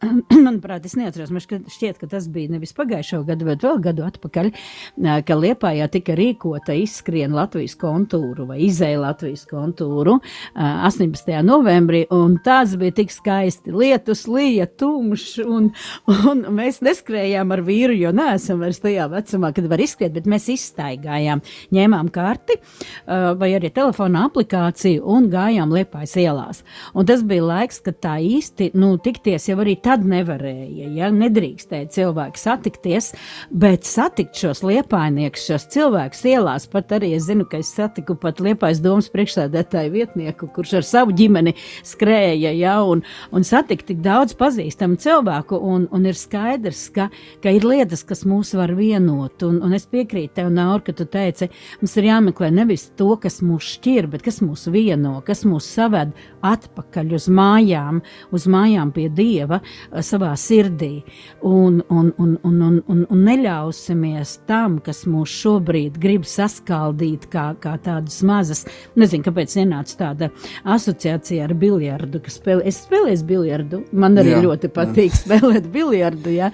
Manuprāt, 0.46 0.84
es 0.88 0.96
neatceros, 0.98 1.32
man 1.34 1.44
šķiet, 1.44 2.00
ka 2.00 2.08
tas 2.10 2.28
bija 2.32 2.56
nevis 2.56 2.72
pagājušo 2.86 3.22
gadu, 3.26 3.46
bet 3.48 3.64
vēl 3.64 3.80
gadu 3.82 4.04
atpakaļ, 4.06 4.50
ka 5.26 5.36
Liepājā 5.36 5.88
tika 5.92 6.14
rīkota 6.16 6.74
izskrien 6.78 7.34
Latvijas 7.34 7.76
kontūru 7.80 8.46
vai 8.48 8.60
izēja 8.66 9.00
Latvijas 9.02 9.44
kontūru 9.50 10.18
ā, 10.54 10.86
18. 10.88 11.32
novembrī, 11.46 12.04
un 12.14 12.38
tās 12.44 12.76
bija 12.78 12.94
tik 13.00 13.12
skaisti. 13.14 13.74
Lietus 13.74 14.26
lija, 14.30 14.66
tumšs, 14.66 15.38
un, 15.44 15.70
un 16.30 16.44
mēs 16.56 16.80
neskrējām 16.86 17.54
ar 17.54 17.64
vīru, 17.66 17.96
jo 17.96 18.12
neesam 18.16 18.62
vairs 18.62 18.80
tajā 18.82 19.08
vecumā, 19.12 19.52
kad 19.56 19.68
var 19.70 19.82
izskriet, 19.82 20.14
bet 20.14 20.28
mēs 20.30 20.48
izstaigājām, 20.54 21.42
ņēmām 21.74 22.10
karti 22.14 22.58
vai 23.06 23.50
arī 23.56 23.70
telefona 23.74 24.26
aplikāciju 24.30 25.04
un 25.16 25.30
gājām 25.32 25.74
Liepājas 25.74 26.16
ielās. 26.22 26.62
Un 26.94 27.08
tas 27.08 27.24
bija 27.26 27.44
laiks, 27.46 27.82
kad 27.84 27.98
tā 28.04 28.16
īsti, 28.22 28.70
nu, 28.78 28.94
tikties 29.02 29.50
jau 29.50 29.58
arī 29.64 29.76
tad 29.82 30.06
nevarēja, 30.06 30.90
ja 30.96 31.10
nedrīkstēja 31.14 31.90
cilvēki 31.96 32.40
satikties, 32.76 33.12
bet 33.50 33.84
satikt 33.84 34.36
šos 34.36 34.62
liepainiekus, 34.62 35.46
šos 35.46 35.66
cilvēkus 35.72 36.24
ielās, 36.26 36.66
pat 36.68 36.92
arī 36.92 37.14
es 37.16 37.26
zinu, 37.26 37.46
ka 37.48 37.58
es 37.58 37.72
satiku 37.74 38.16
pat 38.16 38.40
liepais 38.40 38.80
domas 38.80 39.08
priekšsēdētāju 39.10 39.92
vietnieku, 39.92 40.48
kurš 40.54 40.76
ar 40.80 40.84
savu 40.84 41.12
ģimeni 41.16 41.54
skrēja, 41.84 42.52
ja, 42.52 42.82
un, 42.82 43.02
un 43.32 43.44
satikt 43.44 43.86
tik 43.88 44.02
daudz 44.04 44.34
pazīstamu 44.36 44.96
cilvēku, 44.96 45.56
un, 45.56 45.88
un 45.90 46.06
ir 46.06 46.16
skaidrs, 46.16 46.88
ka, 46.94 47.08
ka 47.42 47.50
ir 47.50 47.64
lietas, 47.64 48.04
kas 48.04 48.24
mūs 48.26 48.54
var 48.56 48.74
vienot, 48.76 49.42
un, 49.42 49.60
un 49.62 49.74
es 49.74 49.86
piekrītu 49.86 50.36
tev, 50.36 50.52
Naur, 50.56 50.82
ka 50.84 50.92
tu 50.96 51.04
teici, 51.04 51.50
mums 51.80 51.96
ir 51.98 52.08
jāmeklē 52.10 52.50
nevis 52.54 52.88
to, 52.96 53.10
kas 53.20 53.40
mūs 53.44 53.76
šķir, 53.76 54.08
bet 54.12 54.24
kas 54.24 54.40
mūs 54.44 54.66
vieno, 54.72 55.18
kas 55.26 55.44
mūs 55.48 55.66
saved 55.76 56.14
atpakaļ 56.46 57.16
uz 57.16 57.26
mājām, 57.32 58.00
uz 58.32 58.46
mājām 58.50 58.92
pie 58.94 59.08
Dieva, 59.16 59.60
uh, 59.60 60.00
savā 60.06 60.32
sirdī. 60.38 61.02
Un, 61.46 61.82
un, 61.90 62.12
un, 62.18 62.36
un, 62.42 62.62
un, 62.66 62.80
un, 62.90 63.04
un 63.12 63.22
neļausimies 63.26 64.36
tam, 64.48 64.78
kas 64.84 65.04
mūs 65.08 65.32
šobrīd 65.42 65.98
grib 66.02 66.26
saskaldīt 66.28 67.28
kā, 67.32 67.48
kā 67.62 67.76
tādas 67.82 68.18
mazas. 68.26 68.64
Nezinu, 68.98 69.26
kāpēc 69.26 69.56
ienāca 69.62 69.98
tāda 70.02 70.30
asociācija 70.76 71.46
ar 71.46 71.54
biljardu, 71.58 72.20
spēlē, 72.32 72.66
es 72.68 72.82
spēlēju 72.86 73.26
biljardu. 73.30 73.82
Man 73.96 74.18
arī 74.20 74.34
Jā, 74.36 74.42
ļoti 74.48 74.72
patīk 74.74 75.14
jā. 75.14 75.20
spēlēt 75.24 75.70
biljardu. 75.72 76.34
Ja? 76.34 76.52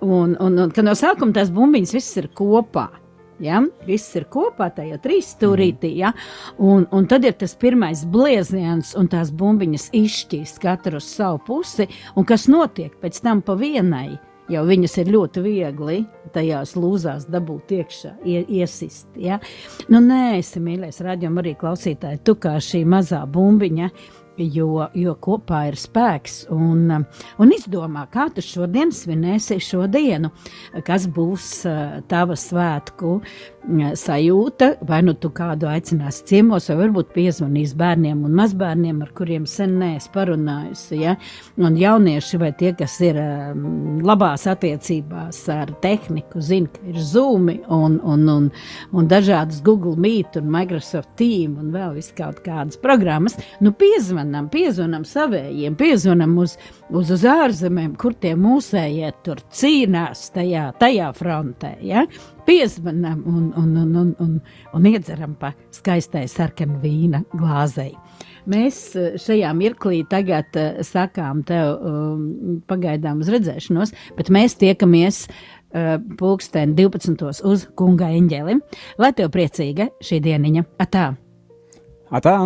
Un, 0.00 0.36
un, 0.38 0.58
un, 0.66 0.74
no 0.86 0.96
sākuma 0.98 1.36
tās 1.36 1.52
bumbiņas 1.54 1.94
viss 1.98 2.20
ir 2.22 2.30
kopā. 2.36 2.88
Ja? 3.40 3.62
Viss 3.88 4.16
ir 4.18 4.26
kopā 4.32 4.70
tajā 4.76 5.00
trīs 5.02 5.32
stūrītī. 5.34 5.94
Ja? 6.00 6.12
Un, 6.60 6.86
un 6.94 7.10
tad 7.10 7.26
ir 7.28 7.36
tas 7.40 7.56
pirmais 7.58 8.04
blieziens, 8.08 8.94
un 8.98 9.10
tās 9.12 9.32
bumbiņas 9.32 9.90
izšķīst 9.96 10.60
katru 10.62 11.00
uz 11.00 11.08
savu 11.08 11.40
pusi. 11.46 11.88
Un 12.16 12.28
kas 12.28 12.48
notiek 12.52 12.96
pēc 13.00 13.22
tam 13.24 13.44
pa 13.44 13.56
vienai? 13.58 14.20
Jau 14.50 14.64
viņas 14.66 14.96
ir 14.98 15.10
ļoti 15.14 15.42
viegli 15.44 16.00
tajās 16.34 16.72
lūzās 16.74 17.28
dabūt 17.30 17.70
iekšā, 17.76 18.16
ie, 18.26 18.40
iesist. 18.58 19.06
Ja? 19.14 19.38
Nu, 19.86 20.00
nē, 20.02 20.40
es 20.40 20.50
mīlēju, 20.58 21.04
rādījumu 21.06 21.42
arī 21.42 21.52
klausītāji, 21.60 22.22
tu 22.26 22.34
kā 22.42 22.56
šī 22.58 22.82
mazā 22.88 23.22
bumbiņa. 23.30 23.90
Jo, 24.40 24.86
jo 24.96 25.12
kopā 25.20 25.66
ir 25.68 25.76
spēks, 25.76 26.46
un, 26.54 26.86
un 27.36 27.50
izdomā, 27.52 28.06
kā 28.08 28.30
tu 28.32 28.40
šodien 28.40 28.88
svinēsi 28.94 29.58
šo 29.60 29.84
dienu, 29.92 30.30
kas 30.86 31.04
būs 31.12 31.48
uh, 31.68 31.98
tava 32.08 32.38
svētku 32.40 33.18
uh, 33.18 33.90
sajūta. 34.00 34.70
Vai 34.88 35.02
nu 35.04 35.12
tu 35.12 35.28
kādu 35.36 35.68
aicināsi 35.68 36.24
ciemos, 36.30 36.70
vai 36.70 36.78
varbūt 36.78 37.12
piezvanīs 37.12 37.74
bērniem 37.76 38.22
un 38.24 38.38
mazbērniem, 38.38 39.02
ar 39.04 39.10
kuriem 39.18 39.44
sen 39.44 39.76
neesmu 39.82 40.14
parunājusi. 40.14 41.02
Ja? 41.02 41.16
Un 41.60 41.76
jaunieši 41.76 42.40
vai 42.40 42.50
tie, 42.56 42.72
kas 42.78 42.96
ir 43.04 43.20
um, 43.20 44.00
labās 44.06 44.46
attiecībās 44.48 45.42
ar 45.52 45.74
tehniku, 45.84 46.40
zina, 46.40 46.72
ka 46.72 46.94
ir 46.94 47.02
Zoom 47.12 47.52
un, 47.52 48.00
un, 48.00 48.24
un, 48.38 48.48
un 48.96 49.12
dažādas 49.12 49.60
Google 49.66 50.00
Meet 50.00 50.40
un 50.40 50.48
Microsoft 50.48 51.12
Team 51.20 51.60
un 51.60 51.76
vēl 51.76 51.98
vis 52.00 52.08
kaut 52.16 52.40
kādas 52.46 52.80
programmas. 52.80 53.36
Nu, 53.60 53.76
piezvanīt 53.76 54.29
piezvanām, 54.30 54.48
piezvanām 54.50 55.04
savējiem, 55.04 55.76
piezvanām 55.76 56.36
uz, 56.38 56.56
uz, 56.90 57.10
uz 57.10 57.24
ārzemēm, 57.24 57.96
kur 57.98 58.14
tie 58.14 58.34
mūsējie 58.36 59.12
tur 59.24 59.40
cīnās 59.50 60.30
tajā, 60.34 60.72
tajā 60.78 61.10
frontē. 61.16 61.76
Ja? 61.82 62.06
Piezvanām 62.46 63.22
un, 63.26 63.52
un, 63.56 63.76
un, 63.76 63.96
un, 63.96 64.14
un, 64.20 64.40
un 64.72 64.86
iedzeram 64.86 65.34
pa 65.34 65.52
skaistai 65.70 66.26
sarkanu 66.28 66.80
vīna 66.82 67.24
glāzei. 67.34 67.94
Mēs 68.46 68.96
eh, 68.96 69.16
šajā 69.20 69.50
mirklī 69.54 70.04
tagad 70.08 70.56
uh, 70.56 70.80
sakām 70.82 71.42
tev 71.44 71.76
um, 71.76 72.60
pagaidām 72.66 73.20
uz 73.20 73.28
redzēšanos, 73.30 73.92
bet 74.16 74.30
mēs 74.32 74.56
tiekamies 74.60 75.26
uh, 75.28 75.98
pulksten 76.18 76.74
12. 76.78 77.44
uz 77.44 77.68
kunga 77.76 78.10
eņģeli. 78.16 78.58
Lai 78.98 79.12
tev 79.12 79.30
priecīga 79.34 79.90
šī 80.00 80.22
dieniņa! 80.24 80.66
Atā! 80.80 81.12
Atā! 82.10 82.40